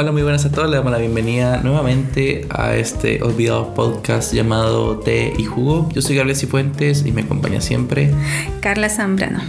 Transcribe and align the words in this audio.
Hola, 0.00 0.12
muy 0.12 0.22
buenas 0.22 0.44
a 0.44 0.52
todos. 0.52 0.70
Le 0.70 0.76
damos 0.76 0.92
la 0.92 0.98
bienvenida 0.98 1.60
nuevamente 1.60 2.46
a 2.50 2.76
este 2.76 3.20
olvidado 3.20 3.74
podcast 3.74 4.32
llamado 4.32 4.98
Té 5.00 5.32
y 5.36 5.44
Jugo. 5.44 5.88
Yo 5.92 6.02
soy 6.02 6.14
Gabriel 6.14 6.36
Cifuentes 6.36 7.04
y 7.04 7.10
me 7.10 7.22
acompaña 7.22 7.60
siempre 7.60 8.14
Carla 8.60 8.90
Zambrano. 8.90 9.40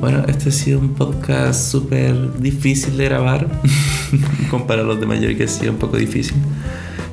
Bueno, 0.00 0.24
este 0.26 0.48
ha 0.48 0.52
sido 0.52 0.80
un 0.80 0.94
podcast 0.94 1.70
súper 1.70 2.40
difícil 2.40 2.96
de 2.96 3.04
grabar 3.04 3.46
comparado 4.50 4.90
a 4.90 4.94
los 4.94 5.00
de 5.00 5.06
mayor 5.06 5.36
que 5.36 5.44
ha 5.44 5.48
sido 5.48 5.70
un 5.70 5.78
poco 5.78 5.98
difícil. 5.98 6.34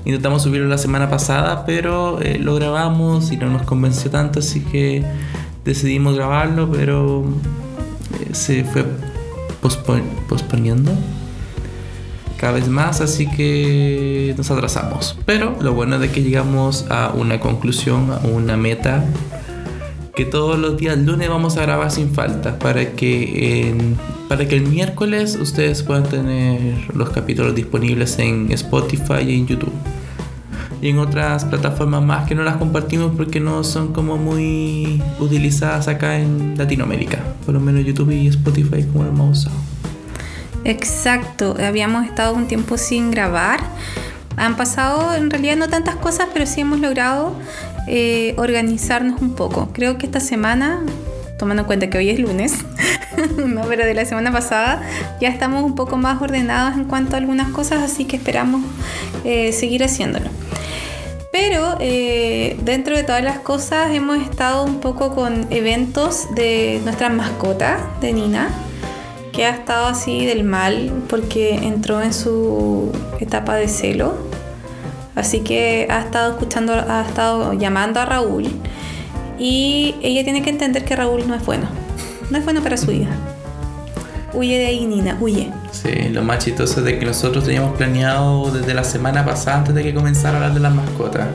Intentamos 0.03 0.41
subirlo 0.41 0.67
la 0.67 0.79
semana 0.79 1.12
pasada, 1.12 1.67
pero 1.67 2.23
eh, 2.23 2.40
lo 2.40 2.55
grabamos 2.55 3.31
y 3.31 3.37
no 3.37 3.51
nos 3.51 3.62
convenció 3.62 4.09
tanto, 4.09 4.40
así 4.40 4.62
que 4.62 5.03
decidimos 5.63 6.15
grabarlo, 6.15 6.71
pero 6.71 7.23
eh, 8.20 8.34
se 8.34 8.63
fue 8.63 8.84
posponiendo 9.62 10.91
cada 12.43 12.55
vez 12.55 12.67
más, 12.67 12.99
así 12.99 13.25
que 13.25 14.33
nos 14.35 14.51
atrasamos. 14.51 15.17
Pero 15.25 15.55
lo 15.61 15.73
bueno 15.73 15.95
es 15.95 16.01
de 16.01 16.11
que 16.11 16.21
llegamos 16.21 16.85
a 16.89 17.13
una 17.15 17.39
conclusión, 17.39 18.11
a 18.11 18.17
una 18.27 18.57
meta, 18.57 19.05
que 20.13 20.25
todos 20.25 20.59
los 20.59 20.75
días 20.75 20.98
lunes 20.98 21.29
vamos 21.29 21.55
a 21.55 21.61
grabar 21.61 21.89
sin 21.89 22.13
falta, 22.13 22.59
para 22.59 22.91
que, 22.98 23.95
para 24.27 24.45
que 24.45 24.57
el 24.57 24.67
miércoles 24.67 25.37
ustedes 25.39 25.84
puedan 25.84 26.03
tener 26.03 26.93
los 26.93 27.11
capítulos 27.11 27.55
disponibles 27.55 28.20
en 28.20 28.51
Spotify 28.51 29.21
y 29.25 29.39
en 29.39 29.48
YouTube. 29.48 29.73
Y 30.81 30.89
en 30.89 30.99
otras 30.99 31.45
plataformas 31.45 32.03
más 32.03 32.27
que 32.27 32.35
no 32.35 32.43
las 32.43 32.57
compartimos 32.57 33.13
porque 33.15 33.40
no 33.40 33.63
son 33.63 33.93
como 33.93 34.18
muy 34.18 35.01
utilizadas 35.18 35.87
acá 35.87 36.20
en 36.20 36.57
Latinoamérica. 36.57 37.20
Por 37.46 37.53
lo 37.53 37.62
menos 37.62 37.85
YouTube 37.85 38.12
y 38.12 38.27
Spotify 38.27 38.84
como 38.84 39.05
lo 39.05 39.12
hemos 39.12 39.40
usado. 39.40 39.73
Exacto, 40.65 41.57
habíamos 41.59 42.05
estado 42.05 42.33
un 42.33 42.47
tiempo 42.47 42.77
sin 42.77 43.11
grabar. 43.11 43.59
Han 44.37 44.55
pasado 44.55 45.13
en 45.13 45.29
realidad 45.29 45.57
no 45.57 45.67
tantas 45.67 45.95
cosas, 45.97 46.29
pero 46.33 46.45
sí 46.45 46.61
hemos 46.61 46.79
logrado 46.79 47.35
eh, 47.87 48.33
organizarnos 48.37 49.21
un 49.21 49.35
poco. 49.35 49.69
Creo 49.73 49.97
que 49.97 50.05
esta 50.05 50.21
semana, 50.21 50.81
tomando 51.37 51.63
en 51.63 51.67
cuenta 51.67 51.89
que 51.89 51.97
hoy 51.97 52.09
es 52.09 52.19
lunes, 52.19 52.55
pero 53.67 53.85
de 53.85 53.93
la 53.93 54.05
semana 54.05 54.31
pasada 54.31 54.81
ya 55.19 55.27
estamos 55.27 55.63
un 55.63 55.75
poco 55.75 55.97
más 55.97 56.21
ordenados 56.21 56.75
en 56.75 56.85
cuanto 56.85 57.15
a 57.15 57.19
algunas 57.19 57.49
cosas, 57.49 57.84
así 57.84 58.05
que 58.05 58.15
esperamos 58.15 58.61
eh, 59.25 59.51
seguir 59.51 59.84
haciéndolo. 59.84 60.29
Pero 61.34 61.77
eh, 61.79 62.57
dentro 62.63 62.95
de 62.95 63.03
todas 63.03 63.23
las 63.23 63.39
cosas 63.39 63.91
hemos 63.91 64.19
estado 64.19 64.63
un 64.63 64.79
poco 64.79 65.13
con 65.13 65.47
eventos 65.50 66.34
de 66.35 66.79
nuestra 66.85 67.09
mascota, 67.09 67.79
de 68.00 68.13
Nina 68.13 68.50
que 69.34 69.45
ha 69.45 69.50
estado 69.50 69.88
así 69.88 70.25
del 70.25 70.44
mal 70.44 70.94
porque 71.09 71.56
entró 71.56 72.01
en 72.01 72.13
su 72.13 72.91
etapa 73.19 73.56
de 73.56 73.67
celo. 73.67 74.16
Así 75.16 75.41
que 75.41 75.88
ha 75.90 76.00
estado 76.00 76.31
escuchando, 76.31 76.73
ha 76.73 77.01
estado 77.01 77.53
llamando 77.53 78.00
a 78.00 78.06
Raúl 78.06 78.50
y 79.38 79.95
ella 80.01 80.23
tiene 80.23 80.41
que 80.41 80.50
entender 80.50 80.85
que 80.85 80.95
Raúl 80.95 81.28
no 81.28 81.35
es 81.35 81.45
bueno. 81.45 81.67
No 82.29 82.38
es 82.38 82.45
bueno 82.45 82.62
para 82.62 82.78
su 82.78 82.91
hija. 82.91 83.12
Huye 84.34 84.57
de 84.57 84.67
ahí, 84.67 84.85
Nina, 84.85 85.17
huye. 85.19 85.51
Sí, 85.72 86.09
lo 86.09 86.23
más 86.23 86.44
chistoso 86.44 86.79
es 86.79 86.85
de 86.85 87.00
que 87.00 87.06
nosotros 87.06 87.44
teníamos 87.44 87.75
planeado 87.75 88.51
desde 88.51 88.73
la 88.73 88.84
semana 88.84 89.25
pasada, 89.25 89.57
antes 89.57 89.75
de 89.75 89.84
que 89.84 89.94
comenzara 89.94 90.35
a 90.35 90.35
hablar 90.38 90.53
de 90.53 90.59
las 90.59 90.73
mascotas. 90.73 91.28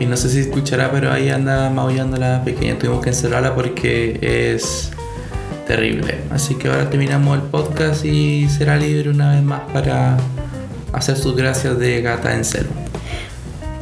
Y 0.00 0.06
no 0.06 0.16
sé 0.16 0.28
si 0.30 0.40
escuchará, 0.40 0.90
pero 0.90 1.12
ahí 1.12 1.28
anda 1.28 1.70
maullando 1.70 2.16
la 2.16 2.42
pequeña. 2.42 2.76
Tuvimos 2.76 3.02
que 3.02 3.10
encerrarla 3.10 3.54
porque 3.54 4.18
es 4.20 4.91
terrible. 5.72 6.18
Así 6.30 6.54
que 6.56 6.68
ahora 6.68 6.90
terminamos 6.90 7.38
el 7.38 7.44
podcast 7.44 8.04
y 8.04 8.46
será 8.48 8.76
libre 8.76 9.08
una 9.08 9.32
vez 9.32 9.42
más 9.42 9.62
para 9.72 10.18
hacer 10.92 11.16
sus 11.16 11.34
gracias 11.34 11.78
de 11.78 12.02
gata 12.02 12.34
en 12.34 12.44
celo. 12.44 12.68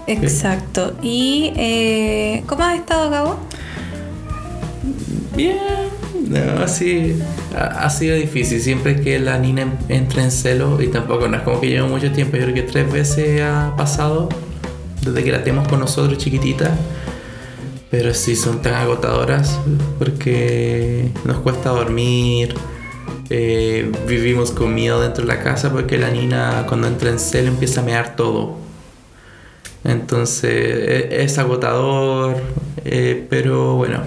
Exacto. 0.06 0.94
¿Y 1.02 1.52
eh, 1.56 2.44
cómo 2.46 2.62
has 2.62 2.78
estado, 2.78 3.10
Gabo? 3.10 3.40
Bien. 5.36 5.58
No, 6.28 6.62
así 6.62 7.20
ha, 7.56 7.90
sido 7.90 8.14
difícil. 8.14 8.60
Siempre 8.60 9.00
que 9.00 9.18
la 9.18 9.38
niña 9.38 9.66
entra 9.88 10.22
en 10.22 10.30
celo, 10.30 10.80
y 10.80 10.88
tampoco 10.88 11.26
no 11.26 11.38
es 11.38 11.42
como 11.42 11.60
que 11.60 11.70
llevo 11.70 11.88
mucho 11.88 12.12
tiempo, 12.12 12.36
yo 12.36 12.44
creo 12.44 12.54
que 12.54 12.62
tres 12.62 12.92
veces 12.92 13.42
ha 13.42 13.74
pasado 13.76 14.28
desde 15.02 15.24
que 15.24 15.32
la 15.32 15.42
tenemos 15.42 15.66
con 15.66 15.80
nosotros 15.80 16.18
chiquitita 16.18 16.70
pero 17.90 18.14
sí 18.14 18.36
son 18.36 18.62
tan 18.62 18.74
agotadoras 18.74 19.58
porque 19.98 21.10
nos 21.24 21.38
cuesta 21.38 21.70
dormir. 21.70 22.54
Eh, 23.32 23.90
vivimos 24.08 24.50
con 24.50 24.74
miedo 24.74 25.00
dentro 25.00 25.22
de 25.24 25.28
la 25.28 25.42
casa 25.42 25.70
porque 25.70 25.98
la 25.98 26.10
niña 26.10 26.66
cuando 26.66 26.88
entra 26.88 27.10
en 27.10 27.18
celo 27.18 27.48
empieza 27.48 27.80
a 27.80 27.84
mear 27.84 28.16
todo. 28.16 28.56
Entonces 29.84 30.50
e, 30.52 31.22
es, 31.22 31.38
agotador, 31.38 32.36
eh, 32.84 33.26
pero 33.30 33.76
bueno, 33.76 34.00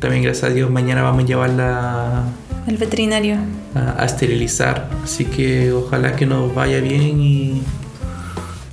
también 0.00 0.22
gracias 0.22 0.50
a 0.50 0.54
Dios 0.54 0.70
mañana 0.70 1.02
vamos 1.02 1.24
a 1.24 1.26
llevarla 1.26 2.24
al 2.66 2.76
veterinario 2.76 3.38
a, 3.74 4.02
a 4.02 4.04
esterilizar. 4.04 4.90
Así 5.04 5.24
que 5.26 5.72
ojalá 5.72 6.16
que 6.16 6.26
nos 6.26 6.54
vaya 6.54 6.80
bien 6.80 7.20
y 7.20 7.62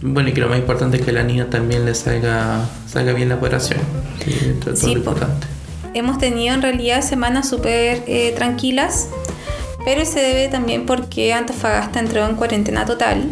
bueno, 0.06 0.30
y 0.30 0.34
que 0.34 0.42
lo 0.42 0.50
más 0.50 0.60
importante 0.60 0.98
es 0.98 1.06
que 1.06 1.14
la 1.14 1.24
niña 1.24 1.50
también 1.50 1.86
le 1.86 1.96
salga, 1.96 2.66
salga 2.94 3.14
bien 3.14 3.30
la 3.30 3.36
operación. 3.36 3.80
Sí, 4.76 4.92
importante. 4.92 5.48
Hemos 5.96 6.20
tenido 6.20 6.54
en 6.54 6.62
realidad 6.62 7.02
semanas 7.02 7.50
súper 7.50 8.04
eh, 8.06 8.34
tranquilas, 8.36 9.10
pero 9.84 10.06
se 10.06 10.20
debe 10.20 10.48
también 10.48 10.86
porque 10.86 11.34
Antofagasta 11.34 12.00
entró 12.00 12.26
en 12.26 12.36
cuarentena 12.36 12.86
total. 12.86 13.30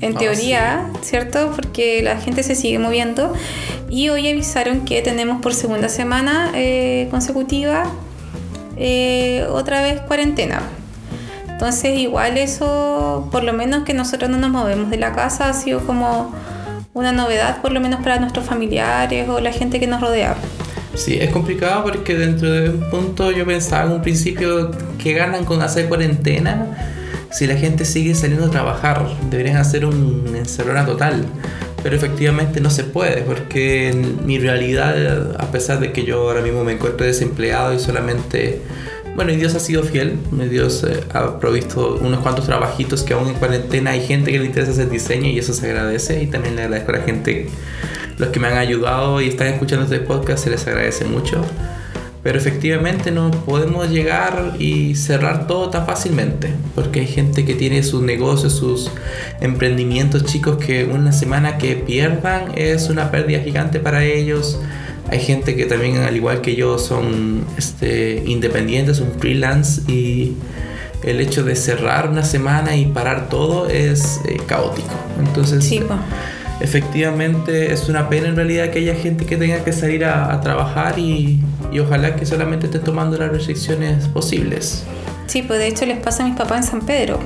En 0.00 0.16
ah, 0.16 0.18
teoría, 0.18 0.86
¿cierto? 1.02 1.52
Porque 1.54 2.02
la 2.02 2.18
gente 2.18 2.42
se 2.42 2.54
sigue 2.54 2.78
moviendo. 2.78 3.32
Y 3.90 4.08
hoy 4.08 4.28
avisaron 4.28 4.84
que 4.86 5.02
tenemos 5.02 5.40
por 5.40 5.54
segunda 5.54 5.88
semana 5.88 6.50
eh, 6.54 7.08
consecutiva 7.10 7.84
eh, 8.76 9.46
otra 9.50 9.82
vez 9.82 10.00
cuarentena. 10.00 10.62
Entonces 11.48 11.98
igual 11.98 12.38
eso, 12.38 13.28
por 13.30 13.44
lo 13.44 13.52
menos 13.52 13.84
que 13.84 13.94
nosotros 13.94 14.30
no 14.30 14.38
nos 14.38 14.50
movemos 14.50 14.90
de 14.90 14.96
la 14.96 15.12
casa, 15.12 15.50
ha 15.50 15.52
sido 15.52 15.86
como 15.86 16.34
una 16.94 17.12
novedad, 17.12 17.60
por 17.60 17.72
lo 17.72 17.80
menos 17.80 18.00
para 18.02 18.18
nuestros 18.18 18.46
familiares 18.46 19.28
o 19.28 19.40
la 19.40 19.52
gente 19.52 19.80
que 19.80 19.86
nos 19.86 20.00
rodea. 20.00 20.36
Sí, 20.94 21.18
es 21.20 21.30
complicado 21.30 21.82
porque 21.82 22.16
dentro 22.16 22.50
de 22.50 22.70
un 22.70 22.88
punto 22.88 23.32
yo 23.32 23.44
pensaba 23.44 23.84
en 23.84 23.92
un 23.92 24.02
principio 24.02 24.70
que 24.96 25.12
ganan 25.12 25.44
con 25.44 25.60
hacer 25.60 25.88
cuarentena 25.88 26.94
si 27.32 27.48
la 27.48 27.56
gente 27.56 27.84
sigue 27.84 28.14
saliendo 28.14 28.46
a 28.46 28.50
trabajar. 28.50 29.04
Deberían 29.28 29.56
hacer 29.56 29.84
un 29.84 30.34
encerrona 30.36 30.86
total. 30.86 31.26
Pero 31.82 31.96
efectivamente 31.96 32.60
no 32.62 32.70
se 32.70 32.84
puede 32.84 33.20
porque 33.22 33.90
en 33.90 34.24
mi 34.24 34.38
realidad, 34.38 35.36
a 35.38 35.50
pesar 35.50 35.80
de 35.80 35.92
que 35.92 36.04
yo 36.04 36.22
ahora 36.22 36.40
mismo 36.40 36.64
me 36.64 36.72
encuentro 36.72 37.04
desempleado 37.04 37.74
y 37.74 37.78
solamente 37.78 38.62
bueno, 39.14 39.30
y 39.30 39.36
Dios 39.36 39.54
ha 39.54 39.60
sido 39.60 39.84
fiel. 39.84 40.18
Dios 40.50 40.84
eh, 40.84 41.00
ha 41.12 41.38
provisto 41.38 41.98
unos 42.00 42.20
cuantos 42.20 42.46
trabajitos 42.46 43.02
que 43.04 43.14
aún 43.14 43.28
en 43.28 43.34
cuarentena 43.34 43.92
hay 43.92 44.04
gente 44.04 44.32
que 44.32 44.38
le 44.38 44.46
interesa 44.46 44.72
hacer 44.72 44.90
diseño 44.90 45.28
y 45.28 45.38
eso 45.38 45.52
se 45.52 45.66
agradece. 45.66 46.22
Y 46.22 46.26
también 46.26 46.56
le 46.56 46.62
agradezco 46.62 46.90
a 46.92 46.96
la 46.96 47.02
gente, 47.04 47.48
los 48.18 48.30
que 48.30 48.40
me 48.40 48.48
han 48.48 48.58
ayudado 48.58 49.20
y 49.20 49.28
están 49.28 49.46
escuchando 49.48 49.84
este 49.84 50.00
podcast, 50.00 50.44
se 50.44 50.50
les 50.50 50.66
agradece 50.66 51.04
mucho. 51.04 51.44
Pero 52.24 52.38
efectivamente 52.38 53.10
no 53.10 53.30
podemos 53.30 53.90
llegar 53.90 54.54
y 54.58 54.94
cerrar 54.94 55.46
todo 55.46 55.68
tan 55.68 55.84
fácilmente, 55.84 56.48
porque 56.74 57.00
hay 57.00 57.06
gente 57.06 57.44
que 57.44 57.54
tiene 57.54 57.82
sus 57.82 58.02
negocios, 58.02 58.54
sus 58.54 58.90
emprendimientos 59.40 60.24
chicos 60.24 60.56
que 60.56 60.86
una 60.86 61.12
semana 61.12 61.58
que 61.58 61.76
pierdan 61.76 62.52
es 62.56 62.88
una 62.88 63.10
pérdida 63.10 63.40
gigante 63.40 63.78
para 63.78 64.04
ellos 64.04 64.58
hay 65.10 65.20
gente 65.20 65.54
que 65.54 65.66
también, 65.66 65.98
al 65.98 66.16
igual 66.16 66.40
que 66.40 66.56
yo, 66.56 66.78
son 66.78 67.44
este, 67.56 68.22
independientes, 68.26 68.96
son 68.96 69.12
freelance 69.18 69.82
y 69.90 70.34
el 71.02 71.20
hecho 71.20 71.44
de 71.44 71.54
cerrar 71.56 72.08
una 72.08 72.24
semana 72.24 72.76
y 72.76 72.86
parar 72.86 73.28
todo 73.28 73.68
es 73.68 74.20
eh, 74.26 74.38
caótico. 74.46 74.94
Entonces, 75.18 75.70
efectivamente 76.60 77.72
es 77.72 77.88
una 77.88 78.08
pena 78.08 78.28
en 78.28 78.36
realidad 78.36 78.70
que 78.70 78.78
haya 78.78 78.94
gente 78.94 79.26
que 79.26 79.36
tenga 79.36 79.62
que 79.62 79.72
salir 79.72 80.04
a, 80.04 80.40
trabajar 80.40 80.98
y, 80.98 81.40
y, 81.70 81.78
ojalá 81.80 82.16
que 82.16 82.24
solamente 82.24 82.66
estén 82.66 82.82
tomando 82.82 83.18
las 83.18 83.30
restricciones 83.30 84.08
posibles. 84.08 84.84
Sí, 85.26 85.42
pues 85.42 85.58
de 85.58 85.68
hecho 85.68 85.84
les 85.84 85.98
pasa 85.98 86.24
a 86.24 86.28
mis 86.28 86.36
papás 86.36 86.64
en 86.64 86.70
San 86.70 86.80
Pedro. 86.86 87.18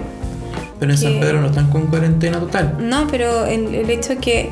Pero 0.81 0.93
en 0.93 0.99
San 0.99 1.21
Pedro 1.21 1.41
no 1.41 1.49
están 1.49 1.71
con 1.71 1.87
cuarentena 1.87 2.39
total. 2.39 2.77
No, 2.81 3.07
pero 3.09 3.47
el, 3.47 3.75
el 3.75 3.91
hecho 3.91 4.19
que 4.21 4.51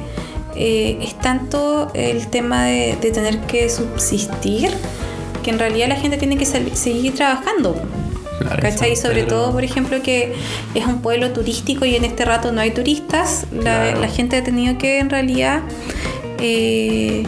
eh, 0.56 0.98
es 1.02 1.18
tanto 1.20 1.90
el 1.94 2.26
tema 2.28 2.64
de, 2.64 2.96
tener 2.96 3.38
que 3.40 3.68
subsistir 3.68 4.70
que 5.42 5.50
en 5.50 5.58
realidad 5.58 5.88
la 5.88 5.96
gente 5.96 6.16
tiene 6.16 6.36
que 6.36 6.46
seguir 6.46 7.14
trabajando. 7.14 7.76
¿Cachai? 8.60 8.94
sobre 8.96 9.24
todo, 9.24 9.50
por 9.50 9.64
ejemplo, 9.64 10.02
que 10.02 10.34
es 10.74 10.86
un 10.86 11.00
pueblo 11.00 11.32
turístico 11.32 11.84
y 11.84 11.96
en 11.96 12.04
este 12.04 12.24
rato 12.24 12.52
no 12.52 12.60
hay 12.60 12.70
turistas, 12.70 13.46
la, 13.50 14.08
gente 14.08 14.36
ha 14.36 14.44
tenido 14.44 14.78
que 14.78 14.98
en 15.00 15.10
realidad 15.10 15.62
eh, 16.40 17.24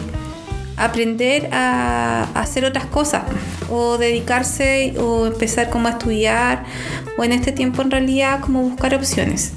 aprender 0.77 1.49
a, 1.51 2.27
hacer 2.35 2.63
otras 2.63 2.85
cosas. 2.85 3.23
o 3.69 3.97
dedicarse 3.97 4.95
o 4.97 5.27
empezar 5.27 5.69
como 5.69 5.87
a 5.87 5.91
estudiar 5.91 6.63
o 7.17 7.23
en 7.23 7.33
este 7.33 7.51
tiempo 7.51 7.81
en 7.81 7.91
realidad 7.91 8.39
como 8.41 8.61
buscar 8.61 8.95
opciones. 8.95 9.53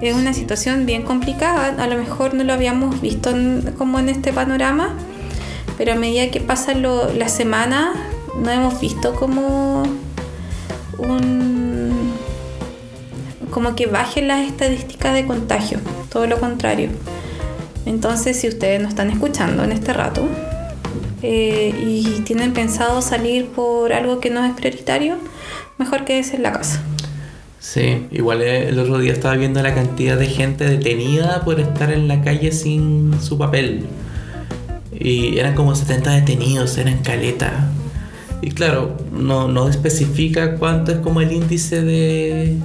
Es 0.00 0.14
una 0.14 0.34
situación 0.34 0.84
bien 0.84 1.02
complicada, 1.02 1.82
a 1.82 1.86
lo 1.86 1.96
mejor 1.96 2.34
no 2.34 2.44
lo 2.44 2.52
habíamos 2.52 3.00
visto 3.00 3.30
como 3.78 3.98
en 3.98 4.10
este 4.10 4.32
panorama, 4.32 4.94
pero 5.78 5.92
a 5.92 5.96
medida 5.96 6.30
que 6.30 6.40
pasan 6.40 6.82
las 6.82 7.32
semanas 7.32 7.96
no 8.38 8.50
hemos 8.50 8.80
visto 8.80 9.14
como 9.14 9.84
un 10.98 12.12
como 13.50 13.74
que 13.74 13.86
bajen 13.86 14.28
las 14.28 14.46
estadísticas 14.46 15.14
de 15.14 15.24
contagio, 15.24 15.80
todo 16.10 16.26
lo 16.26 16.38
contrario. 16.38 16.90
Entonces, 17.86 18.38
si 18.38 18.48
ustedes 18.48 18.82
nos 18.82 18.90
están 18.90 19.08
escuchando 19.08 19.64
en 19.64 19.72
este 19.72 19.94
rato 19.94 20.28
eh, 21.22 21.74
y 21.82 22.20
tienen 22.26 22.52
pensado 22.52 23.00
salir 23.00 23.46
por 23.46 23.94
algo 23.94 24.20
que 24.20 24.28
no 24.28 24.44
es 24.44 24.52
prioritario, 24.52 25.16
mejor 25.78 26.04
quédese 26.04 26.36
en 26.36 26.42
la 26.42 26.52
casa. 26.52 26.82
Sí, 27.66 28.06
igual 28.12 28.42
el 28.42 28.78
otro 28.78 28.96
día 28.98 29.12
estaba 29.12 29.34
viendo 29.34 29.60
la 29.60 29.74
cantidad 29.74 30.16
de 30.16 30.26
gente 30.26 30.64
detenida 30.64 31.42
por 31.44 31.58
estar 31.58 31.92
en 31.92 32.06
la 32.06 32.22
calle 32.22 32.52
sin 32.52 33.20
su 33.20 33.38
papel. 33.38 33.86
Y 34.96 35.36
eran 35.36 35.56
como 35.56 35.74
70 35.74 36.12
detenidos, 36.12 36.78
eran 36.78 36.98
caleta. 36.98 37.68
Y 38.40 38.52
claro, 38.52 38.96
no, 39.12 39.48
no 39.48 39.68
especifica 39.68 40.54
cuánto 40.58 40.92
es 40.92 40.98
como 40.98 41.20
el 41.20 41.32
índice 41.32 41.82
de, 41.82 42.56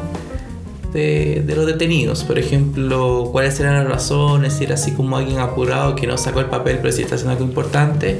de, 0.94 1.54
los 1.56 1.66
detenidos. 1.66 2.24
Por 2.24 2.38
ejemplo, 2.38 3.30
cuáles 3.32 3.60
eran 3.60 3.74
las 3.74 3.88
razones, 3.88 4.54
si 4.54 4.66
era 4.66 4.76
así 4.76 4.92
como 4.92 5.18
alguien 5.18 5.40
apurado 5.40 5.96
que 5.96 6.06
no 6.06 6.16
sacó 6.16 6.42
el 6.42 6.46
papel 6.46 6.78
pero 6.80 6.92
si 6.92 7.02
está 7.02 7.16
haciendo 7.16 7.32
algo 7.32 7.46
importante. 7.46 8.20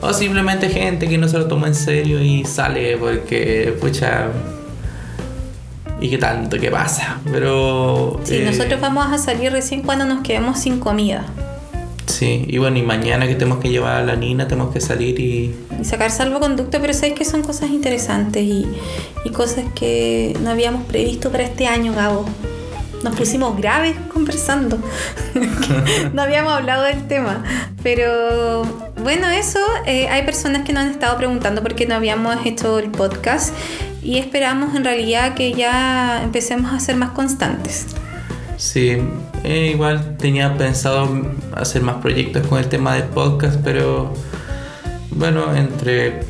O 0.00 0.12
simplemente 0.12 0.70
gente 0.70 1.08
que 1.08 1.18
no 1.18 1.28
se 1.28 1.38
lo 1.38 1.46
toma 1.46 1.68
en 1.68 1.76
serio 1.76 2.20
y 2.20 2.44
sale 2.44 2.96
porque, 2.96 3.76
pucha, 3.80 4.32
y 6.00 6.10
qué 6.10 6.18
tanto, 6.18 6.58
qué 6.58 6.70
pasa. 6.70 7.20
Pero. 7.30 8.20
Sí, 8.24 8.36
eh, 8.36 8.44
nosotros 8.44 8.80
vamos 8.80 9.06
a 9.12 9.18
salir 9.18 9.52
recién 9.52 9.82
cuando 9.82 10.04
nos 10.04 10.22
quedemos 10.22 10.58
sin 10.58 10.78
comida. 10.78 11.24
Sí, 12.06 12.44
y 12.46 12.58
bueno, 12.58 12.78
y 12.78 12.82
mañana 12.82 13.26
que 13.26 13.34
tenemos 13.34 13.58
que 13.58 13.68
llevar 13.68 13.96
a 13.96 14.04
la 14.04 14.16
Nina, 14.16 14.46
tenemos 14.46 14.72
que 14.72 14.80
salir 14.80 15.18
y... 15.18 15.54
Y 15.78 15.84
sacar 15.84 16.10
salvoconducto, 16.10 16.80
pero 16.80 16.94
sabéis 16.94 17.14
que 17.14 17.24
son 17.24 17.42
cosas 17.42 17.70
interesantes 17.70 18.42
y, 18.42 18.64
y 19.24 19.30
cosas 19.30 19.64
que 19.74 20.34
no 20.40 20.50
habíamos 20.50 20.84
previsto 20.84 21.30
para 21.30 21.42
este 21.42 21.66
año, 21.66 21.92
Gabo. 21.92 22.24
Nos 23.02 23.14
pusimos 23.16 23.56
graves 23.56 23.96
conversando. 24.12 24.78
no 26.14 26.22
habíamos 26.22 26.52
hablado 26.52 26.84
del 26.84 27.06
tema. 27.06 27.44
Pero 27.82 28.62
bueno, 29.02 29.28
eso, 29.28 29.58
eh, 29.84 30.08
hay 30.08 30.24
personas 30.24 30.62
que 30.62 30.72
nos 30.72 30.84
han 30.84 30.90
estado 30.90 31.16
preguntando 31.18 31.62
por 31.62 31.74
qué 31.74 31.86
no 31.86 31.96
habíamos 31.96 32.46
hecho 32.46 32.78
el 32.78 32.90
podcast 32.90 33.52
y 34.06 34.18
esperamos 34.18 34.76
en 34.76 34.84
realidad 34.84 35.34
que 35.34 35.52
ya 35.52 36.22
empecemos 36.22 36.72
a 36.72 36.78
ser 36.78 36.94
más 36.94 37.10
constantes. 37.10 37.88
Sí, 38.56 38.98
eh, 39.42 39.72
igual 39.74 40.16
tenía 40.16 40.56
pensado 40.56 41.08
hacer 41.52 41.82
más 41.82 41.96
proyectos 41.96 42.46
con 42.46 42.60
el 42.60 42.68
tema 42.68 42.94
del 42.94 43.04
podcast, 43.04 43.60
pero 43.64 44.14
bueno, 45.10 45.54
entre 45.56 46.20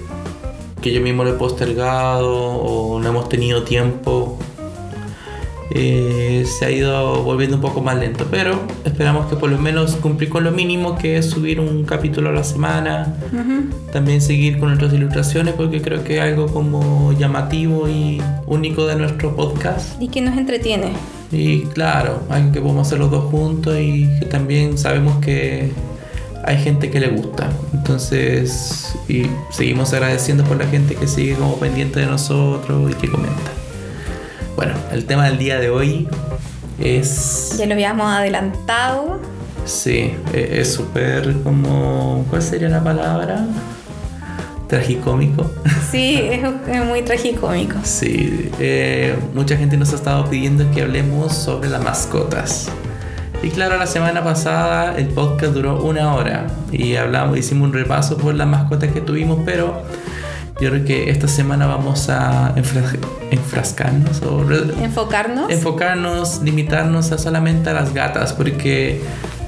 que 0.80 0.90
yo 0.90 1.02
mismo 1.02 1.22
lo 1.22 1.30
he 1.30 1.34
postergado 1.34 2.34
o 2.34 2.98
no 2.98 3.08
hemos 3.08 3.28
tenido 3.28 3.62
tiempo, 3.62 4.38
eh, 5.70 6.44
se 6.46 6.64
ha 6.64 6.70
ido 6.70 7.22
volviendo 7.22 7.56
un 7.56 7.62
poco 7.62 7.80
más 7.80 7.96
lento. 7.98 8.26
Pero 8.30 8.60
esperamos 8.84 9.26
que 9.26 9.36
por 9.36 9.50
lo 9.50 9.58
menos 9.58 9.96
cumplir 9.96 10.30
con 10.30 10.44
lo 10.44 10.50
mínimo, 10.50 10.96
que 10.96 11.18
es 11.18 11.30
subir 11.30 11.60
un 11.60 11.84
capítulo 11.84 12.30
a 12.30 12.32
la 12.32 12.44
semana. 12.44 13.16
También 13.92 14.20
seguir 14.20 14.58
con 14.58 14.68
nuestras 14.68 14.92
ilustraciones, 14.92 15.54
porque 15.54 15.82
creo 15.82 16.04
que 16.04 16.16
es 16.16 16.22
algo 16.22 16.46
como 16.46 17.12
llamativo 17.12 17.88
y 17.88 18.20
único 18.46 18.86
de 18.86 18.96
nuestro 18.96 19.34
podcast. 19.34 20.00
Y 20.00 20.08
que 20.08 20.20
nos 20.20 20.36
entretiene. 20.36 20.92
Y 21.32 21.62
claro, 21.62 22.22
algo 22.28 22.52
que 22.52 22.60
podemos 22.60 22.86
hacer 22.86 22.98
los 22.98 23.10
dos 23.10 23.24
juntos 23.30 23.76
y 23.80 24.08
que 24.20 24.26
también 24.26 24.78
sabemos 24.78 25.18
que 25.18 25.72
hay 26.44 26.58
gente 26.58 26.90
que 26.90 27.00
le 27.00 27.08
gusta. 27.08 27.50
Entonces, 27.74 28.96
y 29.08 29.24
seguimos 29.50 29.92
agradeciendo 29.92 30.44
por 30.44 30.56
la 30.56 30.66
gente 30.66 30.94
que 30.94 31.08
sigue 31.08 31.34
como 31.34 31.56
pendiente 31.56 32.00
de 32.00 32.06
nosotros 32.06 32.90
y 32.90 32.94
que 32.94 33.10
comenta. 33.10 33.65
Bueno, 34.56 34.72
el 34.90 35.04
tema 35.04 35.26
del 35.26 35.38
día 35.38 35.60
de 35.60 35.68
hoy 35.68 36.08
es... 36.78 37.54
Ya 37.58 37.66
lo 37.66 37.74
habíamos 37.74 38.10
adelantado. 38.10 39.20
Sí, 39.66 40.14
e-, 40.32 40.60
es 40.60 40.72
súper 40.72 41.34
como... 41.42 42.24
¿Cuál 42.30 42.42
sería 42.42 42.68
la 42.68 42.82
palabra? 42.82 43.46
tragicómico. 44.66 45.50
Sí, 45.90 46.18
es, 46.20 46.84
muy 46.84 47.02
tragicómico. 47.02 47.76
Sí, 47.84 48.50
eh, 48.58 49.16
mucha 49.34 49.56
gente 49.56 49.76
nos 49.76 49.92
ha 49.92 49.96
estado 49.96 50.28
pidiendo 50.28 50.68
que 50.72 50.82
hablemos 50.82 51.32
sobre 51.32 51.70
las 51.70 51.82
mascotas. 51.82 52.68
Y 53.42 53.50
claro, 53.50 53.78
la 53.78 53.86
semana 53.86 54.24
pasada 54.24 54.96
el 54.98 55.06
podcast 55.06 55.54
duró 55.54 55.82
una 55.82 56.14
hora 56.14 56.48
y 56.72 56.96
hablamos, 56.96 57.38
hicimos 57.38 57.68
un 57.68 57.72
repaso 57.72 58.18
por 58.18 58.34
las 58.34 58.48
mascotas 58.48 58.90
que 58.92 59.00
tuvimos, 59.00 59.38
pero 59.44 59.84
yo 60.60 60.70
creo 60.70 60.84
que 60.84 61.10
esta 61.10 61.28
semana 61.28 61.66
vamos 61.66 62.08
a 62.08 62.54
enfrascarnos 63.30 64.22
o 64.22 64.42
enfocarnos. 64.80 65.50
Enfocarnos, 65.50 66.42
limitarnos 66.42 67.12
a 67.12 67.18
solamente 67.18 67.70
a 67.70 67.74
las 67.74 67.92
gatas, 67.92 68.32
porque 68.32 69.02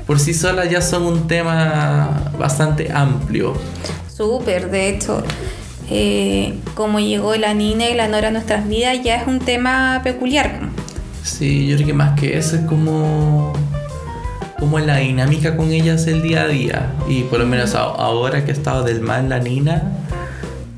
por 0.06 0.20
sí 0.20 0.34
solas 0.34 0.70
ya 0.70 0.82
son 0.82 1.04
un 1.04 1.26
tema 1.26 2.30
bastante 2.38 2.92
amplio. 2.92 3.54
Súper, 4.14 4.70
de 4.70 4.90
hecho, 4.90 5.22
eh, 5.90 6.58
como 6.74 7.00
llegó 7.00 7.34
la 7.36 7.54
niña 7.54 7.88
y 7.88 7.94
la 7.94 8.08
nora 8.08 8.28
a 8.28 8.30
nuestras 8.30 8.68
vidas, 8.68 9.02
ya 9.02 9.16
es 9.16 9.26
un 9.26 9.38
tema 9.38 10.02
peculiar. 10.04 10.60
Sí, 11.22 11.68
yo 11.68 11.76
creo 11.76 11.86
que 11.86 11.94
más 11.94 12.20
que 12.20 12.36
eso 12.36 12.56
es 12.56 12.62
como 12.62 13.54
como 14.58 14.80
la 14.80 14.96
dinámica 14.96 15.56
con 15.56 15.70
ellas 15.70 16.06
el 16.06 16.20
día 16.20 16.42
a 16.42 16.48
día. 16.48 16.92
Y 17.08 17.22
por 17.22 17.38
lo 17.38 17.46
menos 17.46 17.74
ahora 17.74 18.44
que 18.44 18.50
ha 18.50 18.54
estado 18.54 18.82
del 18.82 19.00
mal 19.00 19.28
la 19.28 19.38
Nina, 19.38 19.92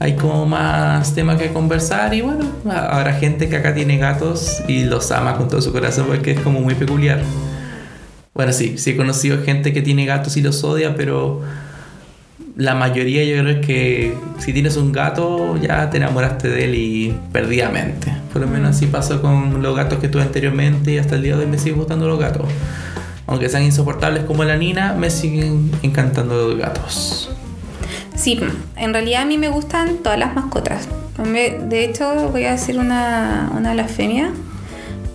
hay 0.00 0.16
como 0.16 0.46
más 0.46 1.14
tema 1.14 1.36
que 1.36 1.52
conversar. 1.52 2.14
Y 2.14 2.22
bueno, 2.22 2.46
habrá 2.68 3.12
gente 3.12 3.48
que 3.48 3.56
acá 3.56 3.74
tiene 3.74 3.98
gatos 3.98 4.62
y 4.66 4.84
los 4.84 5.12
ama 5.12 5.36
con 5.36 5.48
todo 5.48 5.60
su 5.60 5.72
corazón 5.72 6.06
porque 6.08 6.32
es 6.32 6.40
como 6.40 6.60
muy 6.60 6.74
peculiar. 6.74 7.20
Bueno, 8.34 8.52
sí, 8.52 8.78
sí 8.78 8.90
he 8.90 8.96
conocido 8.96 9.42
gente 9.44 9.74
que 9.74 9.82
tiene 9.82 10.06
gatos 10.06 10.38
y 10.38 10.42
los 10.42 10.64
odia, 10.64 10.94
pero 10.94 11.42
la 12.56 12.74
mayoría 12.74 13.24
yo 13.24 13.42
creo 13.42 13.60
que 13.60 14.14
si 14.38 14.54
tienes 14.54 14.76
un 14.78 14.90
gato 14.92 15.58
ya 15.58 15.90
te 15.90 15.98
enamoraste 15.98 16.48
de 16.48 16.64
él 16.64 16.74
y 16.74 17.14
perdidamente. 17.30 18.10
Por 18.32 18.40
lo 18.40 18.48
menos 18.48 18.70
así 18.76 18.86
pasó 18.86 19.20
con 19.20 19.62
los 19.62 19.76
gatos 19.76 19.98
que 19.98 20.08
tuve 20.08 20.22
anteriormente 20.22 20.92
y 20.92 20.98
hasta 20.98 21.16
el 21.16 21.22
día 21.22 21.36
de 21.36 21.44
hoy 21.44 21.50
me 21.50 21.58
siguen 21.58 21.76
gustando 21.76 22.08
los 22.08 22.18
gatos. 22.18 22.46
Aunque 23.26 23.50
sean 23.50 23.64
insoportables 23.64 24.24
como 24.24 24.44
la 24.44 24.56
Nina, 24.56 24.94
me 24.94 25.10
siguen 25.10 25.70
encantando 25.82 26.48
los 26.48 26.58
gatos. 26.58 27.30
Sí, 28.14 28.40
en 28.76 28.92
realidad 28.92 29.22
a 29.22 29.24
mí 29.24 29.38
me 29.38 29.48
gustan 29.48 29.98
todas 29.98 30.18
las 30.18 30.34
mascotas. 30.34 30.88
De 31.18 31.84
hecho, 31.84 32.30
voy 32.30 32.44
a 32.44 32.54
hacer 32.54 32.78
una, 32.78 33.50
una 33.56 33.72
blasfemia 33.74 34.32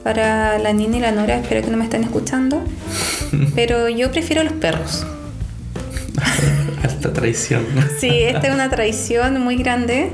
para 0.03 0.59
la 0.59 0.71
Nina 0.71 0.97
y 0.97 0.99
la 0.99 1.11
Nora, 1.11 1.37
espero 1.37 1.61
que 1.61 1.71
no 1.71 1.77
me 1.77 1.85
estén 1.85 2.03
escuchando. 2.03 2.61
Pero 3.55 3.89
yo 3.89 4.11
prefiero 4.11 4.43
los 4.43 4.53
perros. 4.53 5.05
Esta 6.83 7.11
traición. 7.11 7.65
Sí, 7.99 8.09
esta 8.09 8.47
es 8.47 8.53
una 8.53 8.69
traición 8.69 9.41
muy 9.41 9.55
grande, 9.55 10.11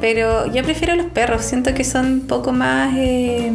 pero 0.00 0.46
yo 0.52 0.62
prefiero 0.62 0.94
los 0.94 1.06
perros, 1.06 1.42
siento 1.42 1.74
que 1.74 1.82
son 1.82 2.06
un 2.06 2.20
poco 2.26 2.52
más... 2.52 2.94
Eh, 2.96 3.52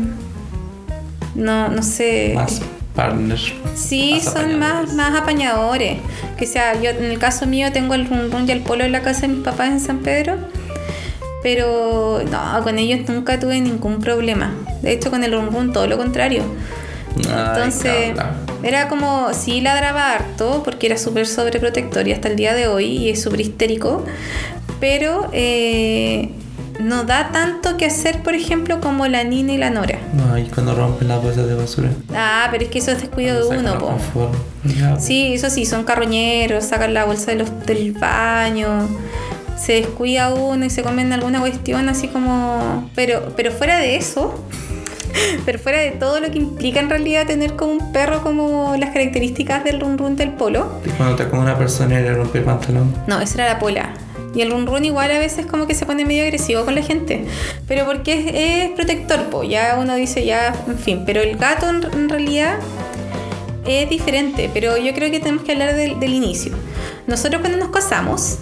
no, 1.35 1.69
no 1.69 1.81
sé... 1.83 2.33
Más 2.35 2.61
partners. 2.97 3.53
Sí, 3.75 4.19
son 4.19 4.59
más, 4.59 4.93
más 4.93 5.15
apañadores. 5.15 5.99
Que 6.37 6.45
sea, 6.45 6.73
yo 6.81 6.89
en 6.89 7.05
el 7.05 7.19
caso 7.19 7.45
mío 7.45 7.71
tengo 7.71 7.93
el 7.93 8.09
run 8.09 8.31
run 8.31 8.49
y 8.49 8.51
el 8.51 8.61
polo 8.61 8.83
en 8.83 8.91
la 8.91 9.01
casa 9.01 9.21
de 9.21 9.27
mis 9.29 9.43
papás 9.43 9.69
en 9.69 9.79
San 9.79 9.99
Pedro. 9.99 10.35
Pero 11.43 12.23
no, 12.29 12.63
con 12.63 12.77
ellos 12.79 13.07
nunca 13.07 13.39
tuve 13.39 13.61
ningún 13.61 13.99
problema. 13.99 14.53
De 14.81 14.91
hecho, 14.91 15.11
con 15.11 15.23
el 15.23 15.31
run 15.31 15.51
run 15.51 15.71
todo 15.71 15.87
lo 15.87 15.97
contrario. 15.97 16.43
Entonces, 17.15 18.13
era 18.63 18.87
como, 18.89 19.33
sí 19.33 19.61
ladraba 19.61 20.11
harto, 20.11 20.61
porque 20.63 20.87
era 20.87 20.97
súper 20.97 21.27
sobreprotector 21.27 22.07
y 22.07 22.11
hasta 22.11 22.27
el 22.27 22.35
día 22.35 22.53
de 22.53 22.67
hoy, 22.67 22.85
y 22.85 23.09
es 23.09 23.21
súper 23.21 23.41
histérico, 23.41 24.03
pero 24.79 25.29
eh, 25.33 26.29
no 26.79 27.03
da 27.03 27.31
tanto 27.31 27.77
que 27.77 27.85
hacer, 27.85 28.21
por 28.23 28.35
ejemplo, 28.35 28.79
como 28.79 29.07
la 29.07 29.23
Nina 29.23 29.53
y 29.53 29.57
la 29.57 29.69
Nora. 29.69 29.99
No, 30.13 30.37
y 30.37 30.43
cuando 30.45 30.75
rompen 30.75 31.07
las 31.07 31.21
bolsas 31.21 31.47
de 31.47 31.55
basura. 31.55 31.89
Ah, 32.13 32.47
pero 32.51 32.63
es 32.63 32.69
que 32.69 32.79
eso 32.79 32.91
es 32.91 33.01
descuido 33.01 33.49
de 33.49 33.57
uno, 33.57 33.77
po. 33.77 34.31
Sí, 34.99 35.33
eso 35.33 35.49
sí, 35.49 35.65
son 35.65 35.83
carroñeros, 35.83 36.65
sacan 36.65 36.93
la 36.93 37.05
bolsa 37.05 37.31
de 37.31 37.37
los, 37.37 37.65
del 37.65 37.93
baño 37.93 38.87
se 39.57 39.73
descuida 39.73 40.31
uno 40.33 40.65
y 40.65 40.69
se 40.69 40.83
comen 40.83 41.11
alguna 41.11 41.39
cuestión 41.39 41.89
así 41.89 42.07
como 42.09 42.91
pero 42.93 43.33
pero 43.35 43.51
fuera 43.51 43.79
de 43.79 43.95
eso 43.95 44.45
pero 45.45 45.59
fuera 45.59 45.79
de 45.79 45.91
todo 45.91 46.19
lo 46.19 46.31
que 46.31 46.37
implica 46.37 46.79
en 46.79 46.89
realidad 46.89 47.25
tener 47.25 47.55
como 47.55 47.73
un 47.73 47.91
perro 47.91 48.21
como 48.21 48.75
las 48.77 48.91
características 48.91 49.63
del 49.63 49.79
run 49.79 49.97
run 49.97 50.15
del 50.15 50.31
polo. 50.31 50.79
¿Y 50.85 50.89
cuando 50.89 51.15
te 51.15 51.27
come 51.27 51.43
una 51.43 51.57
persona 51.57 51.99
y 51.99 52.03
le 52.03 52.13
rompe 52.13 52.39
el 52.39 52.43
pantalón? 52.43 52.93
No, 53.07 53.19
esa 53.19 53.43
era 53.43 53.53
la 53.53 53.59
pola. 53.59 53.93
Y 54.37 54.43
el 54.43 54.51
run 54.51 54.67
run 54.67 54.85
igual 54.85 55.09
a 55.09 55.17
veces 55.17 55.47
como 55.47 55.65
que 55.65 55.73
se 55.73 55.87
pone 55.87 56.05
medio 56.05 56.21
agresivo 56.21 56.63
con 56.63 56.75
la 56.75 56.83
gente. 56.83 57.25
Pero 57.67 57.85
porque 57.85 58.65
es, 58.67 58.69
protector, 58.75 59.31
pues 59.31 59.49
ya 59.49 59.79
uno 59.81 59.95
dice 59.95 60.25
ya, 60.25 60.53
en 60.67 60.77
fin. 60.77 61.03
Pero 61.07 61.21
el 61.21 61.37
gato 61.37 61.67
en, 61.67 62.07
realidad 62.07 62.59
es 63.65 63.89
diferente. 63.89 64.51
Pero 64.53 64.77
yo 64.77 64.93
creo 64.93 65.09
que 65.09 65.19
tenemos 65.19 65.43
que 65.43 65.53
hablar 65.53 65.75
del, 65.75 66.13
inicio. 66.13 66.51
Nosotros 67.07 67.41
cuando 67.41 67.57
nos 67.57 67.69
casamos, 67.69 68.37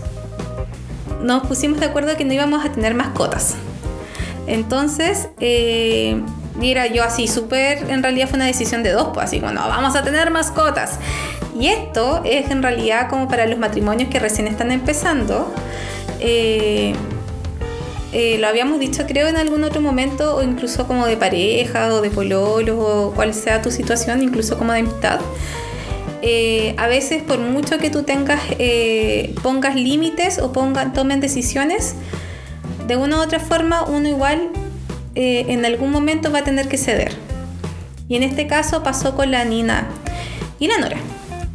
nos 1.22 1.48
pusimos 1.48 1.80
de 1.80 1.86
acuerdo 1.86 2.18
que 2.18 2.26
no 2.26 2.34
íbamos 2.34 2.66
a 2.66 2.74
tener 2.74 2.94
mascotas. 2.94 3.56
Entonces, 4.48 5.30
eh, 5.40 6.22
era 6.62 6.88
yo 6.88 7.06
así, 7.06 7.30
súper, 7.30 7.90
en 7.90 8.04
realidad 8.04 8.28
fue 8.28 8.36
una 8.36 8.46
decisión 8.46 8.84
de 8.84 8.92
dos, 8.92 9.12
pues 9.14 9.28
así, 9.28 9.40
bueno, 9.40 9.62
vamos 9.68 9.96
a 9.96 10.04
tener 10.04 10.30
mascotas. 10.30 11.00
Y 11.60 11.68
esto 11.68 12.22
es 12.26 12.52
en 12.52 12.62
realidad 12.62 13.10
como 13.10 13.28
para 13.28 13.46
los 13.46 13.58
matrimonios 13.58 14.10
que 14.10 14.20
recién 14.20 14.48
están 14.48 14.72
empezando. 14.72 15.54
Eh, 16.20 16.94
eh, 18.12 18.38
lo 18.40 18.48
habíamos 18.48 18.80
dicho 18.80 19.06
creo 19.08 19.28
en 19.28 19.38
algún 19.38 19.64
otro 19.64 19.82
momento, 19.82 20.36
o 20.36 20.44
incluso 20.44 20.86
como 20.86 21.06
de 21.06 21.16
pareja, 21.16 21.94
o 21.94 22.02
de 22.02 22.10
pololo, 22.10 22.80
o 22.80 23.12
cual 23.14 23.34
sea 23.34 23.62
tu 23.62 23.72
situación, 23.72 24.22
incluso 24.22 24.58
como 24.58 24.74
de 24.74 24.80
amistad. 24.80 25.20
Eh, 26.22 26.74
a 26.78 26.88
veces 26.88 27.24
por 27.24 27.40
mucho 27.40 27.78
que 27.78 27.90
tú 27.90 28.04
tengas, 28.04 28.42
pongas 29.42 29.76
límites 29.76 30.40
o 30.40 30.52
ponga, 30.52 30.92
tomen 30.92 31.22
decisiones, 31.22 31.96
de 32.88 32.98
una 32.98 33.18
u 33.18 33.22
otra 33.22 33.40
forma 33.40 33.84
uno 33.84 34.10
igual 34.10 34.50
en 35.16 35.66
algún 35.66 35.92
momento 35.92 36.32
va 36.32 36.40
a 36.40 36.44
tener 36.44 36.68
que 36.68 36.78
ceder. 36.78 37.14
Y 38.10 38.18
en 38.18 38.24
este 38.24 38.48
caso 38.48 38.84
pasó 38.84 39.16
con 39.16 39.32
la 39.32 39.46
Nina 39.46 39.88
y 40.60 40.68
la 40.68 40.78
Nora 40.78 40.98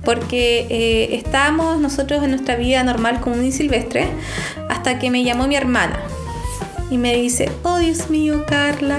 porque 0.04 0.66
eh, 0.71 1.14
estábamos 1.16 1.80
nosotros 1.80 2.23
en 2.23 2.30
nuestra 2.30 2.57
vida 2.57 2.83
normal 2.83 3.21
común 3.21 3.45
y 3.45 3.52
silvestre 3.52 4.07
hasta 4.69 4.99
que 4.99 5.11
me 5.11 5.25
llamó 5.25 5.47
mi 5.47 5.57
hermana 5.57 6.00
y 6.90 6.99
me 6.99 7.14
dice, 7.14 7.50
oh 7.62 7.78
Dios 7.78 8.11
mío, 8.11 8.45
Carla, 8.47 8.99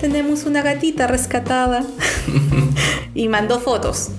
tenemos 0.00 0.44
una 0.44 0.62
gatita 0.62 1.06
rescatada 1.06 1.84
y 3.14 3.28
mandó 3.28 3.60
fotos. 3.60 4.10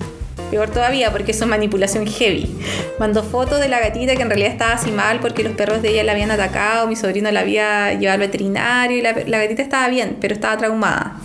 Peor 0.50 0.68
todavía 0.68 1.10
porque 1.10 1.32
eso 1.32 1.44
es 1.44 1.50
manipulación 1.50 2.06
heavy. 2.06 2.54
Mandó 2.98 3.22
fotos 3.22 3.58
de 3.58 3.68
la 3.68 3.80
gatita 3.80 4.14
que 4.14 4.22
en 4.22 4.28
realidad 4.28 4.50
estaba 4.50 4.72
así 4.72 4.90
mal 4.90 5.18
porque 5.20 5.42
los 5.42 5.54
perros 5.54 5.80
de 5.80 5.90
ella 5.90 6.04
la 6.04 6.12
habían 6.12 6.30
atacado, 6.30 6.86
mi 6.86 6.96
sobrino 6.96 7.30
la 7.30 7.40
había 7.40 7.94
llevado 7.94 8.14
al 8.14 8.20
veterinario 8.20 8.98
y 8.98 9.00
la 9.00 9.38
gatita 9.38 9.62
estaba 9.62 9.88
bien, 9.88 10.18
pero 10.20 10.34
estaba 10.34 10.58
traumada. 10.58 11.16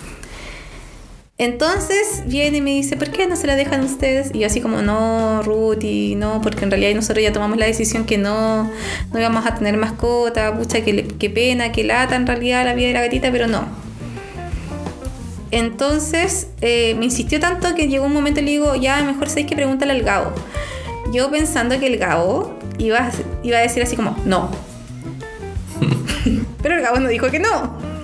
Entonces 1.40 2.24
viene 2.26 2.58
y 2.58 2.62
me 2.62 2.72
dice, 2.72 2.98
¿por 2.98 3.12
qué 3.12 3.28
no 3.28 3.36
se 3.36 3.46
la 3.46 3.56
dejan 3.56 3.84
ustedes? 3.84 4.32
Y 4.34 4.40
yo 4.40 4.48
así 4.48 4.60
como, 4.60 4.82
no, 4.82 5.44
Ruth, 5.44 5.84
y 5.84 6.16
no, 6.16 6.42
porque 6.42 6.64
en 6.64 6.72
realidad 6.72 6.96
nosotros 6.96 7.22
ya 7.22 7.32
tomamos 7.32 7.60
la 7.60 7.68
decisión 7.68 8.06
que 8.06 8.18
no, 8.18 8.72
no 9.14 9.20
íbamos 9.20 9.46
a 9.46 9.54
tener 9.54 9.78
mascota, 9.78 10.58
pucha, 10.58 10.82
qué, 10.82 11.30
pena, 11.30 11.72
qué 11.72 11.84
lata 11.84 12.16
en 12.16 12.26
realidad 12.26 12.66
la 12.66 12.74
vida 12.74 12.88
de 12.88 12.94
la 12.94 13.02
gatita, 13.02 13.32
pero 13.32 13.46
no. 13.46 13.68
Entonces 15.52 16.48
eh, 16.62 16.96
me 16.98 17.06
insistió 17.06 17.40
tanto 17.40 17.76
que 17.76 17.88
llegó 17.88 18.08
un 18.08 18.14
momento 18.14 18.40
y 18.40 18.44
le 18.44 18.52
digo, 18.52 18.76
ya, 18.76 19.04
mejor 19.04 19.30
sabéis 19.30 19.46
que 19.46 19.56
pregúntale 19.56 19.92
al 19.92 20.02
Gabo. 20.02 20.34
Yo 21.14 21.30
pensando 21.30 21.80
que 21.80 21.86
el 21.86 21.98
Gabo 21.98 22.58
iba 22.80 23.12
iba 23.44 23.58
a 23.60 23.62
decir 23.62 23.84
así 23.84 23.96
como, 23.96 24.18
no. 24.26 24.50
pero 26.64 26.78
el 26.78 26.82
Gabo 26.82 27.00
no 27.00 27.10
dijo 27.10 27.30
que 27.30 27.38
no. 27.40 27.97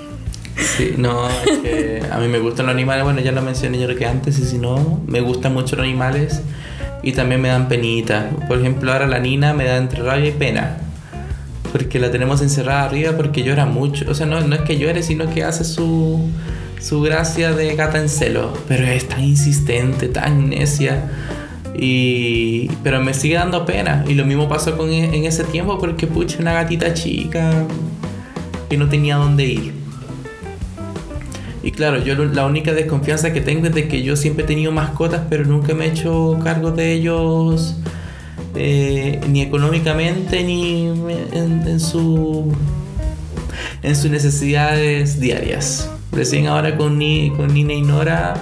Sí, 0.78 0.96
no, 0.98 1.28
es 1.30 1.60
que 1.60 2.02
a 2.12 2.18
mí 2.18 2.28
me 2.28 2.40
gustan 2.40 2.66
los 2.66 2.74
animales, 2.74 3.04
bueno, 3.04 3.20
ya 3.22 3.32
lo 3.32 3.42
mencioné 3.42 3.80
yo 3.80 3.86
creo 3.86 3.98
que 3.98 4.06
antes, 4.08 4.40
y 4.40 4.44
si 4.44 4.58
no, 4.58 5.02
me 5.06 5.22
gustan 5.22 5.54
mucho 5.54 5.76
los 5.76 5.86
animales 5.86 6.42
y 7.04 7.12
también 7.12 7.42
me 7.42 7.50
dan 7.50 7.68
penita. 7.68 8.32
Por 8.48 8.60
ejemplo, 8.60 8.92
ahora 8.92 9.06
la 9.06 9.20
Nina 9.20 9.54
me 9.54 9.66
da 9.66 9.78
entre 9.78 10.02
rabia 10.02 10.30
y 10.30 10.32
pena. 10.32 10.78
Porque 11.72 12.00
la 12.00 12.10
tenemos 12.12 12.42
encerrada 12.42 12.86
arriba 12.86 13.14
porque 13.18 13.44
llora 13.44 13.66
mucho. 13.66 14.06
O 14.10 14.16
sea, 14.16 14.26
no, 14.26 14.40
no 14.42 14.56
es 14.56 14.62
que 14.62 14.78
llore, 14.78 15.04
sino 15.04 15.30
que 15.30 15.44
hace 15.44 15.66
su, 15.66 16.30
su 16.80 17.02
gracia 17.02 17.52
de 17.52 17.76
gata 17.76 18.00
en 18.00 18.08
celo. 18.08 18.54
Pero 18.68 18.86
es 18.86 19.08
tan 19.08 19.22
insistente, 19.22 20.08
tan 20.08 20.50
necia. 20.50 21.12
Y, 21.76 22.70
pero 22.84 23.02
me 23.02 23.14
sigue 23.14 23.36
dando 23.36 23.66
pena. 23.66 24.06
Y 24.08 24.14
lo 24.14 24.26
mismo 24.26 24.48
pasó 24.48 24.78
con, 24.78 24.90
e, 24.90 25.16
en 25.16 25.26
ese 25.26 25.44
tiempo 25.44 25.78
porque, 25.78 26.08
pucha, 26.08 26.38
una 26.40 26.54
gatita 26.54 26.94
chica 26.94 27.66
que 28.70 28.78
no 28.78 28.88
tenía 28.88 29.18
dónde 29.18 29.44
ir. 29.44 29.83
Y 31.64 31.72
claro, 31.72 32.04
yo 32.04 32.16
la 32.16 32.46
única 32.46 32.74
desconfianza 32.74 33.32
que 33.32 33.40
tengo 33.40 33.68
es 33.68 33.74
de 33.74 33.88
que 33.88 34.04
yo 34.04 34.18
siempre 34.18 34.44
he 34.44 34.48
tenido 34.48 34.74
mascotas, 34.74 35.22
pero 35.30 35.46
nunca 35.46 35.74
me 35.74 35.86
he 35.86 35.90
hecho 35.90 36.38
cargo 36.44 36.72
de 36.72 36.92
ellos 36.92 37.78
eh, 38.56 39.22
ni 39.30 39.42
económicamente 39.42 40.44
ni 40.44 40.88
en, 41.32 41.80
su 41.80 42.54
en 43.82 43.96
sus 43.96 44.12
necesidades 44.12 45.22
diarias. 45.22 45.90
Recién 46.12 46.48
ahora 46.48 46.76
con, 46.76 46.98
Ni, 47.00 47.32
con 47.32 47.54
Nina 47.54 47.74
y 47.74 47.82
Nora 47.82 48.36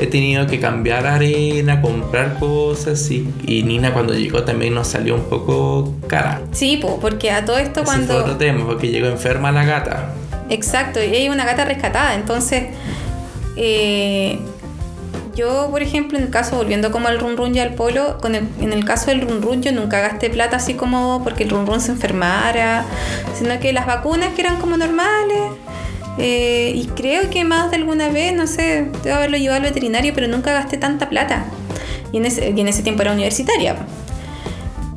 he 0.00 0.06
tenido 0.06 0.46
que 0.46 0.58
cambiar 0.58 1.06
arena, 1.06 1.82
comprar 1.82 2.38
cosas 2.38 3.10
y, 3.10 3.28
y, 3.46 3.62
Nina 3.64 3.92
cuando 3.92 4.14
llegó 4.14 4.42
también 4.44 4.74
nos 4.74 4.88
salió 4.88 5.14
un 5.14 5.24
poco 5.24 5.94
cara. 6.06 6.40
Sí, 6.52 6.80
porque 7.00 7.30
a 7.30 7.44
todo 7.44 7.58
esto 7.58 7.84
cuando... 7.84 8.06
Fue 8.06 8.22
otro 8.22 8.36
tema, 8.36 8.64
porque 8.66 8.88
llegó 8.88 9.06
enferma 9.08 9.52
la 9.52 9.64
gata. 9.64 10.14
Exacto, 10.52 11.02
y 11.02 11.14
hay 11.14 11.30
una 11.30 11.46
gata 11.46 11.64
rescatada. 11.64 12.14
Entonces, 12.14 12.64
eh, 13.56 14.38
yo, 15.34 15.68
por 15.70 15.80
ejemplo, 15.80 16.18
en 16.18 16.24
el 16.24 16.30
caso, 16.30 16.56
volviendo 16.56 16.92
como 16.92 17.08
al 17.08 17.18
run 17.18 17.38
run 17.38 17.54
y 17.54 17.60
al 17.60 17.74
polo, 17.74 18.18
con 18.20 18.34
en 18.34 18.72
el 18.72 18.84
caso 18.84 19.06
del 19.06 19.22
run 19.22 19.40
run 19.40 19.62
yo 19.62 19.72
nunca 19.72 20.00
gasté 20.00 20.28
plata 20.28 20.56
así 20.56 20.74
como 20.74 21.24
porque 21.24 21.44
el 21.44 21.50
run 21.50 21.66
run 21.66 21.80
se 21.80 21.92
enfermara, 21.92 22.84
sino 23.34 23.58
que 23.60 23.72
las 23.72 23.86
vacunas 23.86 24.34
que 24.34 24.42
eran 24.42 24.60
como 24.60 24.76
normales. 24.76 25.52
Eh, 26.18 26.72
y 26.74 26.86
creo 26.88 27.30
que 27.30 27.44
más 27.44 27.70
de 27.70 27.76
alguna 27.76 28.08
vez, 28.10 28.34
no 28.34 28.46
sé, 28.46 28.88
debo 29.02 29.16
haberlo 29.16 29.38
llevado 29.38 29.56
al 29.56 29.62
veterinario, 29.62 30.12
pero 30.14 30.28
nunca 30.28 30.52
gasté 30.52 30.76
tanta 30.76 31.08
plata. 31.08 31.46
Y 32.12 32.18
en 32.18 32.26
ese, 32.26 32.52
y 32.54 32.60
en 32.60 32.68
ese 32.68 32.82
tiempo 32.82 33.00
era 33.00 33.12
universitaria. 33.12 33.74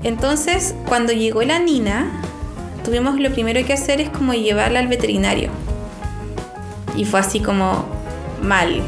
Entonces, 0.03 0.75
cuando 0.85 1.13
llegó 1.13 1.43
la 1.43 1.59
Nina, 1.59 2.21
tuvimos 2.85 3.19
lo 3.19 3.31
primero 3.31 3.65
que 3.65 3.73
hacer 3.73 3.99
es 3.99 4.09
como 4.09 4.33
llevarla 4.33 4.79
al 4.79 4.87
veterinario. 4.87 5.49
Y 6.95 7.03
fue 7.03 7.19
así 7.19 7.39
como 7.39 7.85
mal. 8.41 8.81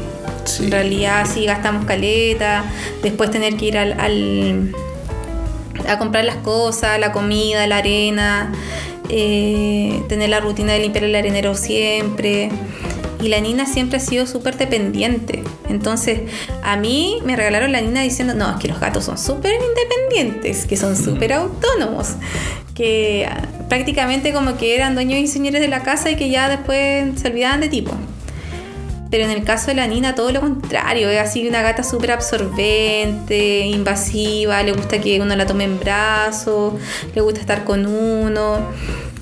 En 0.60 0.70
realidad 0.70 1.26
sí 1.30 1.44
gastamos 1.44 1.84
caleta, 1.84 2.64
después 3.02 3.30
tener 3.30 3.56
que 3.56 3.66
ir 3.66 3.76
al, 3.76 4.72
a 5.86 5.98
comprar 5.98 6.24
las 6.24 6.36
cosas, 6.36 6.98
la 6.98 7.12
comida, 7.12 7.66
la 7.66 7.78
arena, 7.78 8.52
eh, 9.10 10.02
tener 10.08 10.30
la 10.30 10.40
rutina 10.40 10.72
de 10.72 10.80
limpiar 10.80 11.04
el 11.04 11.14
arenero 11.14 11.54
siempre. 11.54 12.50
Y 13.20 13.28
la 13.28 13.40
Nina 13.40 13.66
siempre 13.66 13.98
ha 13.98 14.00
sido 14.00 14.26
súper 14.26 14.56
dependiente. 14.56 15.42
Entonces, 15.68 16.20
a 16.62 16.76
mí 16.76 17.18
me 17.24 17.34
regalaron 17.34 17.72
la 17.72 17.80
Nina 17.80 18.00
diciendo, 18.02 18.32
no, 18.32 18.50
es 18.52 18.56
que 18.56 18.68
los 18.68 18.78
gatos 18.78 19.04
son 19.04 19.18
súper 19.18 19.52
independientes, 19.54 20.66
que 20.66 20.76
son 20.76 20.96
súper 20.96 21.32
autónomos, 21.32 22.14
que 22.74 23.28
prácticamente 23.68 24.32
como 24.32 24.56
que 24.56 24.74
eran 24.74 24.94
dueños 24.94 25.18
y 25.20 25.26
señores 25.26 25.60
de 25.60 25.68
la 25.68 25.82
casa 25.82 26.10
y 26.10 26.16
que 26.16 26.30
ya 26.30 26.48
después 26.48 27.20
se 27.20 27.28
olvidaban 27.28 27.60
de 27.60 27.68
tipo. 27.68 27.92
Pero 29.10 29.24
en 29.24 29.30
el 29.30 29.42
caso 29.42 29.68
de 29.68 29.74
la 29.74 29.86
Nina, 29.86 30.14
todo 30.14 30.32
lo 30.32 30.40
contrario, 30.40 31.08
es 31.08 31.18
así 31.18 31.48
una 31.48 31.62
gata 31.62 31.82
súper 31.82 32.12
absorbente, 32.12 33.60
invasiva, 33.66 34.62
le 34.62 34.72
gusta 34.72 35.00
que 35.00 35.18
uno 35.20 35.34
la 35.34 35.46
tome 35.46 35.64
en 35.64 35.80
brazos, 35.80 36.74
le 37.14 37.20
gusta 37.22 37.40
estar 37.40 37.64
con 37.64 37.86
uno. 37.86 38.58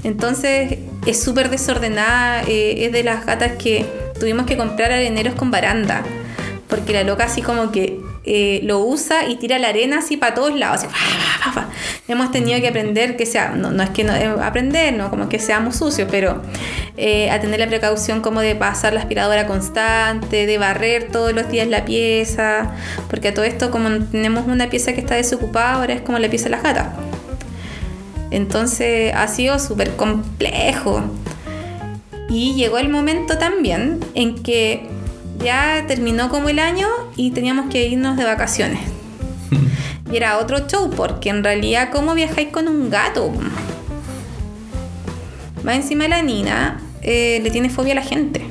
Entonces 0.03 0.79
es 1.07 1.23
súper 1.23 1.51
desordenada, 1.51 2.43
eh, 2.49 2.87
es 2.87 2.93
de 2.93 3.05
las 3.05 3.25
gatas 3.27 3.53
que 3.53 3.87
tuvimos 4.19 4.47
que 4.47 4.57
comprar 4.57 4.91
areneros 4.91 5.35
con 5.35 5.53
baranda, 5.53 6.03
porque 6.69 6.93
la 6.93 7.05
loca 7.05 7.25
así 7.25 7.43
como 7.43 7.71
que 7.71 8.01
eh, 8.29 8.59
lo 8.65 8.81
usa 8.81 9.29
y 9.29 9.37
tira 9.37 9.57
la 9.61 9.69
arena 9.69 9.99
así 9.99 10.17
para 10.17 10.35
todos 10.35 10.59
lados. 10.59 10.81
Hemos 12.09 12.33
tenido 12.33 12.61
que 12.61 12.67
aprender 12.67 13.17
que 13.17 13.25
sea, 13.25 13.51
no, 13.51 13.81
es 13.81 13.91
que 13.91 14.03
no, 14.03 14.15
eh, 14.15 14.35
aprender, 14.43 14.95
¿no? 14.95 15.11
como 15.11 15.29
que 15.29 15.39
seamos 15.39 15.77
sucios, 15.77 16.09
pero 16.11 16.43
eh, 16.97 17.31
a 17.31 17.41
tener 17.41 17.61
la 17.61 17.69
precaución 17.69 18.23
como 18.23 18.41
de 18.41 18.57
pasar 18.57 18.95
la 18.95 19.01
aspiradora 19.01 19.47
constante, 19.47 20.47
de 20.47 20.59
barrer 20.59 21.09
todos 21.13 21.33
los 21.35 21.49
días 21.49 21.69
la 21.69 21.85
pieza, 21.85 22.75
porque 23.09 23.29
a 23.29 23.35
todo 23.35 23.45
esto 23.45 23.71
como 23.71 23.91
tenemos 24.07 24.49
una 24.49 24.69
pieza 24.71 24.93
que 24.93 25.01
está 25.01 25.15
desocupada, 25.15 25.75
ahora 25.75 25.95
es 25.95 26.01
como 26.01 26.19
la 26.19 26.29
pieza 26.29 26.45
de 26.45 26.51
las 26.51 26.65
gatas. 26.65 26.89
Entonces 28.33 29.15
ha 29.15 29.29
sido 29.29 29.61
súper 29.61 29.95
complejo. 29.95 31.03
Y 32.29 32.55
llegó 32.55 32.79
el 32.79 32.89
momento 32.89 33.39
también 33.39 34.01
en 34.15 34.43
que 34.43 34.89
ya 35.39 35.85
terminó 35.87 36.29
como 36.29 36.49
el 36.49 36.59
año 36.59 36.87
y 37.17 37.31
teníamos 37.31 37.71
que 37.71 37.87
irnos 37.87 38.17
de 38.17 38.25
vacaciones. 38.25 38.81
y 40.11 40.17
era 40.17 40.39
otro 40.39 40.67
show, 40.67 40.91
porque 40.91 41.31
en 41.31 41.43
realidad, 41.45 41.91
¿cómo 41.93 42.15
viajáis 42.15 42.49
con 42.49 42.69
un 42.69 42.91
gato? 42.91 43.33
Va 45.67 45.75
encima 45.75 46.07
la 46.09 46.23
Nina, 46.23 46.81
eh, 47.03 47.41
le 47.43 47.51
tiene 47.51 47.71
fobia 47.71 47.93
a 47.93 47.97
la 47.97 48.03
gente. 48.03 48.43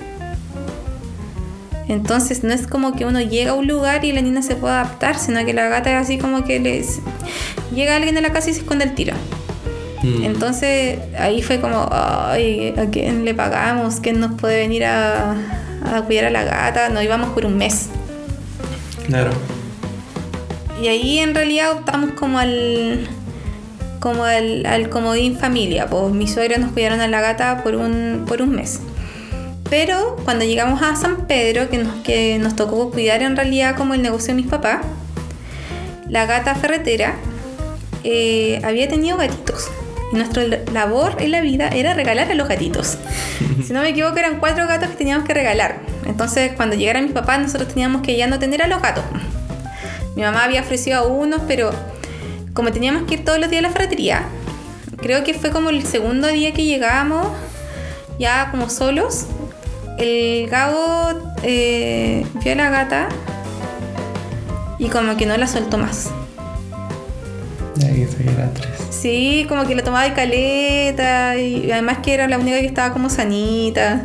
Entonces 1.88 2.44
no 2.44 2.51
es 2.51 2.65
como 2.65 2.94
que 2.94 3.06
uno 3.06 3.22
llega 3.22 3.51
a 3.51 3.54
un 3.54 3.68
lugar 3.68 4.04
y 4.06 4.12
la 4.12 4.22
Nina 4.22 4.42
se 4.42 4.56
puede 4.56 4.74
adaptar, 4.74 5.18
sino 5.20 5.46
que 5.46 5.54
la 5.54 5.68
gata 5.68 5.92
es 5.92 5.98
así 5.98 6.18
como 6.18 6.44
que 6.44 6.60
les 6.60 7.00
llega 7.74 7.96
alguien 7.96 8.18
a 8.18 8.22
la 8.22 8.32
casa 8.32 8.50
y 8.50 8.54
se 8.54 8.62
esconde 8.62 8.86
el 8.86 8.96
tiro. 8.96 9.13
Mm. 10.01 10.24
Entonces 10.24 11.00
ahí 11.18 11.42
fue 11.42 11.62
como, 11.62 11.88
ay, 11.92 12.74
¿a 12.77 12.88
quién 12.88 13.24
le 13.24 13.34
pagamos? 13.34 14.00
¿Quién 14.00 14.20
nos 14.20 14.34
puede 14.39 14.58
venir 14.60 14.86
a, 14.86 15.36
a 15.94 16.01
cuidar 16.04 16.25
a 16.25 16.30
la 16.30 16.44
gata? 16.44 16.89
Nos 16.89 17.04
íbamos 17.04 17.30
por 17.30 17.46
un 17.46 17.58
mes. 17.58 17.89
Claro. 19.06 19.32
Y 20.82 20.88
ahí 20.88 21.20
en 21.20 21.34
realidad 21.36 21.72
optamos 21.72 22.12
como 22.12 22.39
al 22.39 23.08
como 24.00 24.24
al, 24.24 24.68
al 24.68 24.89
comodín 24.89 25.36
familia, 25.36 25.88
pues 25.88 26.13
mis 26.13 26.32
suegros 26.32 26.60
nos 26.60 26.74
cuidaron 26.74 27.01
a 27.01 27.08
la 27.08 27.22
gata 27.22 27.63
por 27.63 27.75
un, 27.75 28.25
por 28.27 28.44
un 28.44 28.51
mes. 28.51 28.80
Pero 29.68 30.15
cuando 30.25 30.46
llegamos 30.46 30.84
a 30.84 30.96
San 30.96 31.25
Pedro, 31.25 31.70
que 31.72 31.80
nos, 31.80 32.01
que 32.04 32.38
nos 32.38 32.56
tocó 32.56 32.92
cuidar 32.92 33.24
en 33.24 33.36
realidad 33.36 33.75
como 33.75 33.96
el 33.96 34.04
negocio 34.04 34.36
de 34.36 34.42
mis 34.42 34.46
papás, 34.46 34.86
la 36.08 36.27
gata 36.27 36.54
ferretera 36.54 37.15
eh, 38.04 38.62
había 38.63 38.88
tenido 38.88 39.18
gatitos. 39.18 39.72
Y 40.12 40.16
nuestra 40.16 40.44
labor 40.72 41.18
en 41.20 41.32
la 41.32 41.42
vida 41.42 41.70
era 41.70 41.94
regalar 41.94 42.32
a 42.32 42.36
los 42.36 42.48
gatitos. 42.48 42.98
si 43.66 43.74
no 43.74 43.82
me 43.82 43.90
equivoco, 43.90 44.18
eran 44.18 44.40
cuatro 44.40 44.68
gatos 44.68 44.90
que 44.90 44.96
teníamos 44.96 45.26
que 45.26 45.34
regalar. 45.34 45.80
Entonces, 46.06 46.52
cuando 46.56 46.76
llegaran 46.76 47.06
mis 47.06 47.14
papás, 47.14 47.40
nosotros 47.40 47.70
teníamos 47.70 48.02
que 48.02 48.16
ya 48.16 48.28
no 48.28 48.40
tener 48.40 48.62
a 48.62 48.68
los 48.68 48.82
gatos. 48.82 49.04
Mi 50.16 50.22
mamá 50.22 50.44
había 50.44 50.62
ofrecido 50.62 51.00
a 51.00 51.08
unos, 51.08 51.42
pero 51.48 51.72
como 52.54 52.72
teníamos 52.72 53.04
que 53.04 53.16
ir 53.16 53.26
todos 53.26 53.40
los 53.40 53.50
días 53.50 53.66
a 53.66 53.68
la 53.68 53.74
ferretería, 53.74 54.24
creo 54.98 55.24
que 55.24 55.34
fue 55.34 55.52
como 55.52 55.70
el 55.70 55.86
segundo 55.86 56.28
día 56.28 56.54
que 56.54 56.64
llegábamos, 56.64 57.28
ya 58.18 58.50
como 58.52 58.70
solos, 58.70 59.26
el 59.98 60.48
Gabo 60.50 61.36
eh, 61.44 62.26
vio 62.44 62.52
a 62.52 62.56
la 62.56 62.70
gata 62.70 63.10
y 64.78 64.90
como 64.90 65.16
que 65.18 65.26
no 65.26 65.38
la 65.38 65.48
soltó 65.48 65.78
más. 65.78 66.10
Ahí 67.84 68.08
se 68.08 68.24
era 68.24 68.52
tres. 68.54 68.85
Sí, 69.06 69.46
como 69.48 69.68
que 69.68 69.76
la 69.76 69.84
tomaba 69.84 70.04
de 70.04 70.14
caleta 70.14 71.38
y 71.38 71.72
además 71.72 72.00
que 72.00 72.16
era 72.16 72.28
la 72.28 72.40
única 72.40 72.60
que 72.60 72.66
estaba 72.66 72.92
como 72.92 73.08
sanita 73.08 74.02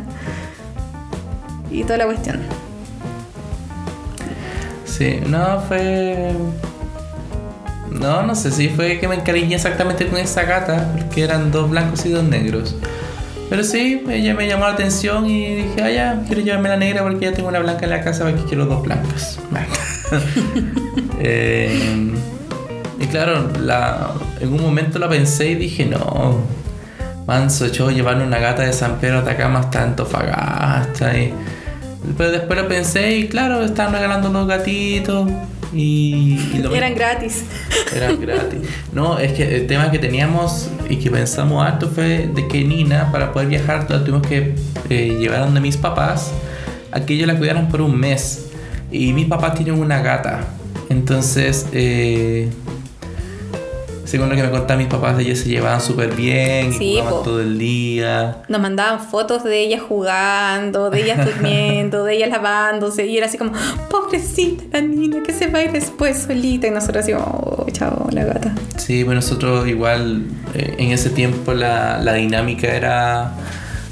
y 1.71 1.83
toda 1.85 1.97
la 1.97 2.05
cuestión. 2.05 2.39
Sí, 4.85 5.19
no, 5.25 5.59
fue. 5.61 6.33
No, 7.89 8.21
no 8.21 8.35
sé 8.35 8.51
si 8.51 8.69
fue 8.69 8.99
que 8.99 9.07
me 9.07 9.15
encariñé 9.15 9.55
exactamente 9.55 10.05
con 10.05 10.19
esa 10.19 10.43
gata, 10.43 10.91
porque 10.95 11.23
eran 11.23 11.51
dos 11.51 11.71
blancos 11.71 12.05
y 12.05 12.09
dos 12.09 12.23
negros. 12.23 12.75
Pero 13.49 13.63
sí, 13.63 14.03
ella 14.07 14.35
me 14.35 14.47
llamó 14.47 14.65
la 14.65 14.73
atención 14.73 15.25
y 15.25 15.63
dije, 15.63 15.81
ah, 15.81 15.89
ya, 15.89 16.23
quiero 16.27 16.43
llevarme 16.43 16.69
la 16.69 16.77
negra 16.77 17.01
porque 17.01 17.25
ya 17.25 17.33
tengo 17.33 17.49
una 17.49 17.57
blanca 17.57 17.85
en 17.85 17.89
la 17.89 18.01
casa, 18.01 18.25
porque 18.25 18.43
quiero 18.43 18.67
dos 18.67 18.83
blancas. 18.83 19.39
Eh, 21.23 22.11
y 23.01 23.07
claro, 23.07 23.49
la, 23.59 24.11
en 24.39 24.53
un 24.53 24.61
momento 24.61 24.99
la 24.99 25.09
pensé 25.09 25.49
y 25.49 25.55
dije, 25.55 25.85
no, 25.85 26.39
manso, 27.25 27.67
yo 27.67 27.89
llevarle 27.89 28.23
una 28.23 28.37
gata 28.37 28.61
de 28.61 28.73
San 28.73 28.99
Pedro 28.99 29.17
a 29.17 29.21
Atacama 29.21 29.59
hasta 29.59 29.83
Antofagasta. 29.83 31.17
Y, 31.17 31.33
pero 32.17 32.31
después 32.31 32.61
lo 32.61 32.67
pensé 32.67 33.17
y 33.17 33.27
claro, 33.27 33.63
estaban 33.63 33.93
regalando 33.93 34.29
los 34.29 34.47
gatitos. 34.47 35.29
Y, 35.73 36.37
y 36.53 36.59
lo 36.61 36.75
Eran 36.75 36.93
gratis. 36.93 37.45
Eran 37.95 38.19
gratis. 38.19 38.59
No, 38.91 39.17
es 39.17 39.31
que 39.31 39.55
el 39.55 39.67
tema 39.67 39.89
que 39.89 39.99
teníamos 39.99 40.69
y 40.89 40.97
que 40.97 41.09
pensamos 41.09 41.65
harto 41.65 41.87
fue 41.87 42.29
de 42.33 42.47
que 42.47 42.63
Nina, 42.63 43.11
para 43.11 43.31
poder 43.31 43.47
viajar, 43.47 43.89
la 43.89 44.03
tuvimos 44.03 44.27
que 44.27 44.55
eh, 44.89 45.17
llevar 45.17 45.39
donde 45.39 45.61
mis 45.61 45.77
papás, 45.77 46.31
a 46.91 46.99
que 46.99 47.13
ellos 47.13 47.25
la 47.25 47.37
cuidaran 47.37 47.69
por 47.69 47.81
un 47.81 47.97
mes. 47.97 48.47
Y 48.91 49.13
mis 49.13 49.27
papás 49.27 49.55
tienen 49.55 49.79
una 49.79 50.01
gata. 50.01 50.41
Entonces, 50.89 51.67
eh, 51.71 52.49
según 54.11 54.27
lo 54.27 54.35
que 54.35 54.43
me 54.43 54.51
contaban 54.51 54.79
mis 54.79 54.87
papás, 54.87 55.17
ellos 55.19 55.39
se 55.39 55.47
llevaban 55.47 55.79
súper 55.79 56.13
bien, 56.13 56.73
Sí, 56.73 56.83
y 56.83 56.95
jugaban 56.95 57.13
po. 57.13 57.19
todo 57.21 57.39
el 57.39 57.57
día. 57.57 58.43
Nos 58.49 58.59
mandaban 58.59 58.99
fotos 58.99 59.45
de 59.45 59.57
ella 59.61 59.79
jugando, 59.79 60.89
de 60.89 61.01
ella 61.01 61.15
durmiendo, 61.25 62.03
de 62.03 62.17
ella 62.17 62.27
lavándose. 62.27 63.05
Y 63.07 63.15
era 63.15 63.27
así 63.27 63.37
como, 63.37 63.53
pobrecita 63.89 64.65
la 64.73 64.81
niña 64.81 65.23
que 65.25 65.31
se 65.31 65.47
va 65.47 65.59
a 65.59 65.63
ir 65.63 65.71
después 65.71 66.23
solita. 66.27 66.67
Y 66.67 66.71
nosotros 66.71 67.05
así 67.05 67.13
oh, 67.13 67.65
chao, 67.71 68.09
la 68.11 68.25
gata. 68.25 68.53
Sí, 68.75 69.05
pues 69.05 69.15
nosotros 69.15 69.65
igual 69.69 70.25
eh, 70.55 70.75
en 70.77 70.91
ese 70.91 71.09
tiempo 71.09 71.53
la, 71.53 72.01
la 72.01 72.11
dinámica 72.15 72.67
era 72.67 73.31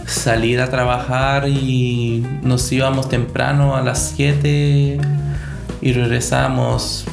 salir 0.05 0.60
a 0.60 0.69
trabajar 0.69 1.47
y 1.47 2.25
nos 2.41 2.69
íbamos 2.73 3.08
temprano 3.08 3.77
a 3.77 3.82
las 3.84 4.12
7 4.17 4.99
y 5.82 5.93
regresábamos 5.93 7.05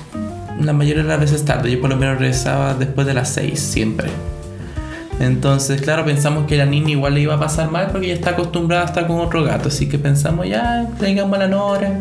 la 0.60 0.72
mayoría 0.72 1.02
de 1.02 1.08
las 1.08 1.20
veces 1.20 1.44
tarde. 1.44 1.70
Yo 1.70 1.80
por 1.80 1.90
lo 1.90 1.96
menos 1.96 2.18
regresaba 2.18 2.74
después 2.74 3.06
de 3.06 3.14
las 3.14 3.28
6 3.30 3.58
siempre. 3.58 4.08
Entonces, 5.18 5.80
claro, 5.80 6.04
pensamos 6.04 6.46
que 6.46 6.56
la 6.56 6.66
niña 6.66 6.90
igual 6.90 7.14
le 7.14 7.22
iba 7.22 7.34
a 7.34 7.40
pasar 7.40 7.70
mal 7.70 7.88
porque 7.90 8.06
ella 8.06 8.14
está 8.14 8.30
acostumbrada 8.30 8.82
a 8.82 8.86
estar 8.86 9.06
con 9.06 9.20
otro 9.20 9.44
gato. 9.44 9.68
Así 9.68 9.88
que 9.88 9.98
pensamos, 9.98 10.46
ya, 10.46 10.88
traigamos 10.98 11.34
a 11.36 11.38
la 11.40 11.48
Nora. 11.48 12.00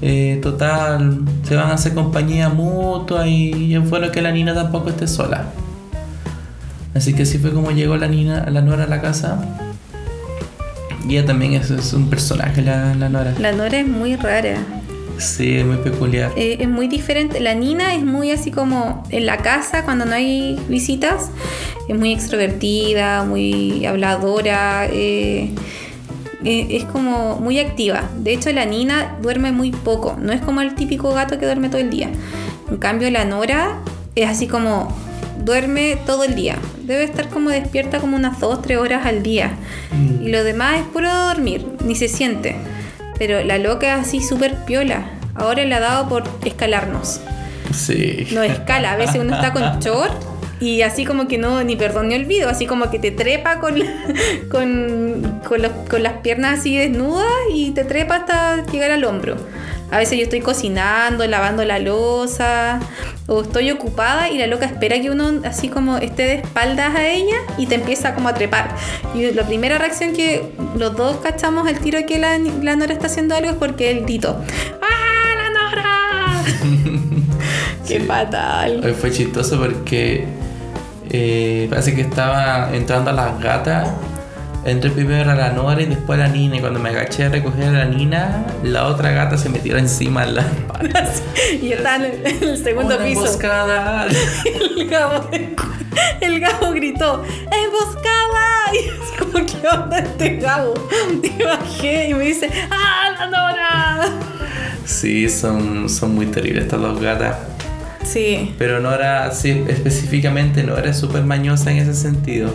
Eh, 0.00 0.38
total, 0.42 1.22
se 1.42 1.56
van 1.56 1.70
a 1.70 1.74
hacer 1.74 1.94
compañía 1.94 2.48
mutua 2.48 3.26
y 3.26 3.74
es 3.74 3.90
bueno 3.90 4.10
que 4.10 4.22
la 4.22 4.30
Nina 4.30 4.54
tampoco 4.54 4.90
esté 4.90 5.06
sola. 5.06 5.46
Así 6.94 7.14
que 7.14 7.22
así 7.22 7.38
fue 7.38 7.52
como 7.52 7.70
llegó 7.70 7.96
la 7.96 8.08
Nina, 8.08 8.48
la 8.50 8.60
Nora 8.60 8.84
a 8.84 8.88
la 8.88 9.00
casa. 9.00 9.38
Y 11.08 11.16
ella 11.16 11.26
también 11.26 11.54
es, 11.54 11.70
es 11.70 11.92
un 11.92 12.10
personaje, 12.10 12.62
la, 12.62 12.94
la 12.94 13.08
Nora. 13.08 13.34
La 13.38 13.52
Nora 13.52 13.78
es 13.78 13.86
muy 13.86 14.16
rara. 14.16 14.56
Sí, 15.18 15.56
es 15.56 15.66
muy 15.66 15.76
peculiar. 15.78 16.32
Eh, 16.36 16.58
es 16.60 16.68
muy 16.68 16.86
diferente. 16.86 17.40
La 17.40 17.54
Nina 17.54 17.94
es 17.94 18.04
muy 18.04 18.30
así 18.30 18.50
como 18.50 19.04
en 19.10 19.26
la 19.26 19.38
casa, 19.38 19.84
cuando 19.84 20.04
no 20.04 20.14
hay 20.14 20.58
visitas, 20.68 21.30
es 21.88 21.98
muy 21.98 22.12
extrovertida, 22.12 23.24
muy 23.24 23.84
habladora, 23.84 24.86
eh, 24.86 25.50
eh, 26.44 26.66
es 26.70 26.84
como 26.84 27.36
muy 27.36 27.58
activa. 27.58 28.04
De 28.18 28.32
hecho, 28.32 28.52
la 28.52 28.64
Nina 28.64 29.16
duerme 29.20 29.50
muy 29.50 29.72
poco, 29.72 30.16
no 30.20 30.32
es 30.32 30.40
como 30.40 30.60
el 30.60 30.74
típico 30.74 31.12
gato 31.12 31.38
que 31.38 31.46
duerme 31.46 31.68
todo 31.68 31.80
el 31.80 31.90
día. 31.90 32.10
En 32.70 32.76
cambio, 32.76 33.10
la 33.10 33.24
Nora 33.24 33.80
es 34.14 34.28
así 34.28 34.46
como 34.46 34.94
duerme 35.44 35.98
todo 36.06 36.24
el 36.24 36.36
día. 36.36 36.56
Debe 36.84 37.04
estar 37.04 37.28
como 37.28 37.50
despierta 37.50 37.98
como 37.98 38.16
unas 38.16 38.38
2, 38.38 38.62
3 38.62 38.78
horas 38.78 39.06
al 39.06 39.22
día. 39.22 39.52
Mm. 39.90 40.26
Y 40.26 40.28
lo 40.28 40.44
demás 40.44 40.80
es 40.80 40.86
puro 40.86 41.12
dormir, 41.12 41.66
ni 41.84 41.96
se 41.96 42.08
siente. 42.08 42.56
Pero 43.18 43.42
la 43.44 43.58
loca 43.58 43.94
es 43.96 44.06
así 44.06 44.20
súper 44.22 44.54
piola. 44.64 45.10
Ahora 45.34 45.64
le 45.64 45.74
ha 45.74 45.80
dado 45.80 46.08
por 46.08 46.24
escalarnos. 46.44 47.20
Sí. 47.74 48.26
No 48.32 48.42
escala, 48.42 48.92
a 48.92 48.96
veces 48.96 49.16
uno 49.20 49.34
está 49.34 49.52
con 49.52 49.78
short 49.80 50.12
y 50.60 50.82
así 50.82 51.04
como 51.04 51.28
que 51.28 51.38
no, 51.38 51.62
ni 51.62 51.76
perdón 51.76 52.08
ni 52.08 52.14
olvido, 52.16 52.48
así 52.48 52.66
como 52.66 52.90
que 52.90 52.98
te 52.98 53.10
trepa 53.12 53.60
con, 53.60 53.74
con, 54.50 55.40
con, 55.46 55.62
los- 55.62 55.72
con 55.88 56.02
las 56.02 56.14
piernas 56.14 56.60
así 56.60 56.76
desnudas 56.76 57.26
y 57.52 57.70
te 57.72 57.84
trepa 57.84 58.16
hasta 58.16 58.64
llegar 58.66 58.90
al 58.90 59.04
hombro. 59.04 59.36
A 59.90 59.98
veces 59.98 60.18
yo 60.18 60.24
estoy 60.24 60.40
cocinando, 60.40 61.26
lavando 61.26 61.64
la 61.64 61.78
losa 61.78 62.78
o 63.26 63.42
estoy 63.42 63.70
ocupada 63.70 64.28
y 64.28 64.36
la 64.38 64.46
loca 64.46 64.66
espera 64.66 65.00
que 65.00 65.10
uno 65.10 65.40
así 65.44 65.68
como 65.68 65.96
esté 65.96 66.24
de 66.24 66.34
espaldas 66.36 66.94
a 66.94 67.08
ella 67.08 67.36
y 67.56 67.66
te 67.66 67.74
empieza 67.76 68.14
como 68.14 68.28
a 68.28 68.34
trepar. 68.34 68.68
Y 69.14 69.30
la 69.32 69.44
primera 69.46 69.78
reacción 69.78 70.12
que 70.12 70.52
los 70.76 70.94
dos 70.96 71.16
cachamos 71.18 71.66
al 71.66 71.78
tiro 71.78 71.98
que 72.06 72.18
la, 72.18 72.38
la 72.38 72.76
Nora 72.76 72.92
está 72.92 73.06
haciendo 73.06 73.34
algo 73.34 73.50
es 73.50 73.56
porque 73.56 73.90
el 73.90 74.04
Tito. 74.04 74.40
¡Ah, 74.82 75.34
la 75.36 75.50
Nora! 75.50 76.42
¡Qué 77.86 78.00
Sí. 78.00 78.06
fatal! 78.06 78.82
Hoy 78.84 78.92
fue 78.92 79.10
chistoso 79.10 79.58
porque 79.58 80.26
eh, 81.10 81.66
parece 81.70 81.94
que 81.94 82.02
estaba 82.02 82.70
entrando 82.74 83.10
a 83.10 83.14
las 83.14 83.40
gatas. 83.40 83.88
Entré 84.64 84.90
primero 84.90 85.30
a 85.30 85.34
la 85.34 85.50
Nora 85.50 85.80
y 85.80 85.86
después 85.86 86.18
a 86.18 86.24
la 86.24 86.28
Nina. 86.28 86.56
Y 86.56 86.60
cuando 86.60 86.78
me 86.80 86.90
agaché 86.90 87.24
a 87.24 87.28
recoger 87.30 87.68
a 87.68 87.72
la 87.72 87.84
Nina, 87.86 88.46
la 88.62 88.86
otra 88.86 89.12
gata 89.12 89.38
se 89.38 89.48
metió 89.48 89.76
encima 89.76 90.26
de 90.26 90.32
la 90.32 90.42
espalda. 90.42 91.10
Y 91.62 91.72
está 91.72 91.96
en 91.96 92.04
el, 92.24 92.58
segundo 92.62 92.96
Una 92.96 93.04
piso. 93.04 93.20
emboscada. 93.20 94.06
El 94.76 94.88
Gabo, 94.88 95.28
el 96.20 96.40
Gabo 96.40 96.72
gritó, 96.72 97.22
¡emboscada! 97.50 98.44
Y 98.72 98.78
así 98.78 99.16
como, 99.18 99.46
¿qué 99.46 99.68
onda 99.68 99.98
este 99.98 100.36
Gabo? 100.36 100.74
Y 101.22 101.42
bajé 101.42 102.10
y 102.10 102.14
me 102.14 102.24
dice, 102.24 102.50
¡ah, 102.70 103.10
la 103.18 103.26
Nora! 103.26 104.08
Sí, 104.84 105.28
son, 105.28 105.88
son 105.88 106.14
muy 106.14 106.26
terribles 106.26 106.64
estas 106.64 106.80
dos 106.80 107.00
gatas. 107.00 107.36
Sí, 108.04 108.54
Pero 108.58 108.80
Nora, 108.80 109.32
sí, 109.32 109.64
específicamente 109.68 110.62
Nora 110.62 110.90
es 110.90 110.98
súper 110.98 111.24
mañosa 111.24 111.70
en 111.70 111.78
ese 111.78 111.94
sentido. 111.94 112.52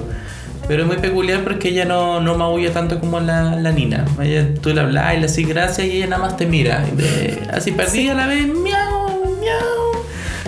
Pero 0.68 0.84
es 0.84 0.88
muy 0.88 0.98
peculiar 0.98 1.44
porque 1.44 1.70
ella 1.70 1.86
no, 1.86 2.22
no 2.22 2.36
maulla 2.38 2.72
tanto 2.72 3.00
como 3.00 3.20
la, 3.20 3.56
la 3.58 3.72
Nina. 3.72 4.06
Ella, 4.22 4.48
tú 4.62 4.74
le 4.74 4.82
hablas 4.82 5.14
y 5.16 5.20
le 5.20 5.26
haces 5.26 5.48
gracias 5.48 5.88
y 5.88 5.92
ella 5.98 6.08
nada 6.08 6.22
más 6.22 6.38
te 6.38 6.46
mira. 6.46 6.86
Te- 6.98 7.42
así 7.52 7.72
perdida 7.74 8.14
la 8.14 8.28
ves, 8.28 8.48
miau, 8.48 9.38
miau. 9.42 10.04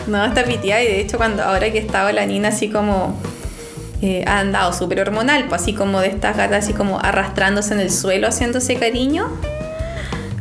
no, 0.07 0.23
está 0.25 0.43
pitiada 0.45 0.81
y 0.83 0.87
de 0.87 1.01
hecho 1.01 1.17
cuando 1.17 1.43
ahora 1.43 1.69
que 1.71 1.79
estaba 1.79 2.11
la 2.13 2.25
Nina 2.25 2.47
así 2.49 2.69
como... 2.69 3.19
eh, 4.01 4.23
ha 4.25 4.39
andado 4.39 4.71
súper 4.71 5.01
hormonal, 5.01 5.45
pues 5.49 5.61
así 5.63 5.73
como 5.73 5.99
de 5.99 6.07
estas 6.07 6.37
gatas 6.37 6.63
así 6.63 6.73
como 6.73 6.99
arrastrándose 6.99 7.73
en 7.73 7.79
el 7.81 7.91
suelo 7.91 8.27
haciéndose 8.27 8.75
cariño. 8.75 9.27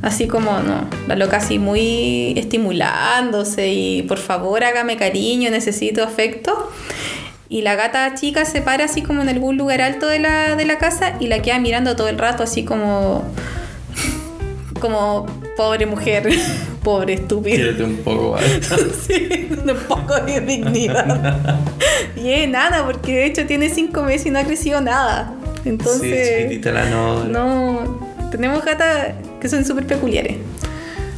Así 0.03 0.27
como, 0.29 0.59
no, 0.61 0.87
la 1.09 1.17
loca 1.17 1.39
así 1.39 1.59
muy 1.59 2.35
estimulándose 2.37 3.69
y 3.73 4.03
por 4.03 4.19
favor 4.19 4.63
hágame 4.63 4.99
cariño, 4.99 5.51
necesito 5.51 6.05
afecto. 6.05 6.71
Y 7.55 7.63
la 7.63 7.77
gata 7.77 8.15
chica 8.17 8.45
se 8.45 8.63
para 8.63 8.87
así 8.87 9.01
como 9.01 9.23
en 9.23 9.29
algún 9.29 9.57
lugar 9.57 9.81
alto 9.81 10.09
de 10.09 10.19
la, 10.19 10.57
de 10.57 10.65
la 10.65 10.77
casa 10.77 11.15
y 11.21 11.29
la 11.29 11.41
queda 11.41 11.61
mirando 11.61 11.95
todo 11.95 12.09
el 12.09 12.19
rato 12.19 12.43
así 12.43 12.65
como... 12.65 13.23
Como 14.81 15.27
pobre 15.57 15.87
mujer, 15.87 16.29
pobre 16.83 17.13
estúpida. 17.13 17.59
Quédate 17.59 17.85
un 17.85 17.97
poco 17.99 18.35
alto. 18.35 18.75
Sí, 19.07 19.49
un 19.51 19.77
poco 19.87 20.19
de 20.23 20.41
dignidad. 20.41 21.61
Y 22.17 22.33
es 22.33 22.49
nada, 22.49 22.85
porque 22.85 23.13
de 23.13 23.27
hecho 23.27 23.47
tiene 23.47 23.69
cinco 23.69 24.03
meses 24.03 24.27
y 24.27 24.31
no 24.31 24.41
ha 24.41 24.45
crecido 24.45 24.81
nada. 24.81 25.33
Entonces. 25.65 26.27
Sí, 26.27 26.43
chiquitita 26.43 26.73
la 26.73 26.91
Nora. 26.91 27.29
No, 27.29 28.29
tenemos 28.33 28.65
gatas 28.65 29.13
que 29.41 29.49
son 29.49 29.65
súper 29.65 29.87
peculiares. 29.87 30.39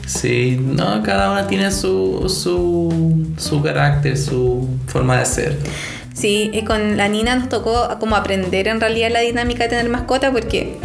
Sí, 0.06 0.58
no, 0.60 1.02
cada 1.02 1.32
una 1.32 1.46
tiene 1.46 1.70
su, 1.70 2.28
su, 2.28 3.26
su 3.38 3.62
carácter, 3.62 4.18
su 4.18 4.68
forma 4.86 5.18
de 5.18 5.24
ser. 5.24 5.56
Sí, 6.16 6.50
y 6.50 6.64
con 6.64 6.96
la 6.96 7.08
Nina 7.08 7.36
nos 7.36 7.50
tocó 7.50 7.98
como 8.00 8.16
aprender 8.16 8.68
en 8.68 8.80
realidad 8.80 9.10
la 9.12 9.20
dinámica 9.20 9.64
de 9.64 9.68
tener 9.68 9.88
mascota 9.90 10.32
porque 10.32 10.78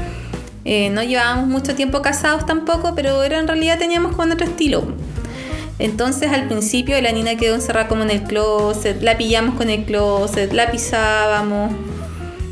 eh, 0.66 0.90
no 0.90 1.04
llevábamos 1.04 1.48
mucho 1.48 1.74
tiempo 1.74 2.02
casados 2.02 2.46
tampoco, 2.46 2.94
pero 2.96 3.24
era 3.24 3.40
en 3.40 3.48
realidad 3.48 3.80
teníamos 3.80 4.14
como 4.14 4.34
otro 4.34 4.46
estilo. 4.46 4.84
Entonces 5.80 6.34
al 6.34 6.48
principio 6.48 7.00
la 7.02 7.14
Nina 7.14 7.38
quedó 7.38 7.56
encerrada 7.56 7.88
como 7.88 8.04
en 8.04 8.12
el 8.12 8.24
closet, 8.24 9.02
la 9.02 9.18
pillamos 9.18 9.56
con 9.56 9.70
el 9.70 9.86
closet, 9.86 10.52
la 10.52 10.70
pisábamos. 10.70 11.72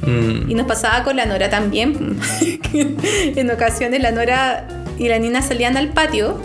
Mm. 0.03 0.49
Y 0.49 0.53
nos 0.55 0.65
pasaba 0.65 1.03
con 1.03 1.17
la 1.17 1.25
Nora 1.25 1.49
también. 1.49 2.17
en 2.73 3.51
ocasiones 3.51 4.01
la 4.01 4.11
Nora 4.11 4.67
y 4.97 5.09
la 5.09 5.19
Nina 5.19 5.41
salían 5.41 5.75
al 5.75 5.89
patio 5.89 6.39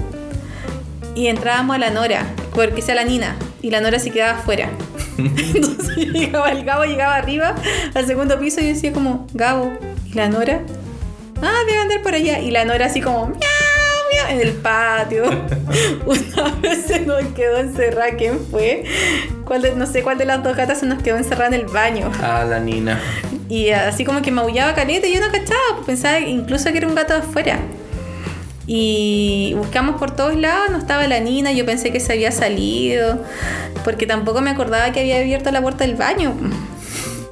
y 1.15 1.29
entrábamos 1.29 1.77
a 1.77 1.79
la 1.79 1.91
Nora, 1.91 2.27
porque 2.55 2.83
sea 2.83 2.97
la 2.97 3.05
Nina, 3.05 3.37
y 3.63 3.71
la 3.71 3.81
Nora 3.81 4.01
se 4.01 4.11
quedaba 4.11 4.39
afuera. 4.41 4.69
Entonces 5.55 5.97
llegaba 5.97 6.51
el 6.51 6.65
Gabo, 6.65 6.85
llegaba 6.85 7.17
arriba 7.17 7.55
al 7.95 8.07
segundo 8.07 8.39
piso 8.39 8.61
y 8.61 8.65
yo 8.65 8.69
decía 8.75 8.93
como, 8.93 9.27
Gabo, 9.35 9.73
¿y 10.11 10.15
la 10.15 10.29
Nora? 10.29 10.61
Ah, 11.43 11.59
debe 11.67 11.79
andar 11.81 12.03
por 12.03 12.15
allá. 12.15 12.41
Y 12.41 12.51
la 12.51 12.65
Nora 12.65 12.87
así 12.87 13.01
como, 13.01 13.27
miau, 13.27 13.39
miau, 14.13 14.29
en 14.31 14.41
el 14.41 14.53
patio. 14.55 15.25
Una 16.07 16.51
vez 16.63 16.85
se 16.87 17.01
nos 17.01 17.23
quedó 17.35 17.59
encerrada, 17.59 18.17
¿quién 18.17 18.39
fue? 18.51 18.85
¿Cuál 19.45 19.63
de- 19.63 19.75
no 19.75 19.87
sé 19.87 20.03
cuál 20.03 20.19
de 20.19 20.25
las 20.25 20.43
dos 20.43 20.57
gatas 20.57 20.79
se 20.81 20.87
nos 20.87 21.03
quedó 21.03 21.17
encerrada 21.17 21.49
en 21.49 21.55
el 21.55 21.67
baño. 21.67 22.11
Ah, 22.23 22.45
la 22.49 22.59
Nina. 22.61 23.01
Y 23.49 23.71
así 23.71 24.05
como 24.05 24.23
que 24.23 24.31
maullaba 24.31 24.75
caleta 24.75 25.07
y 25.07 25.15
yo 25.15 25.21
no 25.21 25.27
cachaba, 25.31 25.61
pues 25.75 25.87
pensaba 25.87 26.19
incluso 26.21 26.71
que 26.73 26.79
era 26.79 26.89
un 26.89 26.95
gato 26.95 27.13
de 27.13 27.21
afuera. 27.21 27.59
Y 28.67 29.55
buscamos 29.57 29.97
por 29.97 30.11
todos 30.11 30.37
lados, 30.37 30.71
no 30.71 30.79
estaba 30.79 31.07
la 31.07 31.21
Nina, 31.21 31.53
yo 31.53 31.67
pensé 31.67 31.93
que 31.93 32.01
se 32.01 32.13
había 32.13 32.33
salido, 32.33 33.23
porque 33.85 34.07
tampoco 34.07 34.41
me 34.41 34.51
acordaba 34.51 34.91
que 34.93 35.01
había 35.01 35.19
abierto 35.19 35.51
la 35.51 35.61
puerta 35.61 35.85
del 35.85 35.97
baño. 35.97 36.35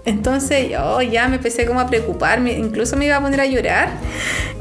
Entonces 0.04 0.68
yo 0.70 1.00
ya 1.00 1.28
me 1.28 1.36
empecé 1.36 1.64
como 1.64 1.80
a 1.80 1.86
preocuparme, 1.86 2.52
incluso 2.52 2.96
me 2.96 3.06
iba 3.06 3.16
a 3.16 3.20
poner 3.20 3.40
a 3.40 3.46
llorar. 3.46 3.90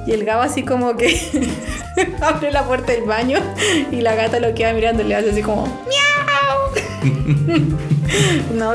Y 0.06 0.14
el 0.14 0.24
Gabo 0.24 0.42
así 0.44 0.64
como 0.64 0.96
que 0.96 1.20
abre 2.22 2.52
la 2.52 2.64
puerta 2.64 2.92
del 2.92 3.04
baño 3.04 3.40
y 3.92 4.02
la 4.02 4.16
gata 4.16 4.40
lo 4.40 4.54
queda 4.54 4.74
mirando 4.74 5.04
y 5.04 5.08
le 5.08 5.16
hace 5.16 5.32
así 5.32 5.42
como 5.42 5.66
¡Miau! 5.66 6.21
No, 8.56 8.72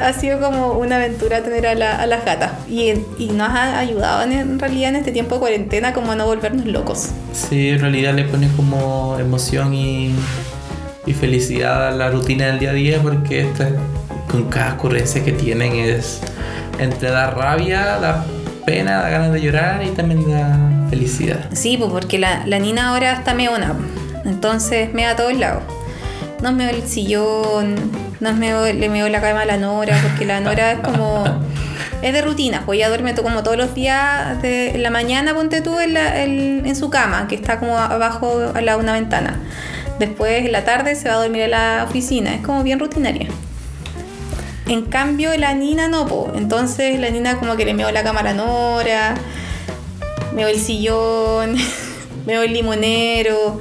ha 0.00 0.12
sido 0.14 0.40
como 0.40 0.72
una 0.72 0.96
aventura 0.96 1.42
tener 1.42 1.66
a, 1.66 1.74
la- 1.74 1.96
a 1.96 2.06
las 2.06 2.24
gatas 2.24 2.52
y, 2.68 2.92
y 3.18 3.28
nos 3.34 3.48
ha 3.50 3.78
ayudado 3.78 4.22
en, 4.22 4.32
en 4.32 4.58
realidad 4.58 4.90
en 4.90 4.96
este 4.96 5.12
tiempo 5.12 5.34
de 5.36 5.40
cuarentena 5.40 5.92
como 5.92 6.12
a 6.12 6.16
no 6.16 6.26
volvernos 6.26 6.64
locos. 6.66 7.10
Sí, 7.32 7.68
en 7.68 7.80
realidad 7.80 8.14
le 8.14 8.24
pone 8.24 8.48
como 8.56 9.16
emoción 9.18 9.74
y, 9.74 10.14
y 11.06 11.12
felicidad 11.12 11.88
a 11.88 11.90
la 11.90 12.10
rutina 12.10 12.46
del 12.46 12.58
día 12.58 12.70
a 12.70 12.74
día 12.74 12.98
porque 13.02 13.42
esta, 13.42 13.68
con 14.30 14.44
cada 14.44 14.74
ocurrencia 14.74 15.22
que 15.24 15.32
tienen 15.32 15.74
es 15.74 16.20
entre 16.78 17.10
da 17.10 17.30
rabia, 17.30 17.98
da 18.00 18.24
pena, 18.64 19.02
da 19.02 19.08
ganas 19.10 19.32
de 19.32 19.40
llorar 19.40 19.82
y 19.84 19.90
también 19.90 20.28
da 20.30 20.58
felicidad. 20.90 21.48
Sí, 21.52 21.76
pues 21.76 21.90
porque 21.90 22.18
la, 22.18 22.46
la 22.46 22.58
Nina 22.58 22.90
ahora 22.90 23.12
está 23.12 23.34
meona, 23.34 23.74
entonces 24.24 24.92
me 24.94 25.02
da 25.04 25.10
a 25.10 25.16
todos 25.16 25.34
lados. 25.34 25.62
Nos 26.42 26.52
meo 26.52 26.70
el 26.70 26.86
sillón, 26.86 27.74
nos 28.20 28.34
meo, 28.36 28.72
le 28.72 28.88
meo 28.88 29.08
la 29.08 29.20
cama 29.20 29.42
a 29.42 29.44
la 29.44 29.56
Nora, 29.56 29.98
porque 30.02 30.24
la 30.24 30.40
Nora 30.40 30.72
es 30.72 30.78
como... 30.80 31.24
Es 32.00 32.12
de 32.12 32.22
rutina, 32.22 32.62
pues 32.64 32.76
ella 32.76 32.90
duerme 32.90 33.12
como 33.16 33.42
todos 33.42 33.56
los 33.56 33.74
días 33.74 34.40
de 34.40 34.70
en 34.70 34.84
la 34.84 34.90
mañana, 34.90 35.34
ponte 35.34 35.62
tú 35.62 35.80
en, 35.80 35.94
la- 35.94 36.22
en- 36.22 36.64
en 36.64 36.76
su 36.76 36.90
cama, 36.90 37.26
que 37.26 37.34
está 37.34 37.58
como 37.58 37.76
abajo 37.76 38.52
a 38.54 38.60
la 38.60 38.76
una 38.76 38.92
ventana. 38.92 39.40
Después 39.98 40.44
en 40.46 40.52
la 40.52 40.64
tarde 40.64 40.94
se 40.94 41.08
va 41.08 41.16
a 41.16 41.18
dormir 41.22 41.42
en 41.42 41.50
la 41.50 41.84
oficina, 41.88 42.32
es 42.36 42.40
como 42.46 42.62
bien 42.62 42.78
rutinaria. 42.78 43.26
En 44.68 44.82
cambio 44.82 45.36
la 45.36 45.54
Nina 45.54 45.88
no, 45.88 46.06
po. 46.06 46.30
entonces 46.36 47.00
la 47.00 47.10
Nina 47.10 47.36
como 47.40 47.56
que 47.56 47.64
le 47.64 47.74
meo 47.74 47.90
la 47.90 48.04
cama 48.04 48.20
a 48.20 48.22
la 48.22 48.34
Nora, 48.34 49.14
meo 50.36 50.46
el 50.46 50.60
sillón, 50.60 51.56
meo 52.26 52.42
el 52.42 52.52
limonero, 52.52 53.60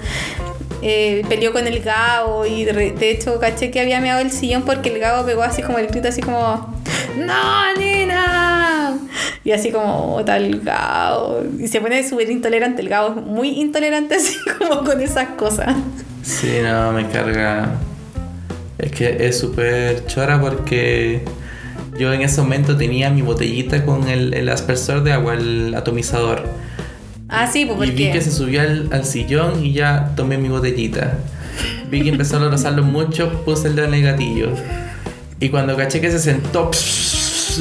eh, 0.82 1.24
peleó 1.28 1.52
con 1.52 1.66
el 1.66 1.80
Gabo 1.82 2.46
y 2.46 2.64
de, 2.66 3.10
hecho 3.10 3.40
caché 3.40 3.72
que 3.72 3.80
había 3.80 4.00
meado 4.00 4.22
el 4.22 4.32
sillón 4.32 4.64
porque 4.64 4.94
el 4.94 5.00
Gabo 5.00 5.26
pegó 5.26 5.42
así 5.44 5.62
como 5.62 5.80
el 5.80 5.88
grito 5.88 6.08
así 6.08 6.22
como 6.22 6.76
¡No, 7.18 7.74
Nina! 7.80 8.96
Y 9.44 9.52
así 9.52 9.72
como 9.72 10.16
"Oh, 10.16 10.26
tal 10.26 10.60
Gabo. 10.60 11.42
Y 11.60 11.68
se 11.68 11.82
pone 11.82 12.08
súper 12.08 12.30
intolerante, 12.30 12.82
el 12.82 12.90
Gabo 12.90 13.20
es 13.20 13.26
muy 13.26 13.50
intolerante 13.60 14.16
así 14.18 14.36
como 14.58 14.84
con 14.84 15.02
esas 15.02 15.30
cosas. 15.30 15.76
Sí, 16.22 16.60
no, 16.62 16.92
me 16.92 17.08
carga. 17.08 17.72
Es 18.78 18.92
que 18.92 19.18
es 19.28 19.40
súper 19.40 20.06
chora 20.06 20.40
porque 20.40 21.24
yo 21.98 22.14
en 22.14 22.22
ese 22.22 22.42
momento 22.42 22.78
tenía 22.78 23.10
mi 23.10 23.24
botellita 23.24 23.84
con 23.84 24.08
el, 24.08 24.34
el 24.36 24.50
aspersor 24.50 25.04
de 25.04 25.14
agua, 25.14 25.34
el 25.34 25.74
atomizador. 25.76 26.44
Ah, 27.30 27.48
sí, 27.48 27.66
pues 27.66 27.90
Y 27.90 27.92
vi 27.94 28.06
porque... 28.06 28.12
que 28.20 28.22
se 28.22 28.32
subió 28.32 28.62
al, 28.62 28.90
al 28.92 29.06
sillón 29.06 29.64
y 29.66 29.74
ya 29.74 30.12
tomé 30.16 30.38
mi 30.38 30.50
botellita. 30.50 31.14
Vi 31.90 32.02
que 32.04 32.10
empezó 32.10 32.38
a 32.38 32.44
abrazarlo 32.44 32.84
mucho, 32.84 33.44
puse 33.44 33.68
el 33.68 33.76
dedo 33.76 33.88
en 33.88 33.94
el 33.96 34.04
gatillo. 34.04 34.50
Y 35.40 35.50
cuando 35.50 35.76
caché 35.76 36.02
que 36.02 36.10
se 36.12 36.20
sentó, 36.20 36.72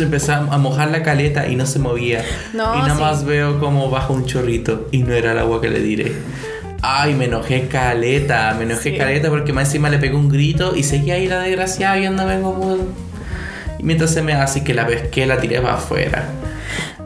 empezó 0.00 0.32
a 0.34 0.58
mojar 0.58 0.90
la 0.90 1.02
caleta 1.02 1.48
y 1.48 1.56
no 1.56 1.66
se 1.66 1.78
movía. 1.78 2.24
No, 2.54 2.74
y 2.76 2.78
nada 2.78 2.94
sí. 2.94 3.00
más 3.00 3.24
veo 3.24 3.58
como 3.58 3.90
baja 3.90 4.12
un 4.12 4.24
chorrito 4.26 4.88
y 4.92 4.98
no 4.98 5.12
era 5.14 5.32
el 5.32 5.38
agua 5.38 5.60
que 5.60 5.68
le 5.68 5.80
diré. 5.80 6.12
Ay, 6.82 7.14
me 7.14 7.24
enojé 7.24 7.68
caleta, 7.68 8.54
me 8.56 8.64
enojé 8.64 8.92
Sí. 8.92 8.96
caleta 8.96 9.28
porque 9.30 9.52
más 9.52 9.68
encima 9.68 9.88
le 9.90 9.98
pegó 9.98 10.18
un 10.18 10.28
grito 10.28 10.76
y 10.76 10.82
seguía 10.84 11.14
ahí 11.14 11.26
la 11.26 11.40
desgraciada 11.40 11.96
viéndome 11.96 12.40
como... 12.40 12.76
Y 13.78 13.82
mientras 13.82 14.10
se 14.12 14.22
me 14.22 14.32
así 14.34 14.62
que 14.62 14.72
la 14.74 14.86
pesqué, 14.86 15.26
la 15.26 15.38
tiré 15.40 15.60
para 15.60 15.74
afuera. 15.74 16.28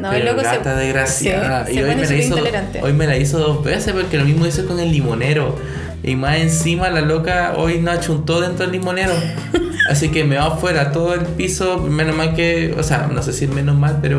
No, 0.00 0.08
Pero 0.10 0.20
el 0.22 0.36
loco 0.36 0.40
se- 0.48 0.56
gata 0.56 0.76
desgraciada. 0.76 1.66
se- 1.66 1.72
y 1.72 1.74
se 1.76 1.84
hoy 1.84 1.94
me, 1.94 2.06
la 2.06 2.14
hizo, 2.16 2.36
hoy 2.82 2.92
me 2.94 3.06
la 3.06 3.16
hizo 3.18 3.38
dos 3.38 3.62
veces 3.62 3.92
porque 3.92 4.16
lo 4.18 4.24
mismo 4.24 4.46
hizo 4.46 4.66
con 4.66 4.80
el 4.80 4.90
limonero. 4.90 5.56
Y 6.02 6.16
más 6.16 6.38
encima 6.38 6.88
la 6.88 7.02
loca 7.02 7.52
hoy 7.58 7.78
no 7.80 7.90
achuntó 7.90 8.40
dentro 8.40 8.64
del 8.64 8.72
limonero. 8.72 9.12
Así 9.90 10.08
que 10.08 10.24
me 10.24 10.36
va 10.36 10.46
afuera 10.46 10.92
todo 10.92 11.12
el 11.14 11.20
piso. 11.20 11.78
Menos 11.78 12.16
mal 12.16 12.34
que, 12.34 12.74
o 12.78 12.82
sea, 12.82 13.08
no 13.12 13.22
sé 13.22 13.32
si 13.34 13.44
es 13.44 13.50
menos 13.50 13.76
mal, 13.76 13.98
pero 14.00 14.18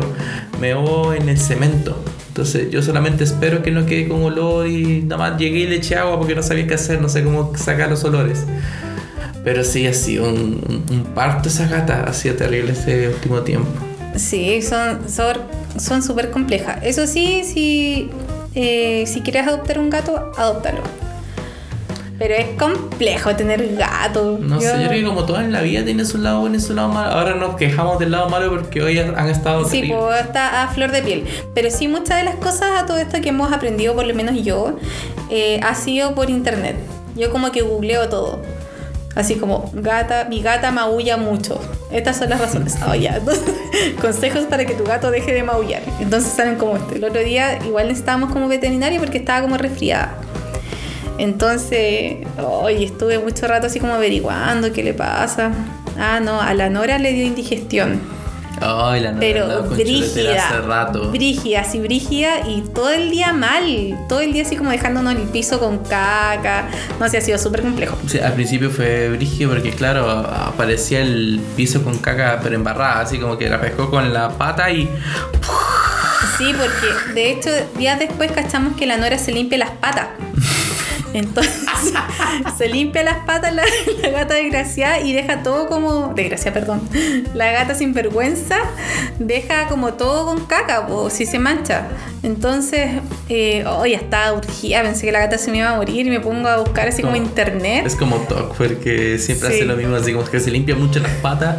me 0.60 0.72
va 0.74 1.16
en 1.16 1.28
el 1.28 1.38
cemento. 1.38 2.00
Entonces 2.28 2.70
yo 2.70 2.80
solamente 2.82 3.24
espero 3.24 3.62
que 3.62 3.70
no 3.72 3.84
quede 3.84 4.06
con 4.08 4.22
olor 4.22 4.66
y 4.68 5.02
nada 5.02 5.30
más 5.30 5.38
llegué 5.40 5.60
y 5.60 5.66
le 5.66 5.76
eché 5.76 5.96
agua 5.96 6.18
porque 6.18 6.34
no 6.36 6.42
sabía 6.42 6.66
qué 6.66 6.74
hacer, 6.74 7.00
no 7.00 7.08
sé 7.08 7.24
cómo 7.24 7.52
sacar 7.56 7.90
los 7.90 8.04
olores. 8.04 8.44
Pero 9.44 9.64
sí, 9.64 9.86
ha 9.88 9.92
sido 9.92 10.28
un, 10.28 10.62
un, 10.68 10.84
un 10.98 11.04
parto 11.14 11.48
esa 11.48 11.66
gata, 11.66 12.04
ha 12.04 12.12
sido 12.12 12.36
terrible 12.36 12.72
este 12.72 13.08
último 13.08 13.40
tiempo. 13.40 13.68
Sí, 14.16 14.62
son 14.62 15.00
son 15.08 15.36
son 15.78 16.02
súper 16.02 16.30
complejas. 16.30 16.78
Eso 16.82 17.06
sí, 17.06 17.42
si, 17.44 18.10
eh, 18.54 19.04
si 19.06 19.20
quieres 19.20 19.46
adoptar 19.46 19.78
un 19.78 19.90
gato, 19.90 20.32
adóptalo. 20.36 20.80
Pero 22.18 22.34
es 22.34 22.46
complejo 22.58 23.34
tener 23.34 23.74
gato. 23.76 24.38
No 24.40 24.60
sé, 24.60 24.66
Yo- 24.66 24.72
creo 24.88 24.90
que 24.90 25.04
como 25.04 25.24
todo 25.24 25.40
en 25.40 25.50
la 25.50 25.60
vida 25.60 25.84
tiene 25.84 26.04
su 26.04 26.18
lado 26.18 26.40
bueno 26.40 26.56
y 26.56 26.60
su 26.60 26.72
lado 26.72 26.88
malo. 26.88 27.10
Ahora 27.12 27.34
nos 27.34 27.56
quejamos 27.56 27.98
del 27.98 28.12
lado 28.12 28.28
malo 28.28 28.48
porque 28.50 28.80
hoy 28.80 28.96
han 28.98 29.28
estado 29.28 29.64
Sí, 29.68 29.82
pues 29.92 30.20
está 30.20 30.62
a 30.62 30.68
flor 30.68 30.92
de 30.92 31.02
piel. 31.02 31.24
Pero 31.54 31.68
sí, 31.70 31.88
muchas 31.88 32.18
de 32.18 32.24
las 32.24 32.36
cosas 32.36 32.80
a 32.80 32.86
todo 32.86 32.98
esto 32.98 33.20
que 33.20 33.30
hemos 33.30 33.52
aprendido, 33.52 33.94
por 33.94 34.06
lo 34.06 34.14
menos 34.14 34.36
yo, 34.44 34.76
eh, 35.30 35.58
ha 35.64 35.74
sido 35.74 36.14
por 36.14 36.30
internet. 36.30 36.76
Yo 37.16 37.30
como 37.32 37.50
que 37.50 37.62
googleo 37.62 38.08
todo. 38.08 38.40
Así 39.14 39.34
como, 39.34 39.70
gata, 39.74 40.24
mi 40.24 40.42
gata 40.42 40.70
maulla 40.70 41.16
mucho. 41.16 41.60
Estas 41.90 42.16
son 42.16 42.30
las 42.30 42.40
razones. 42.40 42.76
Ah, 42.80 42.96
ya. 42.96 43.16
Entonces, 43.16 43.44
consejos 44.00 44.44
para 44.44 44.64
que 44.64 44.74
tu 44.74 44.84
gato 44.84 45.10
deje 45.10 45.32
de 45.32 45.42
maullar. 45.42 45.82
Entonces 46.00 46.32
salen 46.32 46.56
como 46.56 46.76
este. 46.76 46.96
El 46.96 47.04
otro 47.04 47.22
día 47.22 47.58
igual 47.64 47.88
necesitábamos 47.88 48.32
como 48.32 48.48
veterinario 48.48 49.00
porque 49.00 49.18
estaba 49.18 49.42
como 49.42 49.58
resfriada. 49.58 50.14
Entonces, 51.18 52.16
hoy 52.38 52.84
estuve 52.84 53.18
mucho 53.18 53.46
rato 53.46 53.66
así 53.66 53.78
como 53.78 53.92
averiguando 53.94 54.72
qué 54.72 54.82
le 54.82 54.94
pasa. 54.94 55.52
Ah, 55.98 56.20
no, 56.20 56.40
a 56.40 56.54
la 56.54 56.70
Nora 56.70 56.98
le 56.98 57.12
dio 57.12 57.24
indigestión. 57.24 58.00
Ay, 58.64 59.00
la 59.00 59.12
Pero 59.18 59.62
brígida. 59.64 60.46
hace 60.46 60.60
rato. 60.60 61.10
Brígida, 61.10 61.60
así 61.60 61.80
brígida 61.80 62.48
y 62.48 62.62
todo 62.62 62.90
el 62.90 63.10
día 63.10 63.32
mal. 63.32 63.98
Todo 64.08 64.20
el 64.20 64.32
día 64.32 64.42
así 64.42 64.56
como 64.56 64.70
dejándonos 64.70 65.14
el 65.14 65.22
piso 65.22 65.58
con 65.58 65.78
caca. 65.78 66.68
No 67.00 67.08
sé, 67.08 67.18
ha 67.18 67.20
sido 67.20 67.38
súper 67.38 67.62
complejo. 67.62 67.96
Sí, 68.06 68.18
al 68.18 68.34
principio 68.34 68.70
fue 68.70 69.08
brígido 69.10 69.50
porque, 69.50 69.70
claro, 69.70 70.08
aparecía 70.10 71.00
el 71.00 71.40
piso 71.56 71.82
con 71.82 71.98
caca 71.98 72.40
pero 72.42 72.54
embarrada, 72.54 73.00
así 73.00 73.18
como 73.18 73.36
que 73.36 73.48
la 73.48 73.60
pescó 73.60 73.90
con 73.90 74.12
la 74.12 74.28
pata 74.30 74.70
y. 74.70 74.88
Sí, 76.38 76.54
porque 76.56 77.12
de 77.14 77.30
hecho 77.32 77.50
días 77.76 77.98
después 77.98 78.32
cachamos 78.32 78.76
que 78.76 78.86
la 78.86 78.96
Nora 78.96 79.18
se 79.18 79.32
limpia 79.32 79.58
las 79.58 79.70
patas. 79.72 80.08
Entonces 81.14 81.64
se 82.58 82.68
limpia 82.68 83.02
las 83.02 83.18
patas 83.26 83.54
la, 83.54 83.62
la 84.02 84.10
gata 84.10 84.34
desgraciada 84.34 85.00
y 85.00 85.12
deja 85.12 85.42
todo 85.42 85.68
como. 85.68 86.12
Desgraciada, 86.14 86.54
perdón. 86.54 86.80
La 87.34 87.50
gata 87.52 87.74
sin 87.74 87.92
vergüenza 87.94 88.56
deja 89.18 89.66
como 89.68 89.94
todo 89.94 90.26
con 90.26 90.46
caca, 90.46 90.86
o 90.88 91.10
si 91.10 91.26
se 91.26 91.38
mancha. 91.38 91.88
Entonces, 92.22 92.90
eh, 93.28 93.64
oh, 93.66 93.84
ya 93.84 93.96
estaba 93.96 94.32
urgida. 94.32 94.82
Pensé 94.82 95.06
que 95.06 95.12
la 95.12 95.18
gata 95.20 95.38
se 95.38 95.50
me 95.50 95.58
iba 95.58 95.70
a 95.70 95.76
morir 95.76 96.06
y 96.06 96.10
me 96.10 96.20
pongo 96.20 96.48
a 96.48 96.58
buscar 96.58 96.88
así 96.88 97.02
como 97.02 97.14
Como- 97.14 97.26
internet. 97.26 97.84
Es 97.84 97.96
como 97.96 98.16
Doc, 98.28 98.54
porque 98.56 99.18
siempre 99.18 99.48
Sí. 99.50 99.54
hace 99.56 99.64
lo 99.64 99.76
mismo, 99.76 99.96
así 99.96 100.12
como 100.12 100.24
que 100.24 100.38
se 100.40 100.50
limpia 100.50 100.74
mucho 100.76 101.00
las 101.00 101.10
patas, 101.16 101.56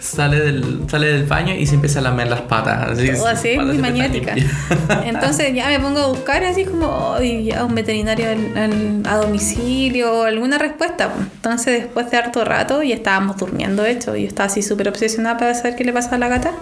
sale 0.00 0.40
del, 0.40 0.84
sale 0.90 1.08
del 1.08 1.24
baño 1.24 1.54
y 1.54 1.66
se 1.66 1.74
empieza 1.74 1.98
a 1.98 2.02
lamer 2.02 2.28
las 2.28 2.40
patas. 2.42 2.90
Así, 2.92 3.10
Todo 3.12 3.26
así, 3.26 3.50
patas 3.56 3.66
muy 3.66 3.78
maniática. 3.78 4.34
Entonces 5.04 5.54
ya 5.54 5.68
me 5.68 5.78
pongo 5.78 6.00
a 6.00 6.06
buscar 6.08 6.42
así 6.44 6.64
como 6.64 7.14
"Ay, 7.14 7.44
ya 7.44 7.64
un 7.64 7.74
veterinario 7.74 8.28
al- 8.30 8.56
al- 8.58 8.87
a 9.06 9.16
domicilio, 9.16 10.22
alguna 10.24 10.58
respuesta. 10.58 11.12
pues. 11.12 11.26
Entonces 11.34 11.82
después 11.82 12.10
de 12.10 12.16
harto 12.16 12.44
rato 12.44 12.82
ya 12.82 12.94
estábamos 12.94 13.36
durmiendo, 13.36 13.82
de 13.82 13.92
hecho, 13.92 14.16
y 14.16 14.22
yo 14.22 14.28
estaba 14.28 14.46
así 14.46 14.62
súper 14.62 14.88
obsesionada 14.88 15.36
para 15.38 15.54
saber 15.54 15.76
qué 15.76 15.84
le 15.84 15.92
pasa 15.92 16.14
a 16.14 16.18
la 16.18 16.28
gata. 16.28 16.52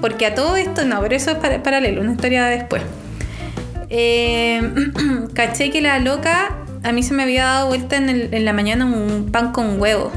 Porque 0.00 0.26
a 0.26 0.34
todo 0.34 0.56
esto, 0.56 0.84
no, 0.84 1.00
pero 1.00 1.14
eso 1.16 1.30
es 1.32 1.36
para- 1.38 1.62
paralelo, 1.62 2.00
una 2.00 2.12
historia 2.12 2.44
de 2.46 2.56
después. 2.58 2.82
Eh, 3.90 4.60
caché 5.34 5.70
que 5.70 5.80
la 5.80 5.98
loca 5.98 6.50
a 6.82 6.92
mí 6.92 7.02
se 7.02 7.14
me 7.14 7.22
había 7.24 7.44
dado 7.44 7.68
vuelta 7.68 7.96
en, 7.96 8.08
el- 8.08 8.32
en 8.34 8.44
la 8.44 8.52
mañana 8.52 8.84
un 8.86 9.30
pan 9.32 9.52
con 9.52 9.80
huevo. 9.80 10.12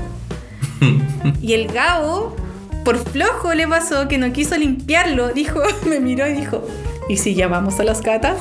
Y 1.41 1.53
el 1.53 1.67
Gabo, 1.67 2.35
por 2.83 2.97
flojo 2.97 3.53
le 3.53 3.67
pasó 3.67 4.07
que 4.07 4.17
no 4.17 4.31
quiso 4.33 4.57
limpiarlo. 4.57 5.29
Dijo, 5.29 5.59
me 5.87 5.99
miró 5.99 6.27
y 6.27 6.33
dijo, 6.33 6.67
¿y 7.11 7.17
si 7.17 7.35
llamamos 7.35 7.77
a 7.81 7.83
las 7.83 8.01
gatas? 8.01 8.37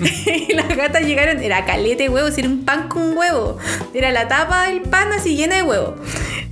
y 0.26 0.52
las 0.52 0.68
gatas 0.76 1.02
llegaron, 1.02 1.40
era 1.40 1.64
calete 1.64 2.04
de 2.04 2.08
huevos, 2.08 2.36
era 2.36 2.48
un 2.48 2.64
pan 2.64 2.88
con 2.88 3.16
huevo. 3.16 3.58
Era 3.94 4.10
la 4.10 4.26
tapa 4.26 4.66
del 4.66 4.80
pan 4.80 5.12
así 5.12 5.36
llena 5.36 5.56
de 5.56 5.62
huevo. 5.62 5.94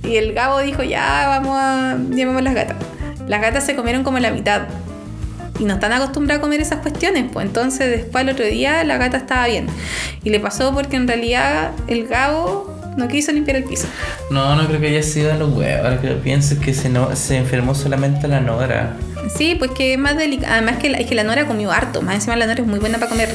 Y 0.03 0.15
el 0.15 0.33
Gabo 0.33 0.59
dijo, 0.59 0.83
ya 0.83 1.27
vamos 1.27 1.57
a 1.59 1.97
llamamos 2.09 2.39
a 2.39 2.43
las 2.43 2.55
gatas. 2.55 2.77
Las 3.27 3.41
gatas 3.41 3.65
se 3.65 3.75
comieron 3.75 4.05
como 4.05 4.17
la 4.19 4.31
mitad. 4.31 4.61
Y 5.59 5.65
no 5.65 5.73
están 5.73 5.91
acostumbradas 5.91 6.39
a 6.39 6.41
comer 6.41 6.61
esas 6.61 6.79
cuestiones, 6.79 7.25
pues 7.33 7.45
entonces 7.45 7.89
después 7.89 8.21
al 8.21 8.29
otro 8.29 8.45
día 8.45 8.83
la 8.85 8.97
gata 8.97 9.17
estaba 9.17 9.47
bien. 9.47 9.67
Y 10.23 10.29
le 10.29 10.39
pasó 10.39 10.73
porque 10.73 10.95
en 10.95 11.07
realidad 11.07 11.71
el 11.87 12.07
Gabo 12.07 12.73
no 12.95 13.09
quiso 13.09 13.33
limpiar 13.33 13.57
el 13.57 13.65
piso. 13.65 13.87
No, 14.31 14.55
no 14.55 14.67
creo 14.67 14.79
que 14.79 14.87
haya 14.87 15.03
sido 15.03 15.31
en 15.31 15.39
los 15.39 15.51
huevos. 15.51 15.83
Ahora 15.83 15.99
que 15.99 16.11
lo 16.11 16.19
pienso 16.21 16.53
es 16.53 16.61
que 16.61 16.73
se, 16.73 16.87
no, 16.89 17.13
se 17.15 17.35
enfermó 17.35 17.75
solamente 17.75 18.27
la 18.29 18.39
Nora. 18.39 18.95
Sí, 19.35 19.55
pues 19.55 19.71
que 19.71 19.93
es 19.93 19.99
más 19.99 20.17
delicado. 20.17 20.53
Además 20.53 20.77
que 20.77 20.89
la, 20.89 20.97
es 20.99 21.07
que 21.07 21.15
la 21.15 21.23
Nora 21.23 21.45
comió 21.47 21.71
harto. 21.71 22.01
Más 22.01 22.15
encima 22.15 22.35
la 22.35 22.47
Nora 22.47 22.61
es 22.61 22.67
muy 22.67 22.79
buena 22.79 22.97
para 22.97 23.09
comer. 23.09 23.29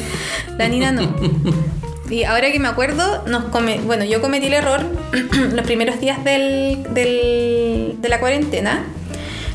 La 0.58 0.68
Nina 0.68 0.92
no. 0.92 1.14
Y 2.10 2.24
ahora 2.24 2.52
que 2.52 2.58
me 2.58 2.68
acuerdo, 2.68 3.24
nos 3.26 3.44
come, 3.44 3.80
bueno, 3.86 4.04
yo 4.04 4.20
cometí 4.20 4.46
el 4.46 4.52
error 4.52 4.84
los 5.54 5.64
primeros 5.64 5.98
días 5.98 6.22
del, 6.24 6.82
del- 6.92 7.94
de 8.02 8.08
la 8.10 8.20
cuarentena. 8.20 8.84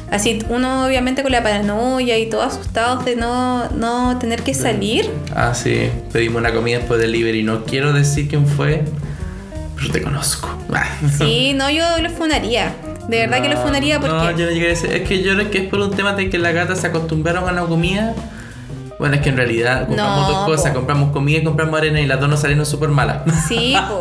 Así, 0.09 0.39
uno 0.49 0.85
obviamente 0.87 1.21
con 1.21 1.31
la 1.31 1.43
paranoia 1.43 2.17
y 2.17 2.27
todo 2.29 2.41
asustados 2.41 3.05
de 3.05 3.15
no, 3.15 3.69
no 3.71 4.17
tener 4.17 4.41
que 4.41 4.55
salir. 4.55 5.07
Ah, 5.35 5.53
sí. 5.53 5.89
Pedimos 6.11 6.39
una 6.39 6.51
comida 6.51 6.79
después 6.79 6.99
del 6.99 7.11
delivery. 7.11 7.43
No 7.43 7.63
quiero 7.63 7.93
decir 7.93 8.27
quién 8.27 8.47
fue, 8.47 8.83
pero 9.75 9.91
te 9.91 10.01
conozco. 10.01 10.49
Ah. 10.73 10.85
Sí, 11.19 11.53
no, 11.53 11.69
yo 11.69 11.83
lo 12.01 12.09
funaría. 12.09 12.73
De 13.07 13.19
verdad 13.19 13.41
que 13.41 13.49
lo 13.49 13.55
No, 13.55 13.61
funaría 13.61 13.99
porque... 13.99 14.15
No, 14.15 14.31
yo 14.31 14.45
no 14.45 14.51
llegué 14.51 14.65
a 14.67 14.69
decir. 14.69 14.91
Es 14.91 15.07
que 15.07 15.21
yo 15.23 15.33
creo 15.33 15.49
que 15.49 15.57
es 15.59 15.69
por 15.69 15.79
un 15.79 15.91
tema 15.95 16.13
de 16.13 16.29
que 16.29 16.37
las 16.37 16.53
gatas 16.53 16.79
se 16.81 16.87
acostumbraron 16.87 17.47
a 17.47 17.51
la 17.51 17.61
comida. 17.63 18.13
Bueno, 18.99 19.13
es 19.15 19.21
que 19.21 19.29
en 19.29 19.37
realidad 19.37 19.85
compramos 19.87 20.27
No, 20.27 20.33
dos 20.39 20.45
cosas: 20.45 20.71
po. 20.71 20.79
compramos 20.79 21.11
comida 21.11 21.37
y 21.37 21.43
compramos 21.43 21.77
arena 21.79 22.01
y 22.01 22.07
las 22.07 22.19
dos 22.19 22.27
nos 22.29 22.39
salieron 22.41 22.65
súper 22.65 22.89
malas. 22.89 23.19
Sí, 23.47 23.75
po. 23.87 23.99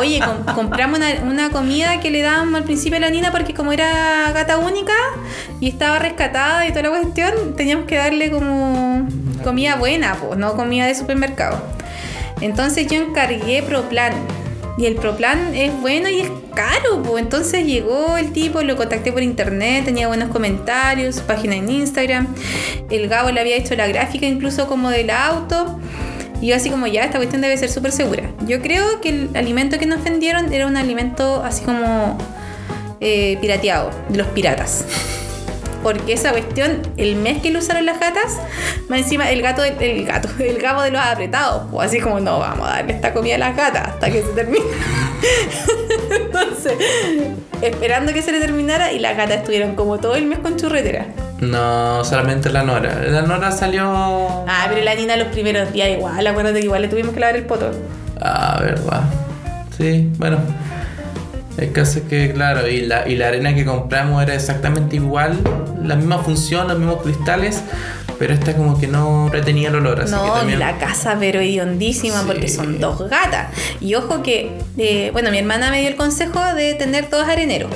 oye, 0.00 0.20
com- 0.20 0.54
compramos 0.54 0.98
una, 0.98 1.08
una 1.28 1.50
comida 1.50 1.98
que 2.00 2.10
le 2.12 2.22
dábamos 2.22 2.54
al 2.54 2.62
principio 2.64 2.98
a 2.98 3.00
la 3.00 3.10
Nina 3.10 3.32
porque 3.32 3.52
como 3.52 3.72
era 3.72 4.30
gata 4.32 4.58
única 4.58 4.92
y 5.60 5.68
estaba 5.68 5.98
rescatada 5.98 6.66
y 6.66 6.70
toda 6.70 6.82
la 6.82 6.90
cuestión, 6.90 7.32
teníamos 7.56 7.86
que 7.86 7.96
darle 7.96 8.30
como 8.30 9.08
comida 9.42 9.74
buena, 9.74 10.14
pues, 10.14 10.38
no 10.38 10.54
comida 10.54 10.86
de 10.86 10.94
supermercado. 10.94 11.60
Entonces 12.40 12.86
yo 12.86 13.02
encargué 13.02 13.62
Proplan. 13.64 14.12
Y 14.78 14.86
el 14.86 14.94
Proplan 14.94 15.52
es 15.56 15.72
bueno 15.80 16.08
y 16.08 16.20
es 16.20 16.30
caro, 16.58 17.00
pues. 17.04 17.22
Entonces 17.22 17.64
llegó 17.64 18.16
el 18.16 18.32
tipo, 18.32 18.60
lo 18.62 18.76
contacté 18.76 19.12
por 19.12 19.22
internet, 19.22 19.84
tenía 19.84 20.08
buenos 20.08 20.28
comentarios, 20.30 21.20
página 21.20 21.54
en 21.54 21.70
Instagram. 21.70 22.26
El 22.90 23.08
Gabo 23.08 23.30
le 23.30 23.40
había 23.40 23.54
hecho 23.54 23.76
la 23.76 23.86
gráfica 23.86 24.26
incluso 24.26 24.66
como 24.66 24.90
del 24.90 25.10
auto. 25.10 25.78
Y 26.40 26.48
yo 26.48 26.56
así 26.56 26.68
como 26.68 26.88
ya, 26.88 27.04
esta 27.04 27.18
cuestión 27.18 27.42
debe 27.42 27.56
ser 27.56 27.68
súper 27.70 27.92
segura. 27.92 28.30
Yo 28.44 28.60
creo 28.60 29.00
que 29.00 29.08
el 29.10 29.30
alimento 29.36 29.78
que 29.78 29.86
nos 29.86 30.02
vendieron 30.02 30.52
era 30.52 30.66
un 30.66 30.76
alimento 30.76 31.44
así 31.44 31.64
como 31.64 32.18
eh, 33.00 33.38
pirateado, 33.40 33.90
de 34.08 34.18
los 34.18 34.26
piratas. 34.28 34.84
Porque 35.88 36.12
esa 36.12 36.32
cuestión, 36.32 36.82
el 36.98 37.16
mes 37.16 37.40
que 37.40 37.50
lo 37.50 37.60
usaron 37.60 37.86
las 37.86 37.98
gatas, 37.98 38.36
más 38.90 38.98
encima 38.98 39.30
el 39.30 39.40
gato, 39.40 39.62
del- 39.62 39.80
el 39.82 40.04
gato, 40.04 40.28
el 40.38 40.58
gabo 40.58 40.82
de 40.82 40.90
los 40.90 41.00
apretados, 41.00 41.62
pues 41.70 41.88
así 41.88 41.98
como 41.98 42.20
no, 42.20 42.38
vamos 42.38 42.68
a 42.68 42.72
darle 42.72 42.92
esta 42.92 43.14
comida 43.14 43.36
a 43.36 43.38
las 43.38 43.56
gatas 43.56 43.88
hasta 43.88 44.10
que 44.10 44.20
se 44.20 44.28
termine. 44.28 44.66
Entonces, 46.10 46.74
esperando 47.62 48.12
que 48.12 48.20
se 48.20 48.32
le 48.32 48.40
terminara 48.40 48.92
y 48.92 48.98
las 48.98 49.16
gatas 49.16 49.38
estuvieron 49.38 49.74
como 49.76 49.98
todo 49.98 50.14
el 50.14 50.26
mes 50.26 50.40
con 50.40 50.56
churretera. 50.56 51.06
No, 51.40 52.04
solamente 52.04 52.50
la 52.50 52.64
Nora. 52.64 52.94
La 53.06 53.22
Nora 53.22 53.50
salió. 53.50 53.84
Ah, 54.46 54.66
pero 54.68 54.82
la 54.82 54.94
Nina 54.94 55.16
los 55.16 55.28
primeros 55.28 55.72
días 55.72 55.88
igual, 55.90 56.26
acuérdate 56.26 56.58
que 56.58 56.64
igual 56.66 56.82
le 56.82 56.88
tuvimos 56.88 57.14
que 57.14 57.20
lavar 57.20 57.36
el 57.36 57.44
poto. 57.46 57.70
Ah, 58.20 58.58
verdad. 58.60 59.02
Sí, 59.76 60.10
bueno. 60.18 60.38
El 61.58 61.72
caso 61.72 61.98
es 61.98 62.04
que, 62.06 62.32
claro, 62.32 62.68
y 62.68 62.82
la, 62.82 63.08
y 63.08 63.16
la 63.16 63.28
arena 63.28 63.54
que 63.54 63.64
compramos 63.64 64.22
era 64.22 64.34
exactamente 64.34 64.96
igual, 64.96 65.36
la 65.82 65.96
misma 65.96 66.18
función, 66.18 66.68
los 66.68 66.78
mismos 66.78 67.02
cristales, 67.02 67.60
pero 68.18 68.32
esta 68.32 68.54
como 68.56 68.78
que 68.80 68.86
no 68.86 69.28
retenía 69.28 69.68
el 69.68 69.74
olor, 69.76 70.00
así 70.02 70.12
que 70.12 70.18
No, 70.20 70.32
también. 70.34 70.58
la 70.60 70.78
casa 70.78 71.16
pero 71.18 71.40
hediondísima 71.40 72.20
Sí. 72.20 72.24
porque 72.26 72.48
son 72.48 72.78
dos 72.80 72.98
gatas. 73.10 73.48
Y 73.80 73.94
ojo 73.96 74.22
que, 74.22 74.52
eh, 74.76 75.10
bueno, 75.12 75.30
mi 75.32 75.38
hermana 75.38 75.70
me 75.70 75.80
dio 75.80 75.88
el 75.88 75.96
consejo 75.96 76.40
de 76.54 76.74
tener 76.74 77.10
dos 77.10 77.26
areneros. 77.28 77.70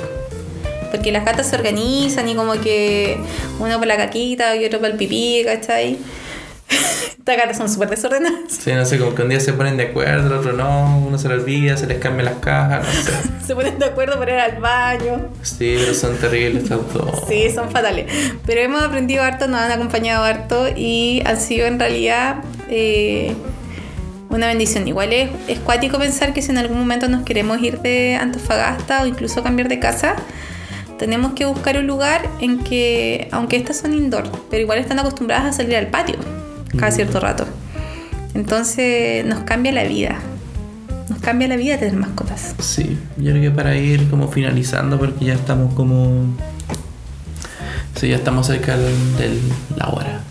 Porque 0.91 1.11
las 1.11 1.25
gatas 1.25 1.47
se 1.49 1.55
organizan 1.55 2.29
y 2.29 2.35
como 2.35 2.53
que 2.53 3.17
uno 3.59 3.75
para 3.79 3.85
la 3.85 3.97
caquita 3.97 4.55
y 4.55 4.63
otro 4.65 4.79
para 4.79 4.91
el 4.93 4.97
pipí, 4.97 5.41
¿cachai? 5.43 5.97
Estas 7.23 7.37
gatas 7.37 7.57
son 7.57 7.69
súper 7.69 7.89
desordenadas. 7.89 8.39
Sí, 8.49 8.71
no 8.73 8.85
sé, 8.85 8.99
como 8.99 9.15
que 9.15 9.21
un 9.21 9.29
día 9.29 9.39
se 9.39 9.53
ponen 9.53 9.77
de 9.77 9.83
acuerdo, 9.83 10.27
el 10.27 10.33
otro 10.33 10.53
no, 10.53 10.97
uno 10.97 11.17
se 11.17 11.29
lo 11.29 11.35
olvida, 11.35 11.77
se 11.77 11.87
les 11.87 11.99
cambian 11.99 12.25
las 12.25 12.35
cajas, 12.39 12.85
no 12.85 12.91
sé. 12.91 13.11
Se 13.43 13.55
ponen 13.55 13.77
de 13.77 13.85
acuerdo 13.85 14.17
para 14.17 14.33
ir 14.33 14.39
al 14.39 14.61
baño. 14.61 15.29
Sí, 15.41 15.75
pero 15.77 15.93
son 15.93 16.15
terribles 16.15 16.63
estas 16.63 16.79
dos. 16.93 17.23
Sí, 17.27 17.49
son 17.53 17.69
fatales. 17.71 18.05
Pero 18.45 18.61
hemos 18.61 18.81
aprendido 18.81 19.21
harto, 19.21 19.49
nos 19.49 19.59
han 19.59 19.71
acompañado 19.71 20.23
harto 20.23 20.67
y 20.73 21.21
han 21.25 21.37
sido 21.37 21.67
en 21.67 21.77
realidad 21.77 22.37
eh, 22.69 23.35
una 24.29 24.47
bendición. 24.47 24.87
Igual 24.87 25.11
es, 25.11 25.29
es 25.49 25.59
cuático 25.59 25.99
pensar 25.99 26.33
que 26.33 26.41
si 26.41 26.51
en 26.51 26.57
algún 26.57 26.79
momento 26.79 27.09
nos 27.09 27.23
queremos 27.23 27.61
ir 27.61 27.79
de 27.79 28.15
Antofagasta 28.15 29.03
o 29.03 29.07
incluso 29.07 29.43
cambiar 29.43 29.67
de 29.67 29.79
casa, 29.79 30.15
tenemos 30.97 31.33
que 31.33 31.45
buscar 31.45 31.77
un 31.77 31.87
lugar 31.87 32.21
en 32.39 32.59
que, 32.63 33.27
aunque 33.31 33.57
estas 33.57 33.77
son 33.77 33.93
indoor, 33.93 34.23
pero 34.49 34.61
igual 34.61 34.79
están 34.79 34.99
acostumbradas 34.99 35.47
a 35.47 35.51
salir 35.51 35.75
al 35.75 35.87
patio 35.87 36.15
cada 36.77 36.91
cierto 36.91 37.19
rato. 37.19 37.45
Entonces 38.33 39.25
nos 39.25 39.39
cambia 39.43 39.71
la 39.71 39.83
vida. 39.83 40.17
Nos 41.09 41.19
cambia 41.19 41.47
la 41.47 41.55
vida 41.57 41.77
tener 41.77 41.95
mascotas. 41.95 42.55
Sí, 42.59 42.97
yo 43.17 43.31
creo 43.31 43.41
que 43.41 43.51
para 43.51 43.75
ir 43.75 44.09
como 44.09 44.29
finalizando, 44.29 44.97
porque 44.97 45.25
ya 45.25 45.33
estamos 45.33 45.73
como. 45.73 46.25
Sí, 47.95 48.09
ya 48.09 48.15
estamos 48.15 48.47
cerca 48.47 48.75
de 48.77 48.91
la 49.77 49.89
hora. 49.89 50.21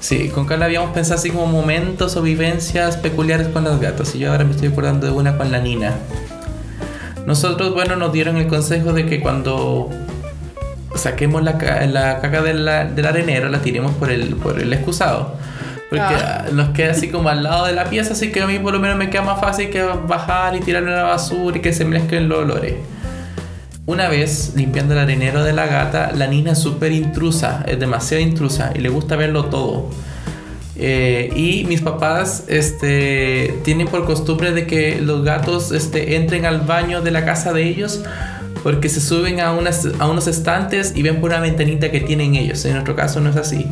Sí, 0.00 0.28
con 0.28 0.46
Carla 0.46 0.66
habíamos 0.66 0.90
pensado 0.90 1.16
así 1.18 1.30
como 1.30 1.46
momentos 1.46 2.16
o 2.16 2.22
vivencias 2.22 2.96
peculiares 2.96 3.48
con 3.48 3.64
los 3.64 3.80
gatos. 3.80 4.14
Y 4.14 4.20
yo 4.20 4.30
ahora 4.32 4.44
me 4.44 4.52
estoy 4.52 4.68
acordando 4.68 5.06
de 5.06 5.12
una 5.12 5.36
con 5.36 5.50
la 5.52 5.58
Nina. 5.60 5.94
Nosotros, 7.26 7.74
bueno, 7.74 7.96
nos 7.96 8.12
dieron 8.12 8.36
el 8.36 8.46
consejo 8.46 8.92
de 8.92 9.06
que 9.06 9.20
cuando 9.20 9.90
saquemos 10.94 11.42
la, 11.42 11.52
la 11.86 12.20
caca 12.20 12.42
de 12.42 12.54
la- 12.54 12.84
del 12.86 13.06
arenero, 13.06 13.48
la 13.48 13.60
tiremos 13.60 13.92
por 13.92 14.10
el, 14.10 14.34
por 14.36 14.58
el 14.60 14.72
excusado. 14.72 15.36
Porque 15.90 16.02
Ah. 16.04 16.44
nos 16.52 16.70
queda 16.70 16.90
así 16.92 17.08
como 17.08 17.28
al 17.30 17.42
lado 17.42 17.64
de 17.66 17.72
la 17.72 17.84
pieza, 17.84 18.12
así 18.12 18.30
que 18.30 18.42
a 18.42 18.46
mí 18.46 18.58
por 18.58 18.74
lo 18.74 18.78
menos 18.80 18.98
me 18.98 19.08
queda 19.08 19.22
más 19.22 19.40
fácil 19.40 19.70
que 19.70 19.82
bajar 19.82 20.54
y 20.54 20.60
tirarle 20.60 20.92
a 20.92 20.96
la 20.96 21.02
basura 21.04 21.56
y 21.56 21.60
que 21.60 21.72
se 21.72 21.84
mezclen 21.84 22.28
los 22.28 22.38
olores. 22.40 22.74
una 23.86 24.06
vez, 24.08 24.52
limpiando 24.54 24.92
el 24.92 25.00
arenero 25.00 25.42
de 25.44 25.54
la 25.54 25.66
gata, 25.66 26.12
la 26.14 26.26
Nina 26.26 26.52
es 26.52 26.58
súper 26.58 26.92
intrusa, 26.92 27.64
es 27.66 27.80
demasiado 27.80 28.22
intrusa 28.22 28.70
y 28.74 28.80
le 28.80 28.90
gusta 28.90 29.16
verlo 29.16 29.46
todo. 29.46 29.88
Eh, 30.76 31.30
y 31.34 31.64
mis 31.64 31.80
papás 31.80 32.44
este, 32.48 33.58
tienen 33.64 33.88
por 33.88 34.04
costumbre 34.04 34.52
de 34.52 34.66
que 34.66 35.00
los 35.00 35.24
gatos 35.24 35.72
este, 35.72 36.16
entren 36.16 36.44
al 36.44 36.60
baño 36.60 37.00
de 37.00 37.10
la 37.12 37.24
casa 37.24 37.54
de 37.54 37.62
ellos 37.66 38.02
porque 38.62 38.90
se 38.90 39.00
suben 39.00 39.40
a, 39.40 39.52
unas, 39.52 39.88
a 39.98 40.06
unos 40.06 40.26
estantes 40.26 40.92
y 40.94 41.02
ven 41.02 41.20
por 41.22 41.30
una 41.30 41.40
ventanita 41.40 41.90
que 41.90 42.00
tienen 42.00 42.34
ellos. 42.34 42.62
En 42.66 42.72
nuestro 42.74 42.94
caso 42.94 43.20
no 43.20 43.30
es 43.30 43.36
así. 43.36 43.66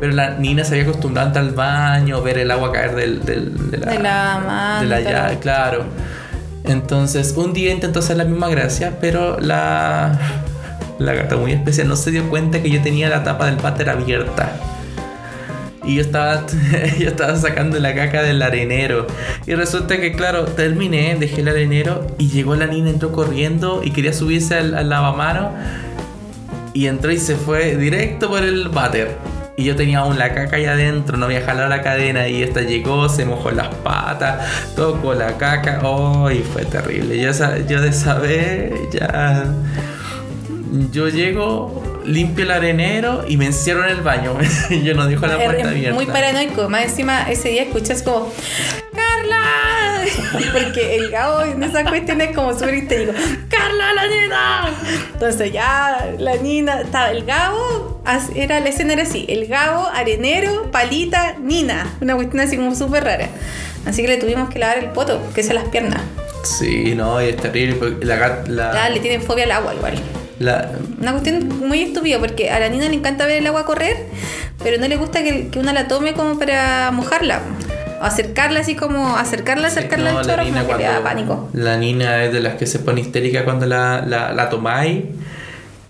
Pero 0.00 0.12
la 0.12 0.30
Nina 0.38 0.64
se 0.64 0.72
había 0.74 0.84
acostumbrado 0.88 1.38
al 1.38 1.50
baño, 1.50 2.22
ver 2.22 2.38
el 2.38 2.50
agua 2.50 2.72
caer 2.72 2.94
del, 2.94 3.22
del- 3.24 3.70
de 3.70 3.76
la, 3.78 3.92
De 3.92 3.98
la 3.98 4.38
de 4.80 4.86
la 4.86 5.00
llave, 5.00 5.38
claro. 5.38 5.84
Entonces, 6.64 7.34
un 7.36 7.52
día 7.52 7.72
intentó 7.72 7.98
hacer 8.00 8.16
la 8.16 8.24
misma 8.24 8.48
gracia, 8.48 8.94
pero 9.00 9.38
la, 9.40 10.18
la 10.98 11.12
gata 11.14 11.36
muy 11.36 11.52
especial 11.52 11.88
no 11.88 11.96
se 11.96 12.10
dio 12.10 12.28
cuenta 12.30 12.62
que 12.62 12.70
yo 12.70 12.80
tenía 12.82 13.08
la 13.08 13.22
tapa 13.24 13.46
del 13.46 13.56
váter 13.56 13.90
abierta. 13.90 14.52
Y 15.84 15.96
yo 15.96 16.02
estaba, 16.02 16.46
yo 16.98 17.08
estaba 17.08 17.36
sacando 17.36 17.78
la 17.78 17.94
caca 17.94 18.22
del 18.22 18.40
arenero. 18.42 19.06
Y 19.46 19.54
resulta 19.54 19.98
que, 19.98 20.12
claro, 20.12 20.44
terminé, 20.44 21.16
dejé 21.18 21.40
el 21.40 21.48
arenero 21.48 22.06
y 22.18 22.28
llegó 22.28 22.54
la 22.56 22.66
niña, 22.66 22.90
entró 22.90 23.12
corriendo 23.12 23.80
y 23.82 23.90
quería 23.90 24.12
subirse 24.12 24.54
al, 24.56 24.74
al 24.74 24.88
lavamano. 24.88 25.50
Y 26.74 26.86
entró 26.86 27.10
y 27.10 27.18
se 27.18 27.34
fue 27.34 27.76
directo 27.76 28.28
por 28.28 28.44
el 28.44 28.68
váter. 28.68 29.16
Y 29.60 29.64
yo 29.64 29.76
tenía 29.76 29.98
aún 29.98 30.18
la 30.18 30.32
caca 30.32 30.56
ahí 30.56 30.64
adentro, 30.64 31.18
no 31.18 31.26
había 31.26 31.42
jalado 31.42 31.68
la 31.68 31.82
cadena. 31.82 32.26
Y 32.26 32.42
esta 32.42 32.62
llegó, 32.62 33.10
se 33.10 33.26
mojó 33.26 33.50
las 33.50 33.68
patas, 33.68 34.74
tocó 34.74 35.12
la 35.12 35.36
caca. 35.36 35.80
¡Oh! 35.82 36.30
Y 36.30 36.38
fue 36.38 36.64
terrible. 36.64 37.20
Yo, 37.20 37.30
yo 37.68 37.82
de 37.82 37.92
saber, 37.92 38.72
ya. 38.90 39.44
Yo 40.90 41.08
llego, 41.08 42.00
limpio 42.06 42.44
el 42.44 42.52
arenero 42.52 43.26
y 43.28 43.36
me 43.36 43.44
encierro 43.44 43.84
en 43.84 43.90
el 43.90 44.00
baño. 44.00 44.38
yo 44.82 44.94
no 44.94 45.06
dejo 45.06 45.26
la 45.26 45.36
puerta 45.36 45.68
abierta. 45.68 45.94
muy 45.94 46.06
paranoico. 46.06 46.70
Más 46.70 46.84
encima, 46.84 47.30
ese 47.30 47.50
día 47.50 47.64
escuchas 47.64 48.02
como, 48.02 48.32
¡Carla! 48.94 49.69
Porque 50.52 50.96
el 50.96 51.10
Gabo 51.10 51.42
en 51.42 51.62
esa 51.62 51.84
cuestión 51.84 52.20
es 52.20 52.34
como 52.34 52.52
súper 52.52 52.74
histérico. 52.74 53.12
¡Carla, 53.48 53.92
la 53.94 54.06
nena! 54.06 54.70
Entonces 55.12 55.52
ya 55.52 56.10
la 56.18 56.36
Nina, 56.36 56.80
estaba 56.82 57.10
el 57.10 57.24
Gabo, 57.24 58.02
era, 58.34 58.60
la 58.60 58.68
escena 58.68 58.92
era 58.94 59.02
así: 59.02 59.26
el 59.28 59.46
Gabo, 59.46 59.86
arenero, 59.94 60.70
palita, 60.70 61.36
Nina. 61.40 61.86
Una 62.00 62.14
cuestión 62.16 62.40
así 62.40 62.56
como 62.56 62.74
súper 62.74 63.04
rara. 63.04 63.28
Así 63.86 64.02
que 64.02 64.08
le 64.08 64.16
tuvimos 64.18 64.50
que 64.50 64.58
lavar 64.58 64.78
el 64.78 64.86
poto, 64.90 65.20
que 65.34 65.40
es 65.40 65.52
las 65.52 65.64
piernas. 65.64 66.00
Sí, 66.44 66.94
no, 66.94 67.20
y 67.22 67.28
es 67.30 67.36
terrible. 67.36 67.76
porque 67.76 68.04
La, 68.06 68.88
le 68.90 69.00
tienen 69.00 69.22
fobia 69.22 69.44
al 69.44 69.52
agua 69.52 69.74
igual. 69.74 69.94
la- 70.38 70.70
Una 71.00 71.12
cuestión 71.12 71.48
muy 71.66 71.82
estúpida 71.82 72.18
porque 72.18 72.50
a 72.50 72.58
la 72.60 72.68
Nina 72.68 72.88
le 72.88 72.94
encanta 72.94 73.26
ver 73.26 73.38
el 73.38 73.46
agua 73.46 73.64
correr, 73.66 73.96
pero 74.62 74.78
no 74.78 74.88
le 74.88 74.96
gusta 74.96 75.22
que, 75.22 75.48
que 75.48 75.58
una 75.58 75.72
la 75.72 75.86
tome 75.88 76.14
como 76.14 76.38
para 76.38 76.90
mojarla. 76.92 77.40
Acercarla 78.00 78.60
así 78.60 78.74
como 78.74 79.16
acercarla, 79.16 79.68
acercarla 79.68 80.12
no, 80.12 80.18
al 80.18 80.26
la 80.26 80.32
chorro, 80.32 80.44
Nina 80.44 80.62
como 80.62 80.76
que 80.76 80.82
le 80.82 80.88
da 80.88 81.02
pánico. 81.02 81.48
La 81.52 81.76
Nina 81.76 82.24
es 82.24 82.32
de 82.32 82.40
las 82.40 82.54
que 82.54 82.66
se 82.66 82.78
pone 82.78 83.00
histérica 83.00 83.44
cuando 83.44 83.66
la, 83.66 84.04
la, 84.06 84.32
la 84.32 84.48
tomáis. 84.48 85.04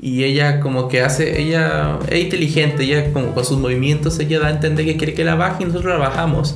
Y 0.02 0.24
ella 0.24 0.60
como 0.60 0.88
que 0.88 1.02
hace, 1.02 1.42
ella 1.42 1.98
es 2.08 2.20
inteligente, 2.20 2.84
ella 2.84 3.12
como 3.12 3.34
con 3.34 3.44
sus 3.44 3.58
movimientos, 3.58 4.18
ella 4.18 4.40
da 4.40 4.46
a 4.46 4.50
entender 4.50 4.86
que 4.86 4.96
quiere 4.96 5.12
que 5.12 5.24
la 5.24 5.34
baje 5.34 5.62
y 5.62 5.66
nosotros 5.66 5.92
la 5.92 5.98
bajamos. 5.98 6.54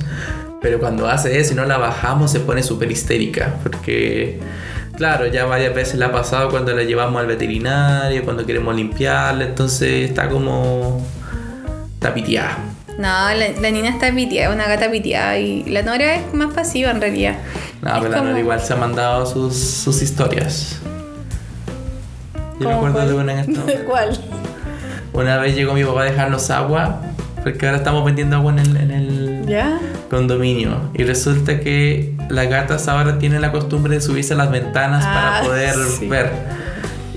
Pero 0.61 0.79
cuando 0.79 1.07
hace 1.07 1.39
eso 1.39 1.53
y 1.53 1.55
no 1.55 1.63
la 1.65 1.77
bajamos 1.77 2.31
se 2.31 2.39
pone 2.39 2.63
súper 2.63 2.91
histérica. 2.91 3.53
Porque, 3.61 4.39
claro, 4.97 5.27
ya 5.27 5.45
varias 5.45 5.75
veces 5.75 5.99
le 5.99 6.05
ha 6.05 6.11
pasado 6.11 6.49
cuando 6.49 6.73
la 6.73 6.81
llevamos 6.81 7.21
al 7.21 7.27
veterinario, 7.27 8.23
cuando 8.23 8.47
queremos 8.47 8.75
limpiarla, 8.75 9.45
entonces 9.45 10.09
está 10.09 10.27
como... 10.27 11.05
Está 11.93 12.15
piteada. 12.15 12.57
No, 12.97 13.03
la, 13.03 13.33
la 13.61 13.71
Nina 13.71 13.89
está 13.89 14.13
piteada, 14.13 14.49
es 14.49 14.55
una 14.55 14.67
gata 14.67 14.89
piteada 14.89 15.37
y 15.37 15.63
la 15.65 15.81
Nora 15.81 16.15
es 16.15 16.33
más 16.33 16.53
pasiva 16.53 16.91
en 16.91 17.01
realidad. 17.01 17.35
No, 17.81 17.89
Es 17.89 17.97
pero 17.99 18.09
la 18.11 18.17
como- 18.17 18.29
Nora 18.29 18.39
igual 18.39 18.61
se 18.61 18.73
ha 18.73 18.77
mandado 18.77 19.25
sus, 19.25 19.55
sus 19.57 20.01
historias. 20.01 20.79
Yo 22.59 22.69
me 22.69 22.75
¿Cómo 22.75 22.87
acuerdo 22.87 22.95
cuál? 22.97 23.07
de 23.09 23.13
una 23.15 23.33
en 23.41 23.51
momento. 23.59 23.83
¿Cuál? 23.85 24.19
Una 25.13 25.37
vez 25.37 25.55
llegó 25.55 25.73
mi 25.73 25.83
papá 25.83 26.01
a 26.01 26.05
dejarnos 26.05 26.49
agua, 26.51 27.01
porque 27.43 27.65
ahora 27.65 27.79
estamos 27.79 28.05
vendiendo 28.05 28.37
agua 28.37 28.53
en 28.53 28.59
el, 28.59 28.77
en 28.77 28.91
el 28.91 29.45
¿Ya? 29.45 29.77
condominio. 30.09 30.89
Y 30.93 31.03
resulta 31.03 31.59
que 31.59 32.13
las 32.29 32.47
gatas 32.49 32.87
ahora 32.87 33.19
tienen 33.19 33.41
la 33.41 33.51
costumbre 33.51 33.95
de 33.95 34.01
subirse 34.01 34.33
a 34.33 34.37
las 34.37 34.51
ventanas 34.51 35.03
Ah, 35.05 35.13
para 35.13 35.47
poder 35.47 35.75
sí. 35.99 36.07
ver. 36.07 36.31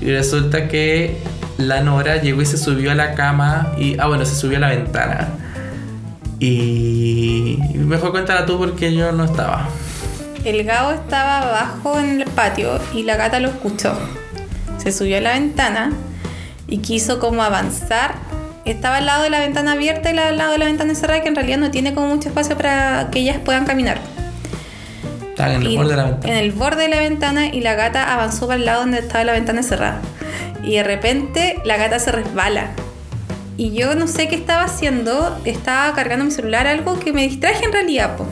Y 0.01 0.11
resulta 0.11 0.67
que 0.67 1.17
la 1.57 1.81
Nora 1.81 2.17
llegó 2.21 2.41
y 2.41 2.45
se 2.45 2.57
subió 2.57 2.91
a 2.91 2.95
la 2.95 3.15
cama 3.15 3.71
y... 3.77 3.97
Ah, 3.99 4.07
bueno, 4.07 4.25
se 4.25 4.35
subió 4.35 4.57
a 4.57 4.61
la 4.61 4.69
ventana. 4.69 5.27
Y... 6.39 7.57
Mejor 7.75 8.11
cuéntala 8.11 8.45
tú 8.45 8.57
porque 8.57 8.93
yo 8.93 9.11
no 9.11 9.25
estaba. 9.25 9.67
El 10.45 10.63
Gabo 10.63 10.91
estaba 10.91 11.39
abajo 11.39 11.99
en 11.99 12.21
el 12.21 12.25
patio 12.29 12.79
y 12.93 13.03
la 13.03 13.17
gata 13.17 13.39
lo 13.39 13.49
escuchó. 13.49 13.93
Se 14.77 14.91
subió 14.91 15.17
a 15.17 15.21
la 15.21 15.33
ventana 15.33 15.91
y 16.67 16.77
quiso 16.77 17.19
como 17.19 17.43
avanzar. 17.43 18.15
Estaba 18.65 18.97
al 18.97 19.05
lado 19.05 19.23
de 19.23 19.29
la 19.31 19.39
ventana 19.39 19.73
abierta 19.73 20.13
y 20.13 20.17
al 20.17 20.37
lado 20.37 20.51
de 20.53 20.59
la 20.59 20.65
ventana 20.65 20.93
cerrada, 20.95 21.21
que 21.21 21.27
en 21.29 21.35
realidad 21.35 21.57
no 21.57 21.71
tiene 21.71 21.93
como 21.93 22.07
mucho 22.07 22.29
espacio 22.29 22.55
para 22.55 23.09
que 23.11 23.19
ellas 23.19 23.37
puedan 23.43 23.65
caminar. 23.65 23.97
Estaban 25.29 25.55
en 25.55 25.61
el 25.63 25.67
Y- 25.71 25.77
borde 25.77 25.89
de 25.91 25.97
la 25.97 26.03
ventana. 26.05 26.33
En 26.33 26.39
el 26.43 26.51
borde 26.51 26.83
de 26.83 26.89
la 26.89 26.99
ventana 26.99 27.47
y 27.47 27.61
la 27.61 27.73
gata 27.73 28.13
avanzó 28.13 28.47
para 28.47 28.59
el 28.59 28.65
lado 28.65 28.81
donde 28.81 28.99
estaba 28.99 29.23
la 29.23 29.31
ventana 29.33 29.63
cerrada. 29.63 29.99
Y 30.63 30.75
de 30.75 30.83
repente 30.83 31.57
la 31.65 31.77
gata 31.77 31.99
se 31.99 32.11
resbala. 32.11 32.71
Y 33.59 33.73
yo 33.73 33.93
no 33.93 34.07
sé 34.07 34.29
qué 34.29 34.35
estaba 34.35 34.63
haciendo, 34.63 35.37
estaba 35.43 35.93
cargando 35.93 36.23
mi 36.23 36.31
celular, 36.31 36.65
algo 36.65 36.97
que 36.97 37.11
me 37.11 37.27
distraje 37.27 37.65
en 37.65 37.73
realidad, 37.73 38.15
po. 38.15 38.25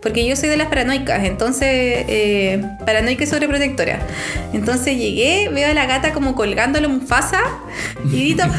Porque 0.00 0.24
yo 0.24 0.36
soy 0.36 0.48
de 0.48 0.56
las 0.56 0.68
paranoicas, 0.68 1.24
entonces, 1.24 1.68
eh, 1.68 2.62
paranoica 2.86 3.24
y 3.24 3.26
sobreprotectora. 3.26 3.98
Entonces 4.52 4.96
llegué, 4.96 5.48
veo 5.52 5.68
a 5.68 5.74
la 5.74 5.86
gata 5.86 6.12
como 6.12 6.36
colgándole 6.36 6.86
Mufasa 6.86 7.40
y 8.04 8.34
grito. 8.34 8.44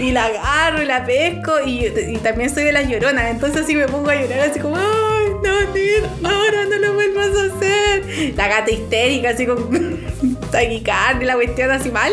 Y 0.00 0.10
la 0.12 0.24
agarro 0.24 0.82
la 0.82 1.04
pesco 1.04 1.52
y, 1.64 1.86
y 1.86 2.18
también 2.18 2.52
soy 2.52 2.64
de 2.64 2.72
las 2.72 2.88
lloronas, 2.88 3.30
entonces 3.30 3.62
así 3.62 3.74
me 3.76 3.86
pongo 3.86 4.10
a 4.10 4.14
llorar 4.16 4.40
así 4.50 4.58
como, 4.58 4.76
ay, 4.76 5.26
no, 5.42 5.72
Nina, 5.72 6.08
ahora 6.24 6.64
no 6.64 6.76
lo 6.76 6.94
vuelvas 6.94 7.28
a 7.28 7.56
hacer. 7.56 8.34
La 8.36 8.48
gata 8.48 8.70
histérica, 8.70 9.30
así 9.30 9.46
con 9.46 10.35
taquicardia, 10.50 11.26
la 11.26 11.34
cuestión 11.34 11.70
así 11.70 11.90
mal. 11.90 12.12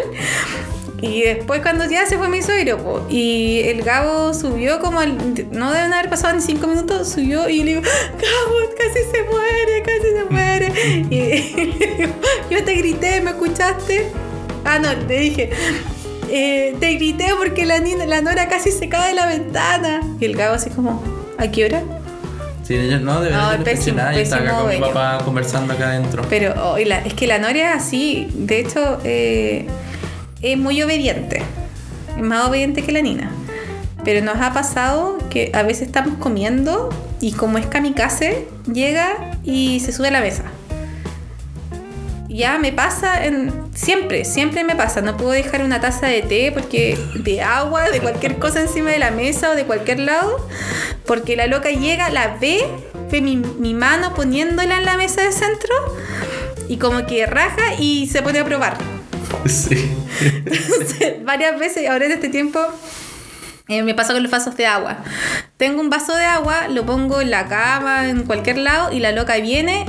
Y 1.02 1.24
después 1.24 1.62
cuando 1.62 1.84
ya 1.89 2.06
se 2.06 2.17
fue 2.17 2.30
mi 2.30 2.41
suegro, 2.41 2.78
po, 2.78 3.06
y 3.10 3.60
el 3.65 3.82
Gabo 3.84 4.34
subió 4.34 4.80
como 4.80 5.02
al, 5.02 5.17
no 5.52 5.72
deben 5.74 5.91
haber 5.91 6.10
pasado 6.10 6.34
ni 6.34 6.41
cinco 6.41 6.67
minutos, 6.67 7.10
subió 7.10 7.50
y 7.50 7.62
le 7.63 7.72
digo, 7.76 7.82
Gabo, 7.82 8.56
casi 8.78 9.00
se 9.12 9.24
muere, 9.24 9.84
casi 9.86 10.15
se 10.15 10.24
muere. 10.30 10.72
Y 11.10 11.19
le 11.80 11.96
digo, 11.98 12.13
yo 12.50 12.63
te 12.63 12.74
grité, 12.76 13.19
¿me 13.19 13.32
escuchaste? 13.32 14.08
Ah, 14.63 14.80
no, 14.80 14.93
le 14.93 15.19
dije, 15.19 15.50
"Eh, 16.30 16.74
te 16.80 16.93
grité 16.93 17.28
porque 17.38 17.65
la, 17.65 17.80
nina- 17.80 18.06
la 18.06 18.22
Nora 18.22 18.48
casi 18.48 18.72
se 18.72 18.88
cae 18.88 19.10
de 19.10 19.15
la 19.15 19.26
ventana. 19.28 20.00
Y 20.22 20.26
el 20.26 20.38
Gabo 20.38 20.56
así 20.56 20.69
como, 20.69 21.04
¿a 21.38 21.48
qué 21.52 21.65
hora? 21.65 21.84
Sí, 22.63 22.76
yo 22.89 22.99
no, 22.99 23.19
de 23.21 23.30
verdad 23.30 23.58
No, 23.58 23.63
pésimo. 23.63 23.97
Yo 24.13 24.19
estaba 24.19 24.41
acá 24.43 24.52
con 24.60 24.69
mi 24.69 24.78
dueño. 24.78 24.93
papá 24.93 25.23
conversando 25.26 25.73
acá 25.73 25.89
adentro. 25.89 26.23
Pero 26.30 26.54
oh, 26.63 26.78
y 26.80 26.86
la- 26.86 26.99
es 26.99 27.13
que 27.13 27.28
la 27.28 27.38
Nora 27.39 27.71
es 27.71 27.76
así, 27.76 28.28
de 28.34 28.60
hecho, 28.62 28.99
eh, 29.04 29.67
es 30.41 30.58
muy 30.58 30.82
obediente. 30.82 31.41
Es 32.15 32.23
más 32.23 32.47
obediente 32.47 32.82
que 32.84 32.91
la 32.93 33.02
Nina. 33.02 33.32
Pero 34.06 34.23
nos 34.23 34.38
ha 34.41 34.54
pasado 34.54 35.17
que 35.30 35.52
a 35.54 35.63
veces 35.63 35.88
estamos 35.88 36.15
comiendo 36.19 36.89
y 37.21 37.32
como 37.34 37.58
es 37.58 37.65
kamikaze, 37.65 38.47
llega 38.71 39.32
y 39.43 39.80
se 39.80 39.91
sube 39.91 40.10
a 40.10 40.12
la 40.12 40.21
mesa. 40.21 40.43
Ya 42.34 42.58
me 42.58 42.74
pasa 42.74 43.24
en, 43.26 43.54
siempre, 43.76 44.26
siempre 44.26 44.63
me 44.63 44.76
pasa. 44.76 45.02
No 45.02 45.15
puedo 45.17 45.32
dejar 45.32 45.63
una 45.63 45.80
taza 45.80 46.08
de 46.08 46.24
té 46.24 46.52
porque 46.52 46.98
de 47.13 47.44
agua, 47.44 47.92
de 47.92 48.02
cualquier 48.02 48.40
cosa 48.40 48.60
encima 48.60 48.90
de 48.90 48.98
la 48.98 49.12
mesa 49.12 49.52
o 49.52 49.56
de 49.56 49.65
cualquier 49.65 50.00
lado, 50.00 50.44
porque 51.06 51.36
la 51.36 51.46
loca 51.46 51.69
llega, 51.69 52.10
la 52.10 52.38
ve, 52.42 52.65
ve 53.12 53.21
mi, 53.21 53.38
mi 53.38 53.75
mano 53.75 54.15
poniéndola 54.15 54.79
en 54.79 54.86
la 54.86 54.98
mesa 54.98 55.21
de 55.21 55.31
centro 55.31 55.75
y 56.67 56.77
como 56.77 57.06
que 57.06 57.27
raja 57.27 57.75
y 57.77 58.08
se 58.08 58.23
pone 58.23 58.40
a 58.40 58.46
probar. 58.46 58.77
Sí. 59.46 59.92
Varias 61.25 61.60
veces, 61.60 61.90
ahora 61.90 62.06
en 62.06 62.13
este 62.13 62.29
tiempo, 62.29 62.60
eh, 63.67 63.84
me 63.84 63.94
pasa 63.94 64.13
con 64.13 64.23
los 64.23 64.31
vasos 64.31 64.56
de 64.56 64.65
agua. 64.65 64.98
Tengo 65.58 65.81
un 65.81 65.90
vaso 65.90 66.15
de 66.15 66.25
agua, 66.25 66.67
lo 66.69 66.86
pongo 66.86 67.21
en 67.21 67.29
la 67.29 67.48
cama, 67.48 68.08
en 68.08 68.23
cualquier 68.23 68.58
lado, 68.58 68.92
y 68.92 69.00
la 69.00 69.12
loca 69.12 69.36
viene 69.38 69.86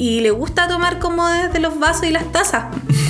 y 0.00 0.20
le 0.20 0.30
gusta 0.30 0.66
tomar 0.66 0.98
como 0.98 1.28
desde 1.28 1.60
los 1.60 1.78
vasos 1.78 2.04
y 2.04 2.10
las 2.10 2.32
tazas. 2.32 2.64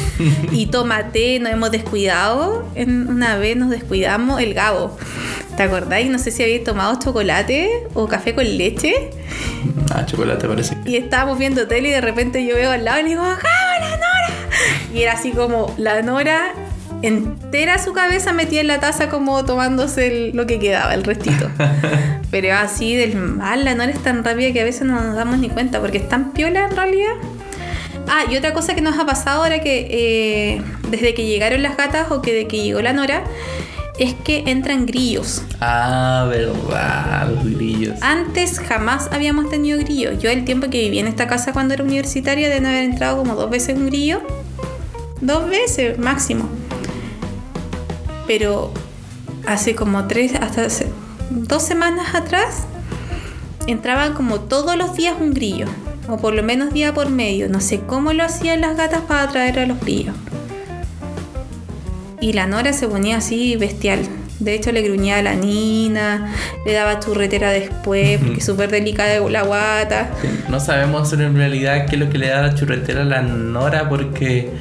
y 0.51 0.67
toma 0.67 1.13
té, 1.13 1.39
nos 1.39 1.53
hemos 1.53 1.71
descuidado. 1.71 2.67
En 2.75 3.09
una 3.09 3.37
vez 3.37 3.57
nos 3.57 3.71
descuidamos, 3.71 4.41
el 4.41 4.55
Gabo. 4.55 4.99
¿Te 5.57 5.63
acordáis? 5.63 6.11
No 6.11 6.19
sé 6.19 6.33
si 6.33 6.43
habéis 6.43 6.65
tomado 6.65 6.99
chocolate 6.99 7.87
o 7.95 8.09
café 8.09 8.35
con 8.35 8.45
leche. 8.45 9.11
Ah, 9.95 10.05
chocolate 10.05 10.49
parece. 10.49 10.77
Y 10.85 10.97
estábamos 10.97 11.39
viendo 11.39 11.69
tele 11.69 11.91
y 11.91 11.93
de 11.93 12.01
repente 12.01 12.45
yo 12.45 12.57
veo 12.57 12.73
al 12.73 12.85
lado 12.85 12.99
y 12.99 13.03
le 13.05 13.09
digo, 13.11 13.23
¡acá 13.23 13.49
la 13.79 13.91
Nora! 13.91 14.51
Y 14.93 15.03
era 15.03 15.13
así 15.13 15.31
como 15.31 15.73
la 15.79 16.03
Nora 16.03 16.55
entera 17.03 17.79
su 17.79 17.93
cabeza 17.93 18.33
metía 18.33 18.61
en 18.61 18.67
la 18.69 18.81
taza 18.81 19.09
como 19.09 19.45
tomándose 19.45 20.07
el- 20.07 20.37
lo 20.37 20.47
que 20.47 20.59
quedaba, 20.59 20.95
el 20.95 21.05
restito. 21.05 21.51
Pero 22.31 22.55
así 22.55 22.95
del 22.95 23.17
mal, 23.17 23.65
la 23.65 23.75
Nora 23.75 23.91
es 23.91 24.03
tan 24.03 24.23
rápida 24.25 24.53
que 24.53 24.61
a 24.61 24.65
veces 24.65 24.83
no 24.83 25.01
nos 25.01 25.17
damos 25.17 25.39
ni 25.39 25.49
cuenta 25.51 25.81
porque 25.81 25.99
es 25.99 26.09
tan 26.09 26.33
piola 26.33 26.65
en 26.69 26.77
realidad. 26.77 27.13
Ah, 28.09 28.25
y 28.31 28.37
otra 28.37 28.53
cosa 28.53 28.75
que 28.75 28.81
nos 28.81 28.99
ha 28.99 29.07
pasado 29.07 29.43
ahora 29.43 29.61
que 29.61 29.87
eh, 29.91 30.63
desde 30.91 31.15
que 31.15 31.27
llegaron 31.27 31.63
las 31.63 31.77
gatas 31.77 32.11
o 32.11 32.23
que 32.23 32.33
de 32.35 32.47
que 32.49 32.63
llegó 32.63 32.81
la 32.83 32.93
Nora 32.93 33.23
es 33.99 34.15
que 34.15 34.45
entran 34.47 34.87
grillos. 34.87 35.43
Ah, 35.61 36.27
verdad, 36.29 37.29
los 37.31 37.45
grillos. 37.55 37.97
Antes 38.01 38.59
jamás 38.59 39.09
habíamos 39.13 39.51
tenido 39.51 39.79
grillos. 39.79 40.19
Yo 40.19 40.31
el 40.31 40.45
tiempo 40.45 40.71
que 40.71 40.79
viví 40.81 40.99
en 40.99 41.07
esta 41.07 41.27
casa 41.27 41.53
cuando 41.53 41.75
era 41.75 41.85
universitaria 41.85 42.49
de 42.49 42.61
no 42.61 42.69
haber 42.69 42.85
entrado 42.85 43.19
como 43.19 43.35
dos 43.35 43.51
veces 43.51 43.77
un 43.77 43.87
grillo. 43.87 44.23
Dos 45.21 45.49
veces 45.51 45.99
máximo. 45.99 46.49
Pero 48.31 48.73
hace 49.45 49.75
como 49.75 50.07
tres, 50.07 50.35
hasta 50.37 50.67
hace 50.67 50.87
dos 51.31 51.65
semanas 51.65 52.15
atrás, 52.15 52.63
entraban 53.67 54.15
como 54.15 54.39
todos 54.39 54.77
los 54.77 54.95
días 54.95 55.17
un 55.21 55.35
grillo. 55.35 55.67
O 56.09 56.17
por 56.17 56.33
lo 56.35 56.45
menos 56.45 56.73
día 56.73 56.95
por 56.95 57.11
medio. 57.11 57.49
No 57.49 57.61
sé 57.61 57.81
cómo 57.81 58.13
lo 58.13 58.23
hacían 58.23 58.61
las 58.61 58.77
gatas 58.77 59.01
para 59.01 59.25
atraer 59.25 59.59
a 59.59 59.67
los 59.67 59.81
grillos. 59.81 60.15
Y 62.21 62.33
la 62.33 62.47
Nora 62.47 62.73
se 62.73 62.87
ponía 62.87 63.17
así 63.17 63.57
bestial. 63.57 63.99
De 64.39 64.55
hecho, 64.55 64.71
le 64.71 64.83
gruñía 64.83 65.17
a 65.17 65.23
la 65.23 65.35
Nina, 65.35 66.33
le 66.65 66.73
daba 66.73 67.01
churretera 67.01 67.51
después, 67.51 68.21
porque 68.21 68.41
súper 68.41 68.71
delicada 68.71 69.19
la 69.29 69.43
guata. 69.43 70.09
No 70.49 70.61
sabemos 70.61 71.13
en 71.15 71.35
realidad 71.35 71.85
qué 71.87 71.97
es 71.97 72.01
lo 72.01 72.09
que 72.09 72.19
le 72.19 72.29
da 72.29 72.43
la 72.43 72.55
churretera 72.55 73.03
a 73.03 73.07
la 73.07 73.23
Nora 73.23 73.89
porque 73.89 74.53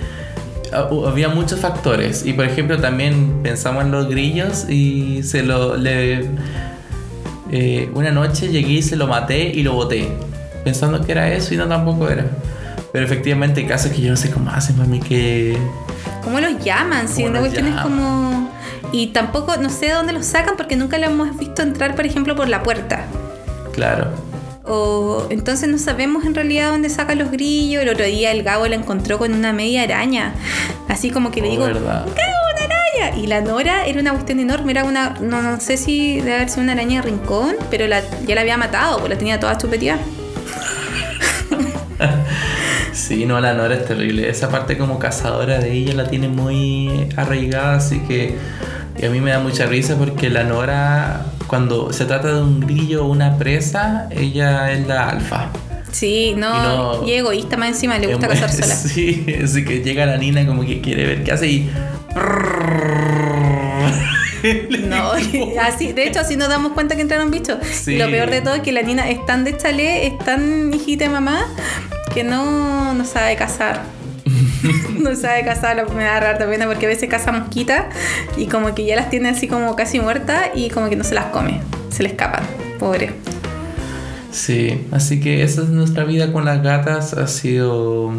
había 0.74 1.30
muchos 1.30 1.59
factores. 1.59 2.26
Y 2.26 2.34
por 2.34 2.45
ejemplo 2.45 2.80
también 2.80 3.39
pensamos 3.43 3.84
en 3.84 3.91
los 3.91 4.09
grillos 4.09 4.70
y 4.70 5.24
se 5.24 5.43
lo... 5.43 5.78
Le, 5.78 6.30
eh, 7.51 7.89
una 7.95 8.11
noche 8.11 8.49
llegué 8.49 8.74
y 8.74 8.82
se 8.82 8.95
lo 8.95 9.07
maté 9.07 9.49
y 9.49 9.63
lo 9.63 9.74
boté. 9.74 10.09
Pensando 10.63 11.01
que 11.05 11.11
era 11.11 11.32
eso 11.34 11.53
y 11.53 11.57
no 11.57 11.67
tampoco 11.67 12.09
era. 12.09 12.26
Pero 12.91 13.05
efectivamente 13.05 13.65
casos 13.65 13.91
que 13.91 14.01
yo 14.01 14.09
no 14.09 14.17
sé 14.17 14.32
cómo 14.32 14.49
hacen, 14.49 14.78
mami, 14.78 14.99
que... 14.99 15.57
¿Cómo 16.24 16.39
los 16.39 16.63
llaman? 16.63 17.07
Si 17.07 17.24
¿Cómo 17.24 17.30
una 17.30 17.39
cuestión 17.39 17.67
es 17.67 17.82
como. 17.82 18.49
Y 18.91 19.07
tampoco, 19.07 19.57
no 19.57 19.70
sé 19.70 19.88
de 19.88 19.93
dónde 19.93 20.13
los 20.13 20.26
sacan 20.26 20.55
porque 20.57 20.76
nunca 20.76 20.97
lo 20.97 21.05
hemos 21.05 21.38
visto 21.38 21.61
entrar, 21.61 21.95
por 21.95 22.05
ejemplo, 22.05 22.36
por 22.36 22.49
la 22.49 22.63
puerta. 22.63 23.05
Claro. 23.74 24.28
O 24.72 25.26
entonces 25.32 25.67
no 25.67 25.78
sabemos 25.80 26.26
en 26.26 26.36
realidad 26.36 26.70
dónde 26.70 26.89
sacan 26.89 27.17
los 27.17 27.32
grillos. 27.32 27.82
El 27.82 27.89
otro 27.89 28.05
día 28.05 28.32
el 28.32 28.43
Gabo 28.43 28.67
la 28.67 28.76
encontró 28.76 29.17
con 29.17 29.34
una 29.34 29.51
media 29.51 29.82
araña. 29.84 30.34
Así 30.88 31.09
como 31.09 31.32
que 31.32 31.41
le 31.41 31.47
Oh, 31.47 31.51
digo, 31.51 31.63
verdad. 31.65 32.05
¡Gabo, 32.05 32.38
una 32.55 32.65
araña! 33.05 33.17
Y 33.17 33.28
la 33.28 33.41
Nora 33.41 33.86
era 33.88 33.99
una 33.99 34.11
cuestión 34.11 34.39
enorme, 34.39 34.72
era 34.72 34.84
una, 34.84 35.15
no, 35.22 35.41
no 35.41 35.59
sé 35.59 35.76
si 35.78 36.17
debe 36.17 36.36
haber 36.36 36.49
sido 36.49 36.61
una 36.63 36.74
araña 36.74 37.01
de 37.01 37.07
rincón, 37.09 37.55
pero 37.72 37.88
la, 37.88 38.01
ya 38.28 38.36
la 38.36 38.41
había 38.41 38.57
matado, 38.57 38.99
pues 38.99 39.09
la 39.09 39.17
tenía 39.17 39.39
toda 39.39 39.57
chupeteada. 39.57 39.99
Sí, 42.93 43.26
no, 43.26 43.39
la 43.39 43.53
Nora 43.53 43.76
es 43.76 43.86
terrible. 43.86 44.30
Esa 44.30 44.49
parte 44.49 44.78
como 44.78 44.99
cazadora 44.99 45.59
de 45.59 45.72
ella 45.72 45.93
la 45.93 46.09
tiene 46.09 46.28
muy 46.28 47.07
arraigada, 47.15 47.76
así 47.76 47.99
que 48.01 48.36
y 48.97 49.05
a 49.05 49.09
mí 49.09 49.22
me 49.22 49.32
da 49.32 49.39
mucha 49.39 49.65
risa 49.65 49.95
porque 49.97 50.30
la 50.30 50.43
Nora, 50.43 51.26
cuando 51.50 51.91
se 51.91 52.06
trata 52.06 52.34
de 52.36 52.41
un 52.41 52.60
grillo 52.62 53.06
o 53.06 53.10
una 53.10 53.38
presa, 53.38 54.08
ella 54.12 54.72
es 54.72 54.88
la 54.88 55.10
alfa. 55.10 55.50
Sí, 55.91 56.36
no, 56.38 56.47
Y 56.47 56.62
no- 57.02 57.08
y 57.08 57.14
egoísta 57.14 57.58
más 57.58 57.70
encima, 57.70 57.97
le 57.97 58.08
gusta 58.08 58.28
cazar 58.28 58.52
sola. 58.52 58.76
Sí, 58.76 59.26
así 59.43 59.66
que 59.66 59.82
llega 59.82 60.06
la 60.06 60.18
Nina 60.18 60.45
como 60.45 60.64
que 60.64 60.80
quiere 60.82 61.06
ver 61.06 61.24
qué 61.24 61.32
hace 61.32 61.47
y... 61.47 61.70
No, 64.88 65.12
así, 65.62 65.91
de 65.91 66.08
hecho 66.08 66.22
así 66.22 66.38
nos 66.38 66.47
damos 66.47 66.72
cuenta 66.72 66.95
que 66.95 67.02
entraron 67.02 67.30
bichos. 67.32 67.58
Sí. 67.72 67.95
Y 67.95 67.97
lo 67.97 68.10
peor 68.10 68.30
de 68.30 68.41
todo 68.41 68.56
es 68.56 68.62
que 68.62 68.72
la 68.72 68.82
Nina 68.82 69.10
es 69.10 69.26
tan 69.26 69.43
de 69.43 69.58
chalé, 69.58 70.08
es 70.08 70.18
tan 70.20 70.74
hijita 70.74 71.04
de 71.06 71.10
mamá, 71.10 71.45
que 72.14 72.24
no, 72.24 72.93
no 72.93 73.06
sabe 73.06 73.36
cazar. 73.36 73.82
no 74.99 75.16
sabe 75.16 75.43
cazar, 75.43 75.78
lo 75.78 75.88
me 75.93 76.03
da 76.03 76.20
rara 76.20 76.49
pena 76.49 76.66
porque 76.66 76.86
a 76.86 76.89
veces 76.89 77.10
caza 77.10 77.32
mosquitas 77.32 77.86
y 78.38 78.47
como 78.47 78.76
que 78.76 78.86
ya 78.86 78.95
las 78.95 79.10
tiene 79.10 79.30
así 79.30 79.47
como 79.47 79.76
casi 79.76 79.99
muertas 79.99 80.49
y 80.55 80.70
como 80.70 80.89
que 80.89 80.95
no 80.95 81.03
se 81.03 81.16
las 81.16 81.26
come, 81.26 81.62
se 81.89 82.03
le 82.03 82.10
escapan, 82.10 82.43
pobre. 82.78 83.14
Sí, 84.32 84.88
así 84.91 85.20
que 85.20 85.43
esa 85.43 85.64
es 85.64 85.70
nuestra 85.70 86.03
vida 86.03 86.32
con 86.32 86.45
las 86.45 86.62
gatas. 86.62 87.14
Ha 87.14 87.28
sido 87.28 88.14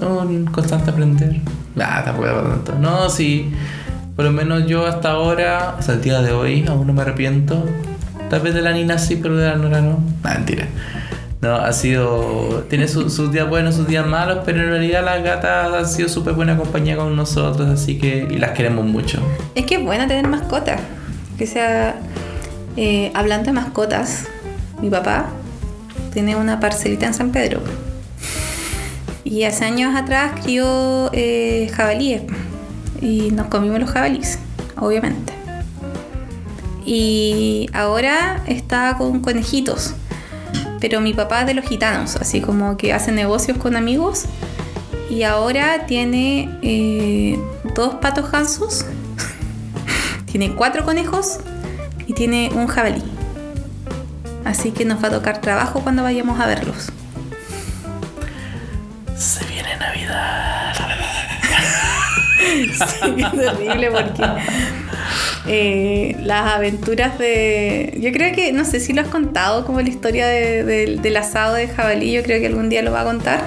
un 0.00 0.48
constante 0.52 0.90
aprender. 0.90 1.40
Nada, 1.74 2.04
tampoco 2.04 2.28
era 2.28 2.42
tanto. 2.42 2.74
No, 2.74 3.08
sí. 3.08 3.52
Por 4.16 4.24
lo 4.24 4.32
menos 4.32 4.66
yo 4.66 4.86
hasta 4.86 5.12
ahora, 5.12 5.76
hasta 5.78 5.92
el 5.92 6.02
día 6.02 6.20
de 6.20 6.32
hoy, 6.32 6.64
aún 6.68 6.86
no 6.86 6.92
me 6.92 7.02
arrepiento. 7.02 7.64
Tal 8.28 8.40
vez 8.40 8.54
de 8.54 8.62
la 8.62 8.72
Nina 8.72 8.98
sí, 8.98 9.16
pero 9.16 9.36
de 9.36 9.48
la 9.48 9.56
Nora 9.56 9.80
no. 9.80 10.02
Nah, 10.22 10.34
mentira. 10.34 10.66
No, 11.40 11.54
ha 11.56 11.72
sido. 11.72 12.64
Tiene 12.68 12.86
su- 12.86 13.08
sus 13.08 13.32
días 13.32 13.48
buenos, 13.48 13.74
sus 13.74 13.86
días 13.88 14.06
malos, 14.06 14.40
pero 14.44 14.60
en 14.62 14.68
realidad 14.70 15.02
las 15.04 15.22
gatas 15.22 15.72
han 15.72 15.86
sido 15.88 16.08
súper 16.10 16.34
buena 16.34 16.56
compañía 16.56 16.96
con 16.96 17.16
nosotros, 17.16 17.66
así 17.68 17.96
que. 17.98 18.28
Y 18.30 18.36
las 18.36 18.50
queremos 18.50 18.84
mucho. 18.84 19.20
Es 19.54 19.64
que 19.64 19.76
es 19.76 19.82
bueno 19.82 20.06
tener 20.06 20.26
mascotas. 20.28 20.80
Que 21.38 21.46
sea. 21.46 21.96
eh, 22.76 23.10
hablando 23.14 23.46
de 23.46 23.52
mascotas, 23.52 24.26
mi 24.82 24.90
papá 24.90 25.30
tiene 26.12 26.36
una 26.36 26.60
parcelita 26.60 27.06
en 27.06 27.14
San 27.14 27.30
Pedro. 27.32 27.60
Y 29.24 29.44
hace 29.44 29.64
años 29.64 29.94
atrás 29.96 30.32
crió 30.42 31.08
eh, 31.14 31.70
jabalíes. 31.74 32.22
Y 33.00 33.30
nos 33.30 33.46
comimos 33.46 33.80
los 33.80 33.90
jabalíes, 33.90 34.38
obviamente. 34.76 35.32
Y 36.84 37.66
ahora 37.72 38.42
está 38.46 38.96
con 38.98 39.20
conejitos. 39.20 39.94
Pero 40.80 41.00
mi 41.00 41.12
papá 41.14 41.40
es 41.40 41.46
de 41.46 41.54
los 41.54 41.64
gitanos, 41.64 42.16
así 42.16 42.40
como 42.40 42.76
que 42.76 42.92
hace 42.92 43.12
negocios 43.12 43.58
con 43.58 43.76
amigos. 43.76 44.24
Y 45.10 45.24
ahora 45.24 45.86
tiene 45.86 46.48
eh, 46.62 47.38
dos 47.74 47.94
patos 47.96 48.30
gansos 48.30 48.86
tiene 50.30 50.54
cuatro 50.54 50.84
conejos 50.84 51.40
y 52.06 52.14
tiene 52.14 52.50
un 52.54 52.66
jabalí. 52.66 53.02
Así 54.44 54.72
que 54.72 54.84
nos 54.84 55.02
va 55.02 55.08
a 55.08 55.10
tocar 55.10 55.40
trabajo 55.40 55.80
cuando 55.80 56.02
vayamos 56.02 56.40
a 56.40 56.46
verlos. 56.46 56.90
Se 59.16 59.44
viene 59.46 59.76
Navidad. 59.78 60.74
Sí, 62.40 63.22
es 63.22 63.30
terrible 63.32 63.90
porque 63.90 64.24
eh, 65.52 66.16
las 66.22 66.52
aventuras 66.54 67.18
de... 67.18 67.98
Yo 68.00 68.12
creo 68.12 68.32
que, 68.34 68.52
no 68.52 68.64
sé 68.64 68.78
si 68.78 68.92
lo 68.92 69.02
has 69.02 69.08
contado 69.08 69.66
como 69.66 69.80
la 69.80 69.88
historia 69.88 70.26
de- 70.28 70.62
de- 70.64 70.96
del 71.02 71.16
asado 71.16 71.54
de 71.54 71.66
jabalí, 71.66 72.12
yo 72.12 72.22
creo 72.22 72.40
que 72.40 72.46
algún 72.46 72.68
día 72.68 72.82
lo 72.82 72.92
va 72.92 73.00
a 73.00 73.04
contar. 73.04 73.42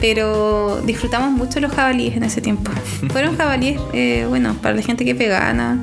Pero 0.00 0.80
disfrutamos 0.86 1.30
mucho 1.32 1.60
los 1.60 1.72
jabalíes 1.72 2.16
en 2.16 2.22
ese 2.22 2.40
tiempo. 2.40 2.70
Fueron 3.12 3.36
jabalíes, 3.36 3.78
eh, 3.92 4.24
bueno, 4.28 4.56
para 4.62 4.74
la 4.74 4.82
gente 4.82 5.04
que 5.04 5.10
es 5.10 5.18
vegana, 5.18 5.82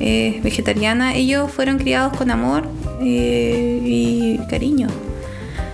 eh, 0.00 0.38
vegetariana, 0.44 1.14
ellos 1.16 1.50
fueron 1.50 1.78
criados 1.78 2.16
con 2.16 2.30
amor 2.30 2.68
eh, 3.02 3.80
y 3.84 4.38
cariño. 4.48 4.86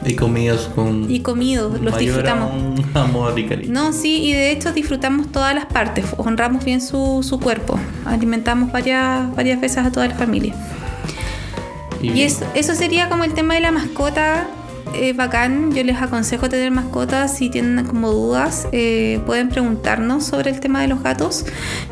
Y 0.06 0.14
comidos 0.16 0.70
con. 0.74 1.10
Y 1.10 1.20
comidos, 1.20 1.80
los 1.80 1.96
disfrutamos. 1.98 2.52
amor 2.94 3.38
y 3.38 3.46
cariño. 3.46 3.72
No, 3.72 3.92
sí, 3.92 4.22
y 4.24 4.32
de 4.32 4.50
hecho 4.52 4.72
disfrutamos 4.72 5.32
todas 5.32 5.54
las 5.54 5.66
partes, 5.66 6.04
honramos 6.18 6.64
bien 6.64 6.80
su, 6.80 7.22
su 7.22 7.40
cuerpo, 7.40 7.78
alimentamos 8.04 8.70
varias, 8.72 9.34
varias 9.34 9.60
veces 9.60 9.78
a 9.78 9.90
toda 9.90 10.06
la 10.08 10.14
familia. 10.14 10.54
Y 12.02 12.20
eso, 12.22 12.44
eso 12.54 12.74
sería 12.74 13.08
como 13.08 13.24
el 13.24 13.32
tema 13.32 13.54
de 13.54 13.60
la 13.60 13.70
mascota. 13.72 14.46
eh, 14.94 15.12
bacán, 15.12 15.72
yo 15.74 15.82
les 15.82 16.00
aconsejo 16.00 16.48
tener 16.48 16.70
mascotas 16.70 17.36
si 17.36 17.48
tienen 17.50 17.84
como 17.86 18.10
dudas, 18.12 18.68
eh, 18.72 19.20
pueden 19.26 19.48
preguntarnos 19.48 20.24
sobre 20.24 20.50
el 20.50 20.60
tema 20.60 20.82
de 20.82 20.88
los 20.88 21.02
gatos. 21.02 21.46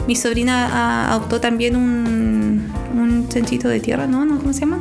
Mi 0.07 0.15
sobrina 0.15 0.69
ah, 0.71 1.11
adoptó 1.13 1.41
también 1.41 1.75
un, 1.77 2.71
un 2.95 3.29
chanchito 3.29 3.69
de 3.69 3.81
tierra, 3.81 4.07
¿no? 4.07 4.25
¿no? 4.25 4.39
¿Cómo 4.39 4.53
se 4.53 4.61
llama? 4.61 4.79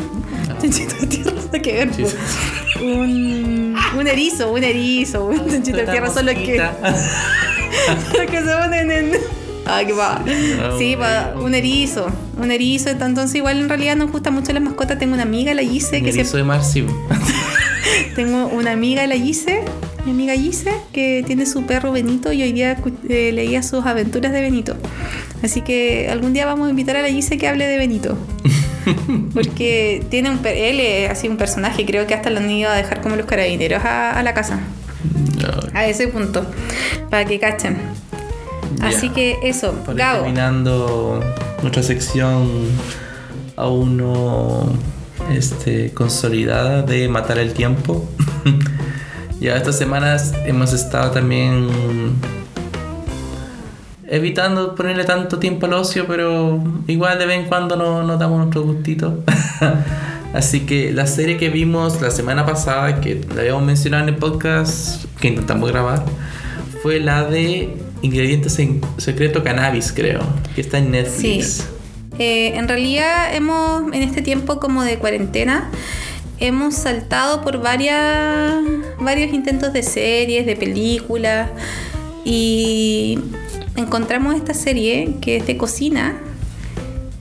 Chanchito 0.62 0.96
de 1.00 1.08
tierra, 1.08 1.32
que 1.64 1.72
ver. 1.74 1.94
Sí. 1.94 2.04
po. 2.04 2.10
Un, 2.82 3.76
un 3.98 4.08
erizo, 4.08 4.52
un 4.52 4.64
erizo, 4.64 5.26
un 5.26 5.38
chanchito 5.50 5.78
de 5.78 5.84
Una 5.84 5.92
tierra, 5.92 6.10
solo 6.10 6.34
que, 6.34 6.58
solo 8.12 8.26
que 8.32 8.38
se 8.42 8.54
ponen 8.54 8.92
en... 8.92 9.12
Ah, 9.66 9.82
qué 9.86 9.94
va. 9.94 10.16
Ah, 10.16 10.76
Sí, 10.78 10.94
erizo. 10.94 11.42
un 11.46 11.54
erizo. 11.56 12.08
Un 12.42 12.52
erizo. 12.52 12.90
Entonces, 12.90 13.36
igual 13.36 13.60
en 13.60 13.70
realidad 13.70 13.96
nos 13.96 14.12
gustan 14.12 14.34
mucho 14.34 14.52
las 14.54 14.64
mascotas. 14.64 14.98
Tengo 14.98 15.14
una 15.14 15.24
amiga, 15.24 15.54
la 15.54 15.62
Gise, 15.62 16.00
Un 16.00 16.04
que 16.06 16.12
se 16.12 16.20
erizo 16.22 16.38
de 16.38 16.44
mar, 16.44 16.64
sí. 16.64 16.86
tengo 18.16 18.48
una 18.48 18.72
amiga, 18.72 19.06
la 19.08 19.16
Gise, 19.16 19.62
mi 20.06 20.12
amiga 20.12 20.34
Gise, 20.36 20.72
que 20.92 21.24
tiene 21.26 21.46
su 21.46 21.66
perro 21.66 21.92
Benito 21.92 22.34
y 22.34 22.42
hoy 22.42 22.52
día 22.52 22.78
eh, 23.08 23.32
leía 23.34 23.62
sus 23.64 23.86
aventuras 23.86 24.32
de 24.34 24.42
Benito. 24.42 24.76
Así 25.44 25.62
que 25.62 26.10
algún 26.10 26.34
día 26.34 26.46
vamos 26.46 26.68
a 26.68 26.70
invitar 26.72 26.96
a 26.98 27.02
la 27.02 27.10
Gise 27.10 27.38
que 27.38 27.48
hable 27.48 27.68
de 27.68 27.78
Benito. 27.78 28.18
Porque 29.34 30.04
tiene 30.10 30.30
un, 30.30 30.40
él 30.46 30.80
es 30.80 31.10
así 31.10 31.28
un 31.28 31.38
personaje, 31.38 31.86
creo 31.86 32.08
que 32.08 32.14
hasta 32.14 32.30
lo 32.30 32.40
han 32.40 32.50
ido 32.50 32.70
a 32.70 32.76
dejar 32.76 33.02
como 33.02 33.16
los 33.16 33.26
carabineros 33.26 33.84
a, 33.84 34.22
la 34.24 34.34
casa. 34.34 34.60
A 35.74 35.86
ese 35.86 36.08
punto. 36.08 36.46
Para 37.10 37.26
que 37.26 37.40
cachen. 37.40 37.78
Así 38.82 39.10
que 39.10 39.38
eso, 39.44 39.76
Gabo. 39.96 40.24
Terminando 40.24 41.20
nuestra 41.62 41.84
sección 41.84 42.70
aún 43.56 43.98
no 43.98 44.72
este, 45.32 45.94
consolidada 45.94 46.82
de 46.82 47.08
matar 47.08 47.38
el 47.38 47.54
tiempo. 47.54 48.08
ya 49.40 49.56
estas 49.56 49.78
semanas 49.78 50.34
hemos 50.46 50.74
estado 50.74 51.12
también 51.12 51.68
evitando 54.12 54.76
ponerle 54.76 55.06
tanto 55.06 55.40
tiempo 55.40 55.66
al 55.66 55.74
ocio, 55.74 56.06
pero 56.06 56.62
igual 56.88 57.18
de 57.18 57.26
vez 57.26 57.40
en 57.40 57.46
cuando 57.46 57.78
nos, 57.78 58.06
nos 58.06 58.20
damos 58.20 58.40
nuestro 58.40 58.64
gustito. 58.64 59.24
Así 60.34 60.62
que 60.62 60.92
la 60.92 61.08
serie 61.08 61.38
que 61.38 61.50
vimos 61.50 62.02
la 62.02 62.12
semana 62.12 62.46
pasada, 62.46 63.00
que 63.00 63.22
la 63.34 63.42
habíamos 63.42 63.64
mencionado 63.64 64.04
en 64.04 64.10
el 64.10 64.16
podcast 64.18 65.06
que 65.20 65.30
intentamos 65.30 65.72
grabar, 65.72 66.04
fue 66.84 67.00
la 67.00 67.24
de 67.24 67.74
Ingredientes 68.02 68.60
en 68.60 68.82
Secreto 68.98 69.44
Cannabis, 69.44 69.94
creo, 69.94 70.22
que 70.56 70.62
está 70.62 70.78
en 70.78 70.92
Netflix. 70.92 71.46
Sí. 71.48 71.64
Eh, 72.20 72.58
en 72.58 72.68
realidad 72.68 73.34
hemos, 73.34 73.94
en 73.94 74.04
este 74.04 74.22
tiempo 74.22 74.60
como 74.60 74.84
de 74.84 74.98
cuarentena, 74.98 75.70
hemos 76.40 76.76
saltado 76.76 77.42
por 77.42 77.62
varias, 77.62 78.62
varios 79.00 79.34
intentos 79.34 79.72
de 79.72 79.84
series, 79.84 80.46
de 80.46 80.58
películas, 80.58 81.50
y 82.26 83.20
encontramos 83.76 84.36
esta 84.36 84.54
serie 84.54 85.16
que 85.22 85.38
es 85.38 85.48
de 85.48 85.58
cocina, 85.58 86.18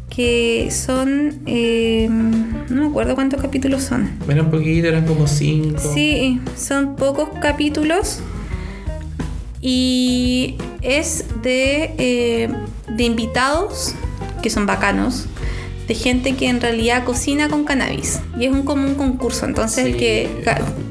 que 0.08 0.68
son, 0.70 1.40
eh, 1.46 2.08
no 2.10 2.82
me 2.82 2.88
acuerdo 2.88 3.14
cuántos 3.14 3.40
capítulos 3.40 3.82
son. 3.82 4.10
Eran 4.28 4.50
poquitos, 4.50 4.88
eran 4.88 5.06
como 5.06 5.26
cinco. 5.26 5.80
Sí, 5.94 6.40
son 6.56 6.96
pocos 6.96 7.28
capítulos 7.40 8.20
y 9.60 10.56
es 10.82 11.24
de, 11.42 11.94
eh, 11.98 12.48
de 12.88 13.04
invitados 13.04 13.94
que 14.42 14.50
son 14.50 14.66
bacanos 14.66 15.26
de 15.90 15.96
gente 15.96 16.36
que 16.36 16.48
en 16.48 16.60
realidad 16.60 17.02
cocina 17.02 17.48
con 17.48 17.64
cannabis. 17.64 18.20
Y 18.38 18.44
es 18.44 18.52
un 18.52 18.62
común 18.62 18.94
concurso. 18.94 19.44
Entonces, 19.44 19.86
el 19.86 19.96
que 19.96 20.30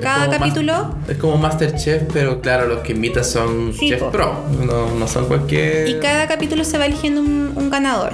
cada 0.01 0.29
capítulo. 0.29 0.93
es 1.07 1.15
como 1.15 1.37
Masterchef, 1.37 2.03
pero 2.11 2.41
claro, 2.41 2.67
los 2.67 2.79
que 2.79 2.91
invitan 2.91 3.23
son 3.23 3.73
chef 3.73 4.03
pro. 4.11 4.33
No, 4.61 5.07
son 5.07 5.27
cualquier. 5.27 5.87
Y 5.87 5.99
cada 6.01 6.27
capítulo 6.27 6.65
se 6.65 6.77
va 6.77 6.85
eligiendo 6.85 7.21
un, 7.21 7.69
ganador. 7.69 8.11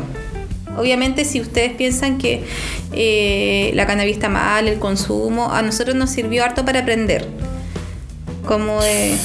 Obviamente, 0.78 1.26
si 1.26 1.42
ustedes 1.42 1.72
piensan 1.74 2.20
que 2.20 2.44
eh, 2.94 3.72
la 3.74 3.88
cannabis 3.88 4.18
está 4.18 4.30
mal, 4.30 4.68
el 4.68 4.78
consumo, 4.78 5.52
a 5.52 5.64
nosotros 5.64 5.96
nos 5.96 6.12
sirvió 6.12 6.44
harto 6.44 6.66
para 6.66 6.82
aprender. 6.82 7.28
Como 8.46 8.80
de. 8.84 9.18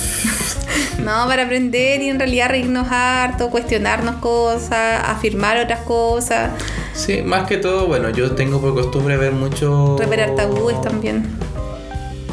no, 1.05 1.27
para 1.27 1.43
aprender 1.43 2.01
y 2.01 2.09
en 2.09 2.19
realidad 2.19 2.49
reírnos 2.49 2.89
harto, 2.91 3.51
cuestionarnos 3.51 4.15
cosas, 4.15 5.03
afirmar 5.05 5.59
otras 5.59 5.81
cosas. 5.81 6.53
Sí, 6.93 7.23
más 7.23 7.47
que 7.47 7.57
todo, 7.57 7.87
bueno, 7.87 8.11
yo 8.11 8.33
tengo 8.33 8.61
por 8.61 8.75
costumbre 8.75 9.17
ver 9.17 9.33
mucho... 9.33 9.97
Revelar 9.99 10.35
tabúes 10.35 10.81
también. 10.83 11.25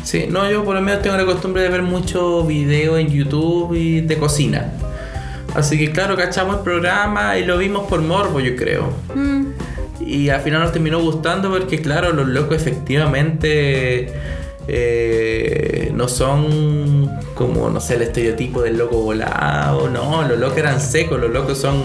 Sí, 0.04 0.26
no, 0.30 0.50
yo 0.50 0.64
por 0.64 0.76
lo 0.76 0.82
menos 0.82 1.02
tengo 1.02 1.18
la 1.18 1.26
costumbre 1.26 1.64
de 1.64 1.70
ver 1.70 1.82
mucho 1.82 2.44
video 2.44 2.98
en 2.98 3.10
YouTube 3.10 3.74
y 3.74 4.02
de 4.02 4.18
cocina. 4.18 4.72
Así 5.54 5.78
que 5.78 5.92
claro, 5.92 6.16
cachamos 6.16 6.58
el 6.58 6.64
programa 6.64 7.38
y 7.38 7.44
lo 7.44 7.58
vimos 7.58 7.88
por 7.88 8.02
morbo, 8.02 8.40
yo 8.40 8.56
creo. 8.56 8.90
Mm. 9.14 9.48
Y 10.00 10.30
al 10.30 10.42
final 10.42 10.62
nos 10.62 10.72
terminó 10.72 11.02
gustando 11.02 11.50
porque 11.50 11.82
claro, 11.82 12.14
los 12.14 12.28
locos 12.28 12.56
efectivamente 12.56 14.14
eh, 14.68 15.92
no 15.94 16.08
son 16.08 17.12
como, 17.34 17.70
no 17.70 17.80
sé, 17.80 17.96
el 17.96 18.04
estereotipo 18.04 18.62
del 18.62 18.78
loco 18.78 19.02
volado, 19.02 19.90
no, 19.90 20.28
los 20.28 20.38
locos 20.38 20.58
eran 20.58 20.80
secos, 20.80 21.20
los 21.20 21.32
locos 21.32 21.58
son 21.58 21.84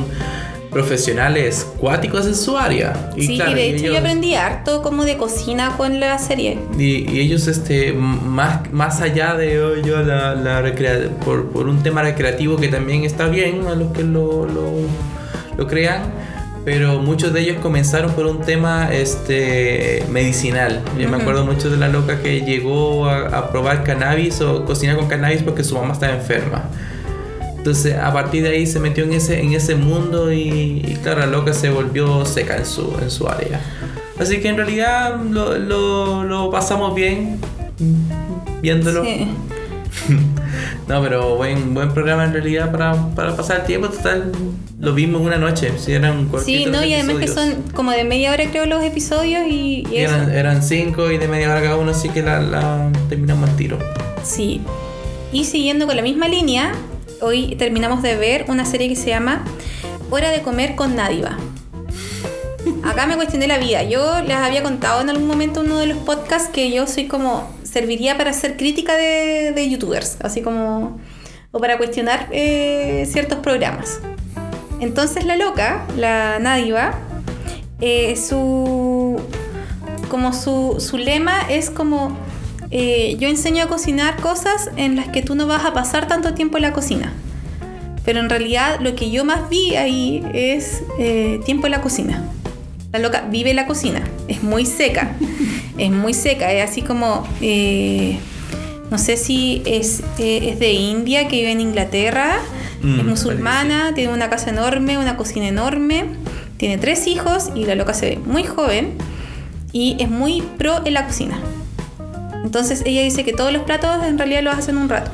profesionales 0.73 1.67
cuáticos 1.79 2.27
en 2.27 2.35
su 2.35 2.57
área. 2.57 3.11
Y 3.15 3.27
sí, 3.27 3.35
y 3.35 3.55
de 3.55 3.71
hecho 3.71 3.85
yo 3.85 3.99
aprendí 3.99 4.35
harto 4.35 4.83
como 4.83 5.05
de 5.05 5.17
cocina 5.19 5.77
con 5.77 6.01
la 6.01 6.19
serie. 6.19 6.59
Y, 6.79 7.21
ellos, 7.21 7.47
este, 7.47 7.93
más, 7.93 8.73
más 8.73 9.01
allá 9.01 9.35
de 9.35 9.83
yo, 9.85 10.03
la, 10.03 10.35
la 10.35 10.63
por, 11.25 11.51
por, 11.51 11.69
un 11.69 11.83
tema 11.83 12.03
recreativo 12.03 12.57
que 12.57 12.69
también 12.69 13.05
está 13.05 13.29
bien 13.29 13.67
a 13.67 13.75
los 13.75 13.93
que 13.93 14.03
lo, 14.03 14.47
lo, 14.47 14.73
lo 15.59 15.67
crean, 15.67 16.03
pero 16.65 17.01
muchos 17.01 17.35
de 17.35 17.41
ellos 17.41 17.59
comenzaron 17.61 18.13
por 18.13 18.27
un 18.27 18.41
tema 18.41 18.89
este, 18.93 20.05
medicinal. 20.11 20.81
Yo 20.99 21.09
me 21.09 21.19
acuerdo 21.19 21.45
mucho 21.45 21.69
de 21.69 21.77
la 21.77 21.89
loca 21.89 22.23
que 22.23 22.41
llegó 22.41 23.07
a, 23.09 23.27
a 23.27 23.51
probar 23.51 23.85
cannabis 23.85 24.41
o 24.41 24.65
cocinar 24.65 24.97
con 24.97 25.07
cannabis 25.07 25.43
porque 25.43 25.65
su 25.65 25.75
mamá 25.75 25.93
estaba 25.93 26.15
enferma. 26.15 26.65
Entonces 27.63 27.97
a 27.97 28.13
partir 28.13 28.43
de 28.43 28.49
ahí 28.49 28.67
se 28.67 28.81
metió 28.81 29.05
en 29.05 29.13
ese, 29.13 29.39
en 29.39 29.53
ese 29.53 29.77
mundo 29.77 30.33
y, 30.33 30.99
claro, 31.01 31.21
la 31.21 31.27
loca 31.27 31.53
se 31.53 31.71
volvió 31.71 32.27
seca 32.27 32.57
en 32.57 32.67
su, 32.67 32.93
en 33.01 33.09
su 33.09 33.29
área. 33.29 33.61
Así 34.19 34.41
que 34.41 34.49
en 34.49 34.57
realidad 34.57 35.21
lo, 35.23 36.25
lo, 36.25 36.51
pasamos 36.51 36.93
bien 36.93 37.39
viéndolo. 38.61 39.05
no, 40.89 41.03
pero 41.03 41.37
buen, 41.37 41.73
buen 41.73 41.95
programa 41.95 42.25
en 42.25 42.33
realidad 42.33 42.73
para, 42.73 42.97
para, 43.15 43.37
pasar 43.37 43.61
el 43.61 43.67
tiempo. 43.67 43.91
Total, 43.91 44.33
lo 44.81 44.93
vimos 44.93 45.21
en 45.21 45.29
una 45.29 45.39
noche. 45.39 45.71
Sí, 45.79 45.93
eran 45.93 46.29
Sí, 46.45 46.67
no, 46.67 46.85
y 46.85 46.95
además 46.95 47.19
que 47.21 47.29
son 47.29 47.63
como 47.75 47.93
de 47.93 48.03
media 48.03 48.33
hora 48.33 48.43
creo 48.51 48.67
los 48.67 48.83
episodios 48.83 49.47
y, 49.47 49.85
eran, 49.93 50.33
eran, 50.33 50.65
cinco 50.65 51.13
y 51.13 51.19
de 51.19 51.29
media 51.29 51.49
hora 51.49 51.63
cada 51.63 51.77
uno, 51.77 51.93
así 51.93 52.09
que 52.09 52.25
la, 52.25 52.41
la 52.41 52.91
terminamos 53.09 53.49
al 53.49 53.55
tiro. 53.55 53.79
Sí. 54.25 54.63
Y 55.33 55.45
siguiendo 55.45 55.87
con 55.87 55.95
la 55.95 56.03
misma 56.03 56.27
línea, 56.27 56.75
hoy 57.23 57.55
terminamos 57.57 58.03
de 58.03 58.17
ver 58.17 58.45
una 58.49 58.65
serie 58.65 58.89
que 58.89 58.97
se 58.97 59.09
llama 59.09 59.45
Hora 60.11 60.31
de 60.31 60.43
comer 60.43 60.75
con 60.75 60.97
Nadiva. 60.97 61.39
Acá 62.85 63.07
me 63.07 63.17
cuestioné 63.17 63.47
la 63.47 63.59
vida. 63.59 63.83
Yo 63.85 64.21
les 64.23 64.37
había 64.37 64.63
contado 64.63 65.01
en 65.01 65.09
algún 65.09 65.27
momento 65.27 65.61
uno 65.61 65.79
de 65.79 65.87
los 65.87 65.99
podcasts 65.99 66.49
que 66.53 66.71
yo 66.71 66.87
soy 66.87 67.07
como 67.07 67.49
serviría 67.63 68.19
para 68.19 68.31
hacer 68.31 68.57
crítica 68.57 68.95
de, 68.95 69.69
youtubers, 69.71 70.19
así 70.21 70.43
como 70.43 71.01
o 71.53 71.59
para 71.61 71.79
cuestionar 71.79 72.29
eh, 72.33 73.09
ciertos 73.11 73.39
programas. 73.39 74.01
Entonces 74.81 75.25
la 75.25 75.37
loca, 75.37 75.87
la 75.97 76.39
Nadiva, 76.41 76.99
eh, 77.81 78.17
su 78.17 79.21
como 80.09 80.33
su, 80.33 80.77
su 80.79 80.99
lema 80.99 81.41
es 81.49 81.71
como 81.71 82.17
eh, 82.75 83.17
yo 83.19 83.29
enseño 83.29 83.65
a 83.65 83.67
cocinar 83.67 84.17
cosas 84.17 84.71
en 84.77 84.97
las 84.97 85.09
que 85.09 85.21
tú 85.21 85.35
no 85.35 85.47
vas 85.47 85.67
a 85.67 85.75
pasar 85.75 86.09
tanto 86.09 86.33
tiempo 86.33 86.57
en 86.57 86.63
la 86.63 86.73
cocina. 86.73 87.13
Pero 88.03 88.21
en 88.21 88.31
realidad 88.31 88.81
lo 88.81 88.97
que 88.97 89.11
yo 89.11 89.27
más 89.27 89.51
vi 89.51 89.77
ahí 89.77 90.25
es 90.33 90.83
eh, 90.99 91.39
tiempo 91.45 91.67
en 91.67 91.73
la 91.73 91.83
cocina. 91.83 92.25
La 92.91 92.99
loca 92.99 93.27
vive 93.31 93.51
en 93.51 93.57
la 93.57 93.67
cocina, 93.67 94.03
es 94.27 94.43
muy 94.43 94.65
seca, 94.65 95.13
es 95.79 95.91
muy 95.91 96.15
seca, 96.15 96.51
es 96.51 96.71
así 96.71 96.81
como, 96.81 97.27
eh, 97.43 98.19
no 98.91 98.97
sé 98.97 99.19
si 99.19 99.63
es, 99.67 100.03
es, 100.19 100.59
de 100.59 100.73
India, 100.73 101.29
que 101.29 101.37
vive 101.37 101.53
en 101.53 101.61
Inglaterra, 101.61 102.39
mm, 102.83 103.01
es 103.01 103.05
musulmana, 103.07 103.93
tiene 103.95 104.13
una 104.13 104.31
casa 104.31 104.51
enorme, 104.51 104.97
una 104.99 105.17
cocina 105.19 105.47
enorme, 105.47 106.05
tiene 106.57 106.79
tres 106.79 107.07
hijos 107.07 107.51
y 107.55 107.67
la 107.67 107.75
loca 107.75 107.93
se 107.93 108.11
ve 108.11 108.19
muy 108.25 108.45
joven 108.45 108.93
y 109.73 109.97
es 109.99 110.09
muy 110.09 110.43
pro 110.59 110.85
en 110.85 110.95
la 110.95 111.07
cocina. 111.07 111.39
Entonces 112.45 112.83
ella 112.85 113.03
dice 113.03 113.25
que 113.25 113.33
todos 113.33 113.53
los 113.53 113.63
platos 113.63 114.05
en 114.05 114.19
realidad 114.19 114.43
los 114.43 114.55
hacen 114.57 114.77
un 114.77 114.89
rato. 114.89 115.11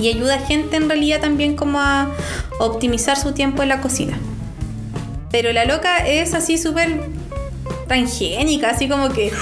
Y 0.00 0.08
ayuda 0.08 0.34
a 0.36 0.38
gente 0.38 0.76
en 0.76 0.88
realidad 0.88 1.20
también 1.20 1.56
como 1.56 1.80
a 1.80 2.10
optimizar 2.58 3.16
su 3.16 3.32
tiempo 3.32 3.62
en 3.62 3.68
la 3.68 3.80
cocina. 3.80 4.18
Pero 5.30 5.52
la 5.52 5.64
loca 5.64 5.98
es 5.98 6.34
así 6.34 6.58
súper 6.58 7.08
transgénica, 7.86 8.70
así 8.70 8.88
como 8.88 9.10
que 9.10 9.32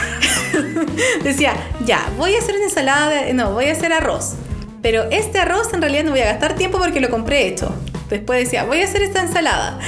decía, 1.24 1.54
ya, 1.84 2.10
voy 2.16 2.34
a 2.34 2.38
hacer 2.38 2.54
una 2.56 2.64
ensalada, 2.64 3.32
no, 3.32 3.52
voy 3.52 3.66
a 3.66 3.72
hacer 3.72 3.92
arroz. 3.92 4.34
Pero 4.82 5.04
este 5.10 5.38
arroz 5.38 5.72
en 5.72 5.80
realidad 5.80 6.04
no 6.04 6.10
voy 6.10 6.20
a 6.20 6.26
gastar 6.26 6.54
tiempo 6.54 6.78
porque 6.78 7.00
lo 7.00 7.08
compré 7.08 7.46
hecho. 7.46 7.74
Después 8.12 8.40
decía, 8.40 8.64
voy 8.64 8.82
a 8.82 8.84
hacer 8.84 9.00
esta 9.00 9.22
ensalada. 9.22 9.78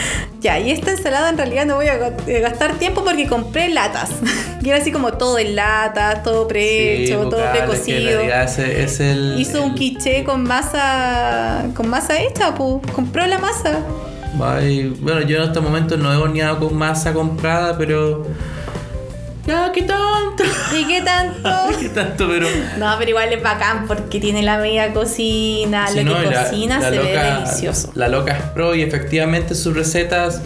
Ya, 0.41 0.59
y 0.59 0.70
esta 0.70 0.93
ensalada 0.93 1.29
en 1.29 1.37
realidad 1.37 1.66
no 1.66 1.75
voy 1.75 1.89
a 1.89 2.16
eh, 2.27 2.41
gastar 2.41 2.79
tiempo 2.79 3.05
porque 3.05 3.29
compré 3.29 3.68
latas. 3.68 4.12
y 4.62 4.70
era 4.70 4.79
así 4.79 4.91
como 4.91 5.12
todo 5.12 5.39
en 5.39 5.55
latas, 5.55 6.22
todo 6.22 6.49
prehecho, 6.49 7.29
todo 7.29 7.53
precocido. 7.53 8.22
Es, 8.22 9.01
el, 9.01 9.39
Hizo 9.39 9.62
un 9.62 9.75
quiche 9.75 10.25
con 10.25 10.43
masa 10.43 11.66
con 11.75 11.89
masa 11.89 12.18
hecha, 12.18 12.55
pues. 12.55 12.81
Compró 12.95 13.27
la 13.27 13.39
masa. 13.39 13.81
bueno, 14.39 15.20
yo 15.20 15.43
en 15.43 15.43
este 15.43 15.61
momento 15.61 15.99
no 15.99 16.11
he 16.11 16.16
horneado 16.16 16.61
con 16.61 16.75
masa 16.79 17.12
comprada, 17.12 17.77
pero 17.77 18.27
Ya, 19.47 19.70
¿qué 19.72 19.82
tanto? 19.82 20.42
¿Y 20.74 20.86
qué 20.86 21.03
tanto? 21.03 21.51
¿Qué 21.78 21.90
tanto? 21.90 22.26
Pero. 22.28 22.47
No, 22.78 22.95
pero 22.99 23.11
igual 23.11 23.32
es 23.32 23.42
bacán 23.42 23.86
porque 23.86 24.18
tiene 24.18 24.42
la 24.42 24.57
media 24.59 24.92
cocina, 24.95 25.86
Sí, 25.88 26.03
lo 26.03 26.12
no, 26.14 26.20
que 26.22 26.30
la- 26.34 26.45
cocina 26.45 26.78
la 26.80 26.90
se 26.90 26.99
ve 26.99 27.05
loca- 27.14 27.34
delicioso. 27.40 27.90
La 27.95 28.09
loca 28.09 28.32
es 28.32 28.42
pro 28.55 28.74
y 28.74 28.80
efectivamente 28.82 29.55
sus 29.55 29.74
recetas 29.76 30.40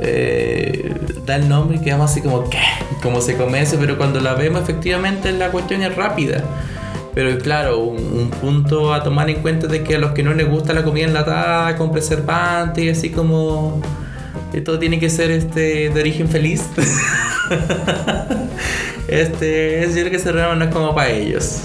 eh, 0.00 0.94
da 1.26 1.36
el 1.36 1.48
nombre 1.48 1.76
y 1.76 1.80
quedamos 1.80 2.10
así 2.10 2.22
como, 2.22 2.48
¿qué? 2.48 2.58
Como 3.02 3.20
se 3.20 3.36
come 3.36 3.60
eso, 3.60 3.76
pero 3.78 3.98
cuando 3.98 4.18
la 4.20 4.32
vemos 4.34 4.62
efectivamente 4.62 5.30
la 5.32 5.50
cuestión 5.50 5.82
es 5.82 5.94
rápida. 5.94 6.42
Pero 7.14 7.38
claro, 7.38 7.80
un, 7.80 7.98
un 7.98 8.30
punto 8.30 8.94
a 8.94 9.02
tomar 9.02 9.28
en 9.28 9.42
cuenta 9.42 9.66
es 9.66 9.72
de 9.72 9.84
que 9.84 9.96
a 9.96 9.98
los 9.98 10.12
que 10.12 10.22
no 10.22 10.32
les 10.32 10.48
gusta 10.48 10.72
la 10.72 10.82
comida 10.82 11.04
enlatada 11.04 11.76
con 11.76 11.92
preservante 11.92 12.82
y 12.84 12.88
así 12.88 13.10
como 13.10 13.82
todo 14.60 14.78
tiene 14.78 15.00
que 15.00 15.08
ser 15.08 15.30
este 15.30 15.90
de 15.90 16.00
origen 16.00 16.28
feliz. 16.28 16.62
este, 19.08 19.82
es 19.82 19.94
decir 19.94 20.10
que 20.10 20.18
Serrano 20.18 20.54
no 20.56 20.64
es 20.66 20.70
como 20.70 20.94
para 20.94 21.10
ellos. 21.10 21.60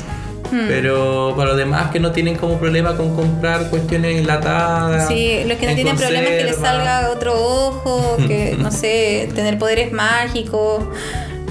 Hmm. 0.52 0.66
Pero 0.68 1.34
para 1.36 1.50
los 1.50 1.58
demás 1.58 1.92
que 1.92 2.00
no 2.00 2.12
tienen 2.12 2.36
como 2.36 2.58
problema 2.58 2.96
con 2.96 3.16
comprar 3.16 3.70
cuestiones 3.70 4.18
enlatadas. 4.18 5.08
Sí, 5.08 5.44
los 5.46 5.58
que 5.58 5.66
no 5.66 5.72
en 5.72 5.76
tienen 5.76 5.98
problemas 5.98 6.30
que 6.30 6.44
les 6.46 6.56
conserva. 6.56 6.86
salga 6.86 7.12
otro 7.12 7.34
ojo, 7.34 8.18
que 8.28 8.56
no 8.60 8.72
sé, 8.72 9.30
tener 9.36 9.58
poderes 9.60 9.92
mágicos, 9.92 10.86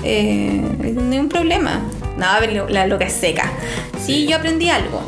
eh, 0.02 0.62
no 0.94 1.12
hay 1.12 1.18
un 1.18 1.28
problema. 1.28 1.82
No, 2.16 2.68
la 2.70 2.86
loca 2.86 3.04
es 3.04 3.12
seca. 3.12 3.52
Sí, 3.98 4.22
Sí. 4.22 4.26
yo 4.26 4.36
aprendí 4.36 4.70
algo. 4.70 5.02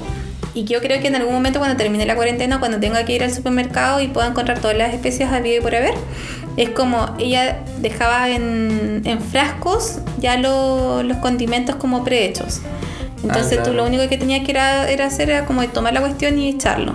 Y 0.55 0.65
yo 0.65 0.81
creo 0.81 1.01
que 1.01 1.09
en 1.09 1.15
algún 1.17 1.35
momento 1.35 1.59
cuando 1.59 1.77
termine 1.77 2.05
la 2.07 2.17
cuarentena, 2.17 2.59
cuando 2.59 2.81
tenga 2.81 3.05
que 3.05 3.15
ir 3.15 3.23
al 3.23 3.33
supermercado 3.33 4.01
y 4.01 4.09
pueda 4.09 4.27
encontrar 4.29 4.59
todas 4.61 4.77
las 4.77 4.93
especias 4.95 5.33
habido 5.33 5.59
y 5.59 5.61
por 5.61 5.75
haber, 5.75 5.95
es 6.57 6.71
como 6.71 7.15
ella 7.19 7.61
dejaba 7.81 8.31
en, 8.31 9.03
en 9.05 9.21
frascos 9.21 9.99
ya 10.19 10.37
lo- 10.37 11.03
los 11.03 11.19
condimentos 11.19 11.77
como 11.77 12.03
prehechos. 12.03 12.61
Entonces 13.23 13.47
Ah, 13.59 13.63
claro. 13.63 13.71
tú 13.71 13.77
lo 13.77 13.85
único 13.87 14.09
que 14.09 14.17
tenías 14.17 14.45
que 14.45 14.53
era, 14.53 14.89
era 14.91 15.07
hacer 15.07 15.31
era 15.31 15.45
como 15.45 15.65
tomar 15.69 15.93
la 15.93 16.01
cuestión 16.01 16.39
y 16.39 16.49
echarlo. 16.49 16.93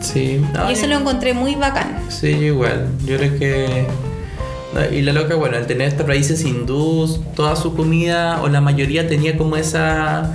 Sí, 0.00 0.42
no, 0.52 0.68
Y 0.70 0.74
eso 0.74 0.86
y- 0.86 0.88
lo 0.88 0.96
encontré 0.98 1.32
muy 1.32 1.54
bacán. 1.54 1.98
Sí, 2.08 2.32
yo 2.32 2.38
igual. 2.46 2.88
Yo 3.04 3.16
creo 3.16 3.38
que. 3.38 3.86
Y 4.92 5.00
la 5.00 5.12
loca, 5.14 5.34
bueno, 5.36 5.56
al 5.56 5.66
tener 5.66 5.88
estas 5.88 6.06
raíces 6.06 6.44
hindús, 6.44 7.20
toda 7.34 7.56
su 7.56 7.74
comida, 7.74 8.42
o 8.42 8.48
la 8.48 8.60
mayoría 8.60 9.08
tenía 9.08 9.38
como 9.38 9.56
esa. 9.56 10.34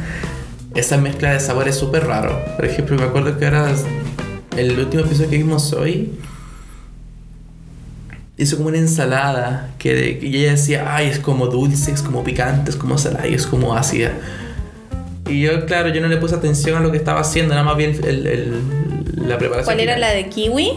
Esa 0.75 0.97
mezcla 0.97 1.33
de 1.33 1.39
sabores 1.39 1.75
súper 1.75 2.05
raro. 2.07 2.39
Por 2.55 2.65
ejemplo, 2.65 2.95
me 2.97 3.03
acuerdo 3.03 3.37
que 3.37 3.45
ahora. 3.45 3.73
El 4.57 4.77
último 4.79 5.03
episodio 5.03 5.29
que 5.29 5.37
vimos 5.37 5.73
hoy. 5.73 6.11
Hizo 8.37 8.57
como 8.57 8.69
una 8.69 8.77
ensalada. 8.77 9.69
Que, 9.77 10.19
y 10.21 10.37
ella 10.37 10.51
decía, 10.51 10.95
ay, 10.95 11.07
es 11.07 11.19
como 11.19 11.47
dulce, 11.47 11.91
es 11.91 12.01
como 12.01 12.23
picante, 12.23 12.71
es 12.71 12.77
como 12.77 12.97
salada 12.97 13.27
y 13.27 13.33
es 13.33 13.45
como 13.45 13.75
ácida. 13.75 14.13
Y 15.27 15.41
yo, 15.41 15.65
claro, 15.65 15.89
yo 15.89 16.01
no 16.01 16.07
le 16.07 16.17
puse 16.17 16.35
atención 16.35 16.77
a 16.77 16.79
lo 16.81 16.91
que 16.91 16.97
estaba 16.97 17.21
haciendo, 17.21 17.53
nada 17.53 17.65
más 17.65 17.77
bien 17.77 17.97
el, 18.03 18.25
el- 18.27 18.61
la 19.27 19.37
preparación. 19.37 19.65
¿Cuál 19.65 19.79
era 19.79 19.93
final. 19.95 20.01
la 20.01 20.09
de 20.15 20.27
kiwi? 20.29 20.71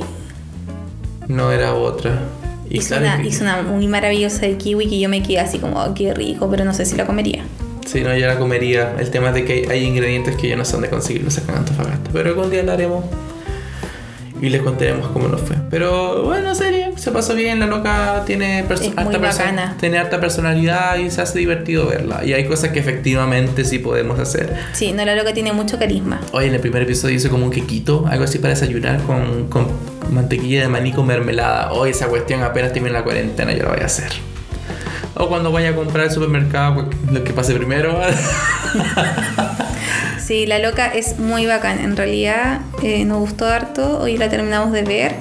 No 1.29 1.51
era 1.51 1.75
otra. 1.75 2.21
Y 2.69 2.79
hizo, 2.79 2.89
claro 2.89 3.05
una, 3.07 3.23
que- 3.23 3.29
hizo 3.29 3.43
una 3.43 3.63
muy 3.63 3.87
maravillosa 3.89 4.41
de 4.43 4.57
kiwi 4.57 4.89
que 4.89 5.01
yo 5.01 5.09
me 5.09 5.23
quedé 5.23 5.41
así 5.41 5.59
como, 5.59 5.83
"Oh, 5.83 5.95
qué 5.95 6.13
rico, 6.15 6.49
pero 6.51 6.65
no 6.65 6.75
sé 6.75 6.85
si 6.85 6.95
la 6.97 7.07
comería. 7.07 7.45
Sí, 7.87 8.01
no, 8.01 8.17
yo 8.17 8.27
la 8.27 8.39
comería. 8.39 8.95
El 8.99 9.11
tema 9.11 9.29
es 9.29 9.35
de 9.35 9.45
que 9.45 9.67
hay, 9.71 9.85
ingredientes 9.85 10.37
que 10.37 10.49
ya 10.49 10.57
no 10.57 10.65
son 10.65 10.83
de 10.83 10.89
conseguirlos 10.91 11.39
acá 11.39 11.53
en 11.53 11.59
Antofagasta. 11.59 12.11
Pero 12.13 12.31
algún 12.31 12.51
día 12.51 12.63
lo 12.63 12.73
haremos. 12.73 13.05
Y 14.41 14.51
les 14.51 14.63
contaremos 14.63 15.09
cómo 15.09 15.29
nos 15.29 15.41
fue. 15.41 15.57
Pero 15.71 16.25
bueno, 16.25 16.55
serie, 16.55 16.91
se 16.97 17.11
pasó 17.13 17.35
bien. 17.35 17.61
La 17.61 17.67
loca 17.67 18.25
tiene, 18.27 18.65
perso- 18.69 18.93
bacana. 18.95 19.77
tiene 19.81 19.97
harta 19.97 20.21
personalidad 20.21 20.99
y 20.99 21.11
se 21.11 21.23
hace 21.23 21.39
divertido 21.39 21.87
verla. 21.87 22.23
Y 22.25 22.33
hay 22.35 22.47
cosas 22.47 22.71
que 22.71 22.81
efectivamente 22.81 23.65
sí 23.65 23.79
podemos 23.79 24.19
hacer. 24.19 24.55
Sí, 24.73 24.93
no, 24.93 25.05
la 25.05 25.15
loca 25.15 25.33
tiene 25.33 25.53
mucho 25.53 25.79
carisma. 25.79 26.21
Hoy 26.33 26.47
en 26.47 26.55
el 26.55 26.61
primer 26.61 26.83
episodio 26.83 27.15
hizo 27.15 27.31
como 27.31 27.45
un 27.47 27.51
quequito, 27.53 28.07
algo 28.09 28.25
así 28.25 28.39
para 28.39 28.53
desayunar 28.55 29.01
con, 29.03 29.49
con 29.49 29.69
mantequilla 30.11 30.63
de 30.63 30.69
maní 30.69 30.93
con 30.93 31.07
mermelada. 31.07 31.73
Hoy 31.73 31.91
esa 31.91 32.09
cuestión 32.09 32.43
apenas 32.43 32.73
termine 32.73 32.93
la 32.93 33.05
cuarentena, 33.05 33.53
yo 33.55 33.63
la 33.63 33.71
voy 33.71 33.81
a 33.81 33.87
hacer. 33.87 34.11
O 35.17 35.29
cuando 35.29 35.53
vaya 35.53 35.71
a 35.71 35.75
comprar 35.75 36.07
al 36.07 36.11
supermercado, 36.13 36.75
pues, 36.75 36.87
lo 37.13 37.23
que 37.25 37.33
pase 37.33 37.55
primero. 37.55 37.99
Sí, 40.19 40.47
la 40.47 40.59
loca 40.59 40.87
es 40.87 41.19
muy 41.19 41.45
bacán. 41.45 41.79
En 41.81 41.97
realidad 41.99 42.61
eh, 42.83 43.05
nos 43.05 43.19
gustó 43.19 43.47
harto, 43.47 43.99
hoy 44.01 44.17
la 44.17 44.31
terminamos 44.31 44.73
de 44.73 44.83
ver. 44.83 45.17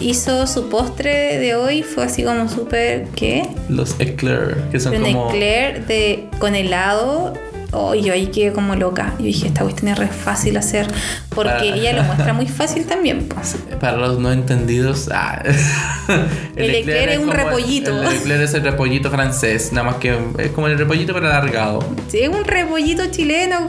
Hizo 0.00 0.46
su 0.46 0.68
postre 0.68 1.38
de 1.38 1.56
hoy, 1.56 1.82
fue 1.82 2.04
así 2.04 2.22
como 2.22 2.48
súper, 2.48 3.06
¿qué? 3.16 3.48
Los 3.68 3.96
eclair, 3.98 4.56
que 4.70 4.78
son 4.78 4.94
Un 4.94 5.02
como. 5.02 5.30
eclair 5.30 5.84
de, 5.86 6.28
con 6.38 6.54
helado. 6.54 7.32
Oh, 7.78 7.94
y 7.94 8.00
yo 8.02 8.12
ahí 8.14 8.28
quedé 8.28 8.52
como 8.52 8.74
loca. 8.74 9.12
Yo 9.18 9.26
dije, 9.26 9.48
esta 9.48 9.60
cuestión 9.62 9.88
es 9.92 9.98
re 9.98 10.08
fácil 10.08 10.56
hacer. 10.56 10.86
Porque 11.28 11.50
Ah. 11.72 11.76
ella 11.76 11.92
lo 11.92 12.04
muestra 12.04 12.32
muy 12.32 12.46
fácil 12.46 12.86
también. 12.86 13.28
pues. 13.28 13.56
Para 13.78 13.98
los 13.98 14.18
no 14.18 14.32
entendidos, 14.32 15.10
ah, 15.12 15.42
El 16.56 16.74
eclair 16.74 17.10
es 17.10 17.18
un 17.18 17.26
como 17.26 17.32
el- 17.38 17.44
repollito. 17.44 18.02
El, 18.02 18.16
eclair 18.16 18.40
es 18.40 18.54
el 18.54 18.62
repollito 18.62 19.10
francés, 19.10 19.72
nada 19.72 19.88
más 19.90 19.96
que 19.96 20.16
es 20.38 20.50
como 20.52 20.68
el 20.68 20.78
repollito 20.78 21.12
pero 21.12 21.26
alargado. 21.26 21.80
Sí, 22.08 22.20
es 22.20 22.28
un 22.30 22.44
repollito 22.44 23.04
chileno 23.10 23.68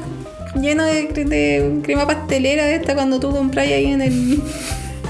lleno 0.55 0.83
de, 0.85 1.03
de 1.13 1.79
crema 1.83 2.07
pastelera 2.07 2.65
de 2.65 2.75
esta 2.75 2.95
cuando 2.95 3.19
tú 3.19 3.29
compras 3.31 3.67
ahí 3.67 3.87
en 3.91 4.01
el... 4.01 4.41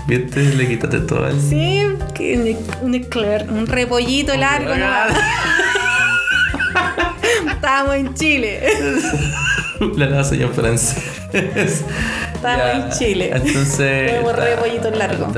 ¿Viste? 0.08 0.40
Le 0.56 0.68
quitaste 0.68 1.00
todo 1.02 1.28
el. 1.28 1.40
Sí, 1.40 1.84
un, 2.82 2.96
eclair, 2.96 3.46
un 3.52 3.68
repollito 3.68 4.36
largo. 4.36 4.70
nomás. 4.74 5.12
Estábamos 7.50 7.96
en 7.96 8.14
Chile. 8.14 8.62
La 9.96 10.08
lasaña 10.08 10.46
en 10.46 10.54
francés. 10.54 11.04
Estábamos 12.34 12.86
en 12.94 12.98
Chile. 13.00 13.32
Entonces. 13.34 14.12
Comemos 14.12 14.32
está- 14.34 14.46
repollito 14.46 14.92
largo. 14.92 15.28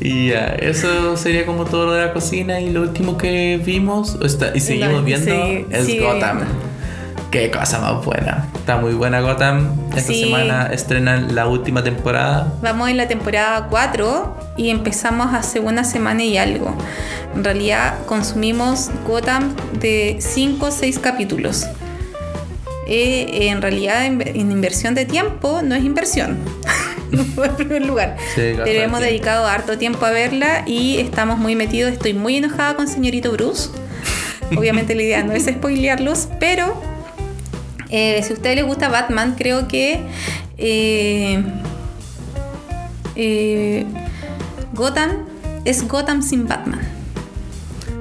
Y 0.00 0.28
ya, 0.30 0.46
eso 0.48 1.16
sería 1.16 1.46
como 1.46 1.64
todo 1.64 1.86
lo 1.86 1.92
de 1.92 2.06
la 2.06 2.12
cocina. 2.12 2.60
Y 2.60 2.70
lo 2.70 2.82
último 2.82 3.16
que 3.16 3.60
vimos 3.64 4.16
o 4.20 4.26
está- 4.26 4.52
y 4.54 4.60
seguimos 4.60 5.04
viendo 5.04 5.30
sí, 5.30 5.64
es 5.70 6.00
Gotham. 6.00 6.40
Qué 7.30 7.50
cosa 7.50 7.78
más 7.80 8.04
buena. 8.04 8.48
Está 8.54 8.78
muy 8.78 8.94
buena 8.94 9.20
Gotham. 9.20 9.68
Esta 9.94 10.12
Sí. 10.12 10.24
semana 10.24 10.68
estrenan 10.72 11.34
la 11.34 11.46
última 11.46 11.84
temporada. 11.84 12.54
Vamos 12.62 12.88
en 12.88 12.96
la 12.96 13.06
temporada 13.06 13.66
4 13.68 14.34
y 14.56 14.70
empezamos 14.70 15.34
hace 15.34 15.60
una 15.60 15.84
semana 15.84 16.24
y 16.24 16.38
algo. 16.38 16.74
En 17.34 17.44
realidad 17.44 17.98
consumimos 18.06 18.90
Gotham 19.06 19.54
de 19.78 20.16
5 20.20 20.66
o 20.66 20.70
6 20.70 20.98
capítulos. 20.98 21.66
Eh, 22.86 23.48
en 23.50 23.60
realidad 23.60 24.06
en, 24.06 24.22
en 24.26 24.50
inversión 24.50 24.94
de 24.94 25.04
tiempo 25.04 25.60
no 25.62 25.74
es 25.74 25.84
inversión. 25.84 26.38
en 27.12 27.56
primer 27.56 27.84
lugar. 27.84 28.16
Sí, 28.34 28.54
Pero 28.64 28.80
hemos 28.82 29.00
dedicado 29.00 29.46
harto 29.46 29.76
tiempo 29.76 30.06
a 30.06 30.10
verla 30.10 30.62
y 30.66 30.96
estamos 30.98 31.38
muy 31.38 31.54
metidos. 31.56 31.92
Estoy 31.92 32.14
muy 32.14 32.36
enojada 32.36 32.74
con 32.74 32.88
señorito 32.88 33.32
Bruce. 33.32 33.68
Obviamente 34.56 34.94
la 34.94 35.02
idea 35.02 35.22
no 35.22 35.32
es 35.32 35.44
spoilearlos, 35.44 36.28
pero 36.40 36.80
eh, 37.90 38.20
si 38.22 38.32
a 38.32 38.36
ustedes 38.36 38.56
les 38.56 38.64
gusta 38.66 38.88
Batman, 38.88 39.34
creo 39.36 39.68
que 39.68 40.00
eh, 40.58 41.42
eh, 43.16 43.84
Gotham 44.74 45.10
es 45.64 45.86
Gotham 45.88 46.22
sin 46.22 46.46
Batman. 46.46 46.80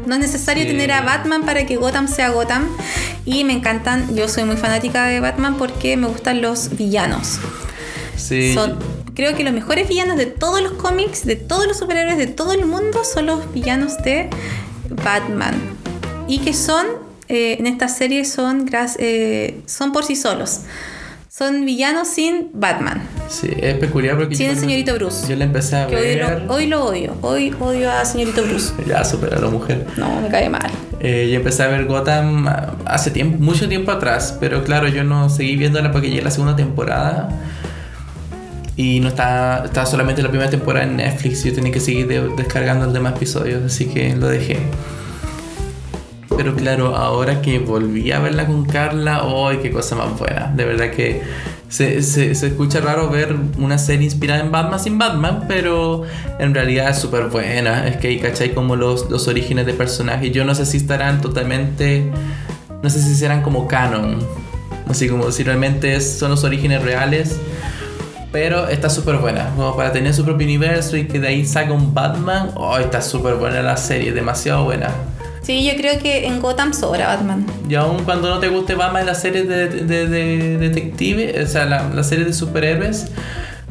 No 0.05 0.15
es 0.15 0.21
necesario 0.21 0.63
Sí. 0.63 0.69
tener 0.69 0.91
a 0.91 1.01
Batman 1.01 1.43
para 1.43 1.65
que 1.65 1.75
Gotham 1.75 2.07
sea 2.07 2.29
Gotham. 2.29 2.65
Y 3.25 3.43
me 3.43 3.53
encantan, 3.53 4.15
yo 4.15 4.27
soy 4.29 4.45
muy 4.45 4.55
fanática 4.55 5.05
de 5.05 5.19
Batman 5.19 5.55
porque 5.57 5.97
me 5.97 6.07
gustan 6.07 6.41
los 6.41 6.77
villanos. 6.77 7.39
Sí. 8.15 8.53
Son, 8.53 8.77
creo 9.15 9.35
que 9.35 9.43
los 9.43 9.53
mejores 9.53 9.89
villanos 9.89 10.15
de 10.17 10.25
todos 10.27 10.61
los 10.61 10.73
cómics, 10.73 11.25
de 11.25 11.35
todos 11.35 11.67
los 11.67 11.77
superhéroes 11.77 12.17
de 12.17 12.27
todo 12.27 12.53
el 12.53 12.65
mundo, 12.65 13.03
son 13.03 13.25
los 13.25 13.51
villanos 13.53 13.97
de 14.03 14.29
Batman. 15.03 15.55
Y 16.29 16.39
que 16.39 16.53
son, 16.53 16.85
eh, 17.29 17.57
en 17.59 17.67
esta 17.67 17.87
serie, 17.87 18.25
son, 18.25 18.69
eh, 18.99 19.59
son 19.65 19.91
por 19.91 20.03
sí 20.05 20.15
solos. 20.15 20.61
Son 21.29 21.65
villanos 21.65 22.07
sin 22.07 22.49
Batman. 22.53 22.99
Sí, 23.29 23.47
es 23.61 23.75
peculiar 23.75 24.17
porque 24.17 24.35
Sin 24.35 24.47
yo 24.47 24.53
el 24.53 24.57
señorito 24.57 24.95
Bruce. 24.95 25.27
Yo 25.29 25.35
la 25.35 25.43
empecé 25.45 25.75
a 25.75 25.85
Que 25.85 25.95
hoy 25.95 26.01
ver. 26.15 26.41
lo, 26.41 26.53
hoy 26.53 26.65
lo 26.65 26.83
odio. 26.85 27.15
Hoy 27.21 27.53
odio 27.59 27.91
a 27.91 28.03
señorito 28.05 28.41
Bruce. 28.43 28.73
Ya 28.87 29.03
supera 29.03 29.37
a 29.37 29.41
la 29.41 29.49
mujer. 29.49 29.85
No, 29.97 30.19
me 30.19 30.29
cae 30.29 30.49
mal. 30.49 30.71
Eh, 30.99 31.29
yo 31.31 31.35
empecé 31.37 31.61
a 31.61 31.67
ver 31.67 31.85
Gotham 31.85 32.47
hace 32.85 33.11
tiempo, 33.11 33.37
mucho 33.37 33.69
tiempo 33.69 33.91
atrás, 33.91 34.35
pero 34.39 34.63
claro, 34.63 34.87
yo 34.87 35.03
no 35.03 35.29
seguí 35.29 35.55
viéndola 35.57 35.91
porque 35.91 36.07
llegué 36.07 36.21
a 36.21 36.25
la 36.25 36.31
segunda 36.31 36.55
temporada 36.55 37.29
y 38.75 38.99
no 38.99 39.07
estaba, 39.09 39.65
estaba 39.65 39.85
solamente 39.85 40.23
la 40.23 40.29
primera 40.29 40.49
temporada 40.49 40.85
en 40.87 40.97
Netflix. 40.97 41.43
Yo 41.43 41.53
tenía 41.53 41.71
que 41.71 41.79
seguir 41.79 42.07
de- 42.07 42.29
descargando 42.35 42.85
los 42.85 42.93
demás 42.95 43.15
episodios, 43.15 43.63
así 43.63 43.85
que 43.85 44.15
lo 44.15 44.27
dejé. 44.27 44.57
Pero 46.37 46.55
claro, 46.55 46.95
ahora 46.95 47.41
que 47.41 47.59
volví 47.59 48.11
a 48.11 48.19
verla 48.19 48.45
con 48.45 48.63
Carla, 48.65 49.23
¡ay, 49.23 49.57
qué 49.61 49.71
cosa 49.71 49.95
más 49.95 50.17
buena! 50.17 50.51
De 50.55 50.63
verdad 50.65 50.91
que 50.91 51.21
Se, 51.69 52.01
se, 52.01 52.33
se 52.33 52.47
escucha 52.47 52.79
raro 52.79 53.09
ver 53.09 53.35
una 53.57 53.77
serie 53.77 54.05
inspirada 54.05 54.39
en 54.39 54.51
Batman 54.53 54.79
sin 54.79 54.97
Batman, 54.97 55.43
pero 55.49 56.03
en 56.39 56.53
realidad 56.53 56.91
es 56.91 56.97
súper 56.99 57.25
buena. 57.25 57.85
Es 57.89 57.97
que 57.97 58.07
ahí 58.07 58.19
cachai 58.19 58.53
como 58.53 58.77
los, 58.77 59.09
los 59.09 59.27
orígenes 59.27 59.65
de 59.65 59.73
personajes. 59.73 60.31
Yo 60.31 60.45
no 60.45 60.55
sé 60.55 60.65
si 60.65 60.77
estarán 60.77 61.19
totalmente. 61.19 62.09
No 62.81 62.89
sé 62.89 63.01
si 63.01 63.13
serán 63.15 63.41
como 63.41 63.67
canon. 63.67 64.19
Así 64.87 65.09
como 65.09 65.29
si 65.31 65.43
realmente 65.43 65.93
es- 65.95 66.17
son 66.19 66.29
los 66.31 66.45
orígenes 66.45 66.81
reales. 66.83 67.37
Pero 68.31 68.69
está 68.69 68.89
súper 68.89 69.17
buena. 69.17 69.49
Como 69.57 69.75
para 69.75 69.91
tener 69.91 70.13
su 70.13 70.23
propio 70.23 70.45
universo 70.47 70.95
y 70.95 71.05
que 71.07 71.19
de 71.19 71.27
ahí 71.27 71.45
saca 71.45 71.73
un 71.73 71.93
Batman. 71.93 72.51
Oh, 72.55 72.77
está 72.77 73.01
súper 73.01 73.35
buena 73.35 73.61
la 73.61 73.75
serie, 73.75 74.13
demasiado 74.13 74.63
buena. 74.63 74.91
Sí, 75.47 75.65
yo 75.65 75.77
creo 75.77 75.97
que 75.97 76.25
en 76.25 76.41
Gotham 76.41 76.73
sobra 76.73 77.07
Batman. 77.07 77.45
Y 77.69 77.75
aun 77.75 78.03
cuando 78.03 78.29
no 78.29 78.39
te 78.39 78.49
guste 78.49 78.75
Batman 78.75 79.05
la 79.05 79.15
serie 79.15 79.43
de, 79.43 79.69
de, 79.69 80.05
de 80.05 80.57
detective, 80.57 81.41
o 81.41 81.47
sea, 81.47 81.63
la, 81.63 81.87
la 81.87 82.03
serie 82.03 82.25
de 82.25 82.33
superhéroes, 82.33 83.05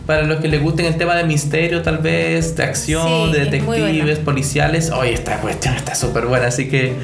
para 0.07 0.23
los 0.23 0.41
que 0.41 0.49
les 0.49 0.63
gusten 0.63 0.87
el 0.87 0.97
tema 0.97 1.15
de 1.17 1.25
misterio, 1.25 1.83
tal 1.83 1.99
vez, 1.99 2.57
de 2.57 2.63
acción, 2.63 3.27
Sí, 3.27 3.33
de 3.35 3.45
detectives, 3.45 4.19
policiales, 4.21 4.91
oye, 4.91 5.13
esta 5.13 5.39
cuestión 5.43 5.75
está 5.75 5.95
súper 5.95 6.25
buena, 6.25 6.47
así 6.47 6.67
que 6.71 6.95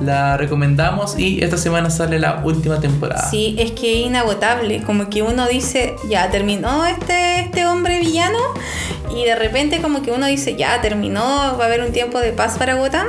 la 0.00 0.38
recomendamos 0.38 1.18
y 1.18 1.44
esta 1.44 1.58
semana 1.58 1.90
sale 1.90 2.18
la 2.18 2.40
última 2.42 2.80
temporada. 2.80 3.28
Sí, 3.30 3.54
es 3.58 3.72
que 3.72 4.00
es 4.00 4.06
inagotable. 4.06 4.82
Como 4.82 5.10
que 5.10 5.20
uno 5.20 5.46
dice, 5.46 5.94
ya 6.08 6.30
terminó 6.30 6.86
este, 6.86 7.40
este 7.40 7.66
hombre 7.66 8.00
villano. 8.00 8.38
Y 9.14 9.24
de 9.24 9.36
repente, 9.36 9.82
como 9.82 10.00
que 10.00 10.10
uno 10.10 10.24
dice, 10.24 10.56
ya 10.56 10.80
terminó, 10.80 11.20
va 11.58 11.64
a 11.64 11.66
haber 11.66 11.82
un 11.82 11.92
tiempo 11.92 12.18
de 12.18 12.32
paz 12.32 12.56
para 12.56 12.76
Gotham. 12.76 13.08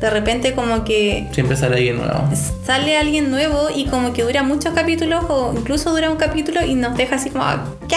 De 0.00 0.08
repente, 0.08 0.54
como 0.54 0.82
que 0.84 1.28
Siempre 1.32 1.56
sale 1.56 1.76
alguien 1.76 1.98
nuevo. 1.98 2.28
sale 2.64 2.96
alguien 2.96 3.30
nuevo 3.30 3.68
y 3.74 3.84
como 3.86 4.14
que 4.14 4.22
dura 4.22 4.42
muchos 4.42 4.72
capítulos 4.72 5.24
o 5.28 5.52
incluso 5.54 5.90
dura 5.90 6.08
un 6.10 6.16
capítulo 6.16 6.64
y 6.64 6.74
nos 6.74 6.96
deja 6.96 7.16
así 7.16 7.28
como, 7.28 7.44
¿qué? 7.86 7.96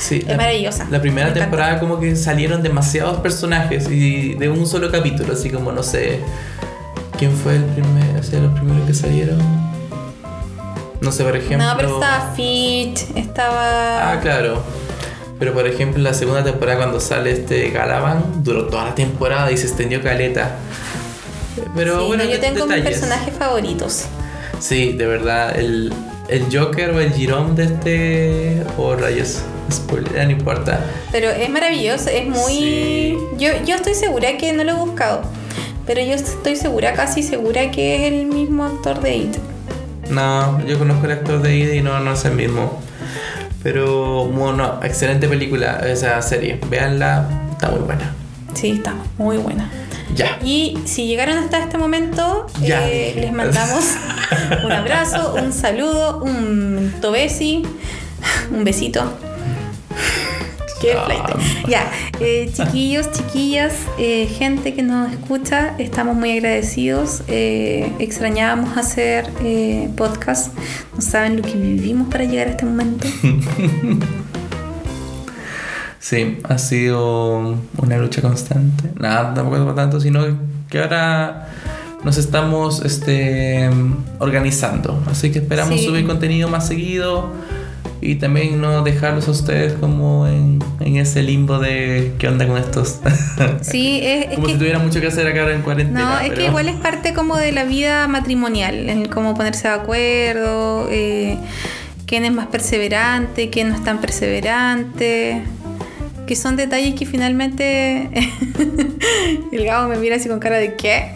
Sí, 0.00 0.24
Es 0.26 0.36
maravillosa. 0.36 0.86
La 0.90 1.00
primera 1.00 1.32
temporada 1.32 1.78
como 1.78 2.00
que 2.00 2.16
salieron 2.16 2.62
demasiados 2.62 3.20
personajes 3.20 3.88
y 3.88 4.34
de 4.34 4.48
un 4.48 4.66
solo 4.66 4.90
capítulo, 4.90 5.32
así 5.34 5.48
como 5.48 5.70
no 5.70 5.82
sé. 5.84 6.20
¿Quién 7.16 7.32
fue 7.32 7.56
el 7.56 7.64
primer, 7.64 8.16
o 8.18 8.22
sea, 8.22 8.40
los 8.40 8.52
primeros 8.54 8.86
que 8.86 8.94
salieron? 8.94 9.38
No 11.00 11.12
sé, 11.12 11.22
por 11.24 11.36
ejemplo. 11.36 11.66
No, 11.66 11.76
pero 11.76 11.94
estaba 11.94 12.32
Fit, 12.34 12.98
estaba... 13.16 14.12
Ah, 14.12 14.20
claro. 14.20 14.62
Pero 15.38 15.52
por 15.54 15.66
ejemplo, 15.68 16.02
la 16.02 16.14
segunda 16.14 16.42
temporada 16.42 16.78
cuando 16.78 16.98
sale 17.00 17.30
este 17.30 17.70
Galavan, 17.70 18.42
duró 18.42 18.66
toda 18.66 18.86
la 18.86 18.94
temporada 18.96 19.50
y 19.52 19.56
se 19.56 19.68
extendió 19.68 20.02
caleta. 20.02 20.56
Pero 21.74 22.00
Sí, 22.00 22.06
bueno, 22.06 22.24
no, 22.24 22.30
yo 22.30 22.40
tengo 22.40 22.66
mis 22.66 22.82
personajes 22.82 23.34
favoritos. 23.34 24.04
Sí, 24.60 24.92
de 24.92 25.06
verdad, 25.06 25.58
el, 25.58 25.92
el 26.28 26.44
Joker 26.52 26.90
o 26.90 27.00
el 27.00 27.12
Girón 27.12 27.54
de 27.56 27.64
este. 27.64 28.62
O 28.76 28.94
rayos, 28.96 29.42
spoiler, 29.72 30.24
no 30.26 30.30
importa. 30.32 30.80
Pero 31.12 31.30
es 31.30 31.48
maravilloso, 31.48 32.10
es 32.10 32.26
muy... 32.26 32.52
Sí. 32.52 33.18
Yo, 33.38 33.50
yo 33.64 33.76
estoy 33.76 33.94
segura 33.94 34.36
que 34.36 34.52
no 34.52 34.64
lo 34.64 34.72
he 34.72 34.74
buscado, 34.74 35.22
pero 35.86 36.00
yo 36.02 36.14
estoy 36.14 36.56
segura, 36.56 36.92
casi 36.94 37.22
segura 37.22 37.70
que 37.70 37.96
es 37.96 38.12
el 38.12 38.26
mismo 38.26 38.64
actor 38.64 39.00
de 39.00 39.16
It. 39.16 39.36
No, 40.10 40.64
yo 40.66 40.78
conozco 40.78 41.06
el 41.06 41.12
actor 41.12 41.42
de 41.42 41.56
Ida 41.56 41.74
y 41.74 41.82
no, 41.82 42.00
no 42.00 42.12
es 42.14 42.24
el 42.24 42.32
mismo. 42.32 42.80
Pero 43.62 44.24
bueno, 44.26 44.80
excelente 44.82 45.28
película, 45.28 45.80
esa 45.86 46.20
serie. 46.22 46.58
Véanla, 46.68 47.28
está 47.52 47.70
muy 47.70 47.80
buena. 47.80 48.14
Sí, 48.54 48.70
está 48.70 48.94
muy 49.18 49.36
buena. 49.36 49.70
Ya. 50.14 50.38
Y 50.42 50.78
si 50.84 51.06
llegaron 51.06 51.38
hasta 51.38 51.58
este 51.58 51.78
momento, 51.78 52.46
eh, 52.62 53.14
les 53.16 53.32
mandamos 53.32 53.84
un 54.64 54.72
abrazo, 54.72 55.34
un 55.34 55.52
saludo, 55.52 56.22
un 56.22 56.94
tobesi, 57.00 57.62
un 58.50 58.64
besito. 58.64 59.04
Qué. 60.80 60.96
Ya, 61.66 61.90
eh, 62.20 62.50
chiquillos, 62.52 63.10
chiquillas, 63.10 63.74
eh, 63.98 64.26
gente 64.26 64.74
que 64.74 64.82
nos 64.82 65.10
escucha, 65.12 65.74
estamos 65.78 66.14
muy 66.14 66.30
agradecidos. 66.32 67.22
Eh, 67.26 67.92
extrañábamos 67.98 68.76
hacer 68.76 69.28
podcast. 69.96 70.54
No 70.94 71.00
saben 71.00 71.36
lo 71.36 71.42
que 71.42 71.54
vivimos 71.54 72.08
para 72.08 72.24
llegar 72.24 72.46
a 72.46 72.50
este 72.50 72.64
momento. 72.64 73.08
Sí, 76.08 76.38
ha 76.44 76.56
sido 76.56 77.58
una 77.76 77.98
lucha 77.98 78.22
constante. 78.22 78.84
Nada, 78.98 79.34
tampoco 79.34 79.62
por 79.62 79.74
tanto, 79.74 80.00
sino 80.00 80.24
que 80.70 80.78
ahora 80.80 81.48
nos 82.02 82.16
estamos 82.16 82.82
este, 82.82 83.68
organizando. 84.18 85.02
Así 85.10 85.30
que 85.30 85.40
esperamos 85.40 85.78
Sí. 85.78 85.84
subir 85.86 86.06
contenido 86.06 86.48
más 86.48 86.66
seguido 86.66 87.30
y 88.00 88.14
también 88.14 88.58
no 88.58 88.82
dejarlos 88.82 89.28
a 89.28 89.32
ustedes 89.32 89.74
como 89.74 90.26
en, 90.26 90.60
en 90.80 90.96
ese 90.96 91.22
limbo 91.22 91.58
de 91.58 92.14
qué 92.18 92.28
onda 92.28 92.46
con 92.46 92.56
estos. 92.56 93.00
Sí, 93.60 94.00
es, 94.02 94.28
es 94.30 94.34
como 94.36 94.46
que 94.46 94.52
si 94.54 94.58
tuviera 94.58 94.78
mucho 94.78 95.02
que 95.02 95.08
hacer 95.08 95.26
acá 95.26 95.52
en 95.52 95.60
cuarentena. 95.60 96.00
No, 96.00 96.20
es 96.20 96.32
que 96.32 96.46
igual 96.46 96.70
es 96.70 96.76
parte 96.76 97.12
como 97.12 97.36
de 97.36 97.52
la 97.52 97.64
vida 97.64 98.08
matrimonial, 98.08 98.88
en 98.88 99.04
cómo 99.08 99.34
ponerse 99.34 99.68
de 99.68 99.74
acuerdo, 99.74 100.88
eh, 100.90 101.36
quién 102.06 102.24
es 102.24 102.32
más 102.32 102.46
perseverante, 102.46 103.50
quién 103.50 103.68
no 103.68 103.74
es 103.74 103.84
tan 103.84 104.00
perseverante, 104.00 105.42
que 106.28 106.36
son 106.36 106.56
detalles 106.56 106.94
que 106.94 107.06
finalmente 107.06 108.10
el 109.52 109.64
Gabo 109.64 109.88
me 109.88 109.96
mira 109.96 110.16
así 110.16 110.28
con 110.28 110.38
cara 110.38 110.58
de 110.58 110.76
¿qué? 110.76 111.12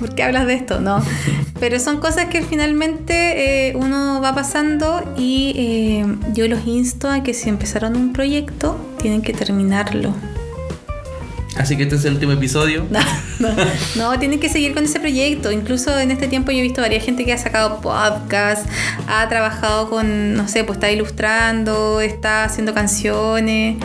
¿Por 0.00 0.14
qué 0.14 0.22
hablas 0.22 0.46
de 0.46 0.54
esto? 0.54 0.80
No. 0.80 1.04
Pero 1.60 1.78
son 1.78 2.00
cosas 2.00 2.26
que 2.26 2.40
finalmente 2.40 3.68
eh, 3.68 3.76
uno 3.76 4.22
va 4.22 4.34
pasando 4.34 5.14
y 5.18 5.52
eh, 5.54 6.06
yo 6.32 6.48
los 6.48 6.66
insto 6.66 7.10
a 7.10 7.22
que 7.22 7.34
si 7.34 7.50
empezaron 7.50 7.94
un 7.94 8.14
proyecto, 8.14 8.78
tienen 9.00 9.20
que 9.20 9.34
terminarlo. 9.34 10.14
Así 11.56 11.76
que 11.76 11.84
este 11.84 11.96
es 11.96 12.04
el 12.04 12.14
último 12.14 12.32
episodio. 12.32 12.86
No, 13.40 13.48
no, 13.48 13.64
no, 13.96 14.18
tienen 14.20 14.38
que 14.38 14.48
seguir 14.48 14.74
con 14.74 14.84
ese 14.84 15.00
proyecto. 15.00 15.50
Incluso 15.50 15.98
en 15.98 16.12
este 16.12 16.28
tiempo 16.28 16.52
yo 16.52 16.58
he 16.58 16.62
visto 16.62 16.80
varias 16.80 17.04
gente 17.04 17.24
que 17.24 17.32
ha 17.32 17.38
sacado 17.38 17.80
podcasts, 17.80 18.68
ha 19.08 19.28
trabajado 19.28 19.90
con, 19.90 20.34
no 20.34 20.46
sé, 20.46 20.62
pues 20.62 20.76
está 20.76 20.92
ilustrando, 20.92 22.00
está 22.00 22.44
haciendo 22.44 22.72
canciones. 22.72 23.76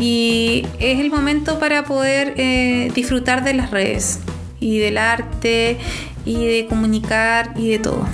Y 0.00 0.66
es 0.78 1.00
el 1.00 1.10
momento 1.10 1.58
para 1.58 1.84
poder 1.84 2.34
eh, 2.36 2.90
disfrutar 2.94 3.44
de 3.44 3.54
las 3.54 3.70
redes 3.70 4.20
y 4.60 4.78
del 4.78 4.98
arte 4.98 5.78
y 6.24 6.46
de 6.46 6.66
comunicar 6.68 7.54
y 7.56 7.70
de 7.70 7.78
todo. 7.78 8.06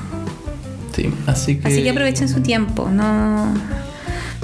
Sí, 0.95 1.13
así 1.27 1.57
que. 1.57 1.69
Así 1.69 1.83
que 1.83 1.91
aprovechen 1.91 2.29
su 2.29 2.41
tiempo, 2.41 2.89
no, 2.91 3.53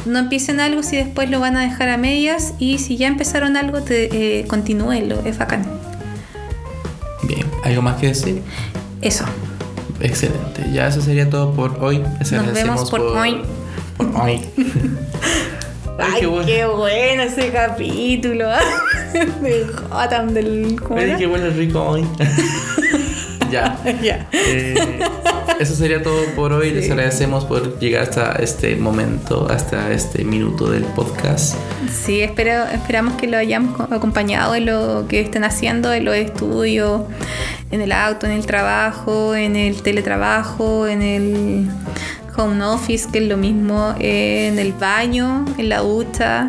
no 0.05 0.19
empiecen 0.19 0.61
algo 0.61 0.83
si 0.83 0.97
después 0.97 1.31
lo 1.31 1.41
van 1.41 1.57
a 1.57 1.61
dejar 1.63 1.89
a 1.89 1.97
medias 1.97 2.55
y 2.59 2.79
si 2.79 2.97
ya 2.97 3.07
empezaron 3.07 3.57
algo, 3.57 3.83
te, 3.83 4.41
eh, 4.41 4.47
continúenlo, 4.47 5.21
es 5.25 5.39
bacán. 5.39 5.65
Bien, 7.23 7.47
¿algo 7.65 7.83
más 7.83 7.97
que 7.97 8.09
decir? 8.09 8.43
Eso. 9.01 9.25
Excelente. 10.01 10.65
Ya 10.73 10.89
eso 10.89 11.01
sería 11.01 11.29
todo 11.29 11.53
por 11.53 11.83
hoy. 11.83 12.03
Les 12.19 12.33
Nos 12.33 12.53
vemos 12.53 12.91
por 12.91 13.01
hoy. 13.01 13.43
Por 13.97 14.07
hoy. 14.17 14.41
Ay, 16.03 16.13
qué 16.15 16.21
qué, 16.47 16.65
bueno. 16.65 16.77
bueno 16.77 17.23
ese 17.23 17.51
capítulo 17.51 18.49
de 19.43 19.67
Gotham 19.91 20.29
del 20.35 20.81
¿cómo 20.83 20.99
Ay, 21.01 21.15
qué 21.19 21.27
huele 21.27 21.51
rico 21.51 21.83
hoy. 21.83 22.07
ya. 23.51 23.77
Ya. 24.03 24.29
Eh, 24.33 24.75
eso 25.59 25.75
sería 25.75 26.03
todo 26.03 26.25
por 26.37 26.53
hoy. 26.53 26.71
Les 26.71 26.89
agradecemos 26.91 27.45
por 27.45 27.79
llegar 27.81 28.05
hasta 28.05 28.33
este 28.35 28.77
momento, 28.77 29.49
hasta 29.51 29.91
este 29.93 30.25
minuto 30.25 30.71
del 30.71 30.85
podcast. 30.85 31.57
Sí, 31.93 32.21
espero, 32.23 32.65
esperamos 32.73 33.15
que 33.15 33.27
lo 33.27 33.37
hayamos 33.37 33.77
co- 33.77 33.89
acompañado 33.95 34.55
en 34.55 34.67
lo 34.67 35.07
que 35.09 35.21
estén 35.21 35.45
haciendo, 35.45 35.93
en 35.93 36.05
los 36.05 36.15
estudios, 36.15 37.03
en 37.73 37.81
el 37.83 37.93
auto, 37.93 38.27
en 38.27 38.33
el 38.33 38.47
trabajo, 38.47 39.35
en 39.35 39.57
el 39.57 39.83
teletrabajo, 39.83 40.87
en 40.87 41.03
el 41.03 41.67
home 42.37 42.63
office, 42.65 43.09
que 43.11 43.19
es 43.19 43.29
lo 43.29 43.37
mismo, 43.37 43.95
eh, 43.99 44.49
en 44.53 44.59
el 44.59 44.73
baño, 44.73 45.45
en 45.59 45.69
la 45.69 45.79
ducha. 45.81 46.49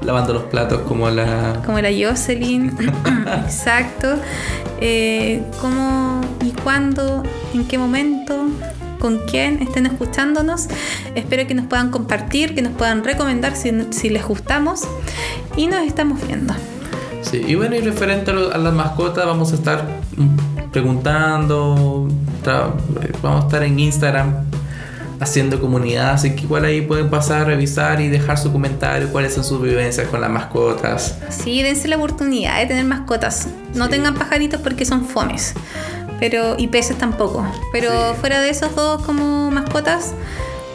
Lavando 0.00 0.32
los 0.34 0.42
platos 0.44 0.80
como 0.88 1.08
la. 1.10 1.62
como 1.64 1.78
la 1.80 1.88
Jocelyn, 1.90 2.72
exacto. 3.44 4.16
Eh, 4.80 5.42
¿Cómo 5.60 6.20
y 6.44 6.50
cuándo, 6.50 7.22
en 7.54 7.64
qué 7.68 7.78
momento, 7.78 8.46
con 8.98 9.18
quién 9.30 9.62
estén 9.62 9.86
escuchándonos? 9.86 10.66
Espero 11.14 11.46
que 11.46 11.54
nos 11.54 11.66
puedan 11.66 11.90
compartir, 11.90 12.54
que 12.54 12.62
nos 12.62 12.72
puedan 12.72 13.04
recomendar 13.04 13.54
si, 13.54 13.70
si 13.90 14.08
les 14.10 14.24
gustamos 14.26 14.82
y 15.56 15.68
nos 15.68 15.86
estamos 15.86 16.26
viendo. 16.26 16.52
Sí, 17.20 17.40
y 17.46 17.54
bueno, 17.54 17.76
y 17.76 17.80
referente 17.80 18.32
a, 18.32 18.58
las 18.58 18.74
mascotas, 18.74 19.24
vamos 19.24 19.52
a 19.52 19.54
estar 19.54 19.86
mm, 20.16 20.70
preguntando. 20.72 22.08
tra- 22.44 22.72
Vamos 23.22 23.44
a 23.44 23.46
estar 23.46 23.62
en 23.62 23.78
Instagram 23.78 24.34
haciendo 25.22 25.60
comunidad, 25.60 26.10
así 26.10 26.34
que 26.34 26.42
igual 26.42 26.64
ahí 26.64 26.80
pueden 26.82 27.08
pasar, 27.10 27.46
revisar 27.46 28.00
y 28.00 28.08
dejar 28.08 28.38
su 28.38 28.52
comentario, 28.52 29.08
cuáles 29.10 29.34
son 29.34 29.44
sus 29.44 29.62
vivencias 29.62 30.08
con 30.08 30.20
las 30.20 30.30
mascotas. 30.30 31.16
Sí, 31.30 31.62
dense 31.62 31.88
la 31.88 31.96
oportunidad 31.96 32.58
de 32.58 32.66
tener 32.66 32.84
mascotas. 32.84 33.48
No 33.74 33.84
Sí. 33.86 33.90
tengan 33.92 34.14
pajaritos 34.14 34.60
porque 34.60 34.84
son 34.84 35.04
fomes. 35.06 35.54
Pero, 36.20 36.54
y 36.58 36.68
peces 36.68 36.98
tampoco. 36.98 37.44
Pero 37.72 37.90
Sí. 37.90 38.16
fuera 38.20 38.40
de 38.40 38.50
esos 38.50 38.74
dos 38.76 39.02
como 39.04 39.50
mascotas, 39.50 40.12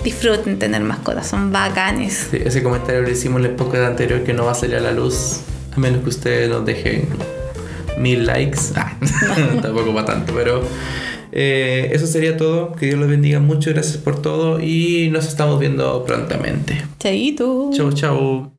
disfruten 0.04 0.60
tener 0.60 0.82
mascotas, 0.82 1.28
son 1.28 1.52
bacanes. 1.52 2.28
Sí, 2.32 2.38
ese 2.44 2.62
comentario 2.64 3.02
lo 3.02 3.10
hicimos 3.10 3.38
en 3.38 3.44
la 3.44 3.50
época 3.50 3.86
anterior 3.88 4.24
que 4.24 4.34
no 4.34 4.46
va 4.46 4.52
a 4.52 4.56
salir 4.56 4.76
a 4.78 4.82
la 4.82 4.92
luz, 4.92 5.40
a 5.76 5.80
menos 5.80 6.02
que 6.04 6.10
ustedes 6.10 6.50
nos 6.50 6.66
dejen 6.66 7.08
mil 7.98 8.26
likes. 8.26 8.60
Ah, 8.76 8.94
tampoco 9.62 9.94
para 9.94 10.06
tanto, 10.06 10.34
pero 10.34 10.62
eh, 11.32 11.90
eso 11.92 12.08
sería 12.08 12.38
todo. 12.38 12.74
Que 12.74 12.88
Dios 12.88 13.00
los 13.00 13.10
bendiga 13.10 13.40
mucho, 13.40 13.72
gracias 13.72 13.98
por 13.98 14.22
todo 14.22 14.60
y 14.60 15.10
nos 15.12 15.28
estamos 15.28 15.60
viendo 15.60 16.04
prontamente. 16.06 16.82
Chaito. 17.00 17.70
Chau, 17.74 17.92
chau. 17.92 18.52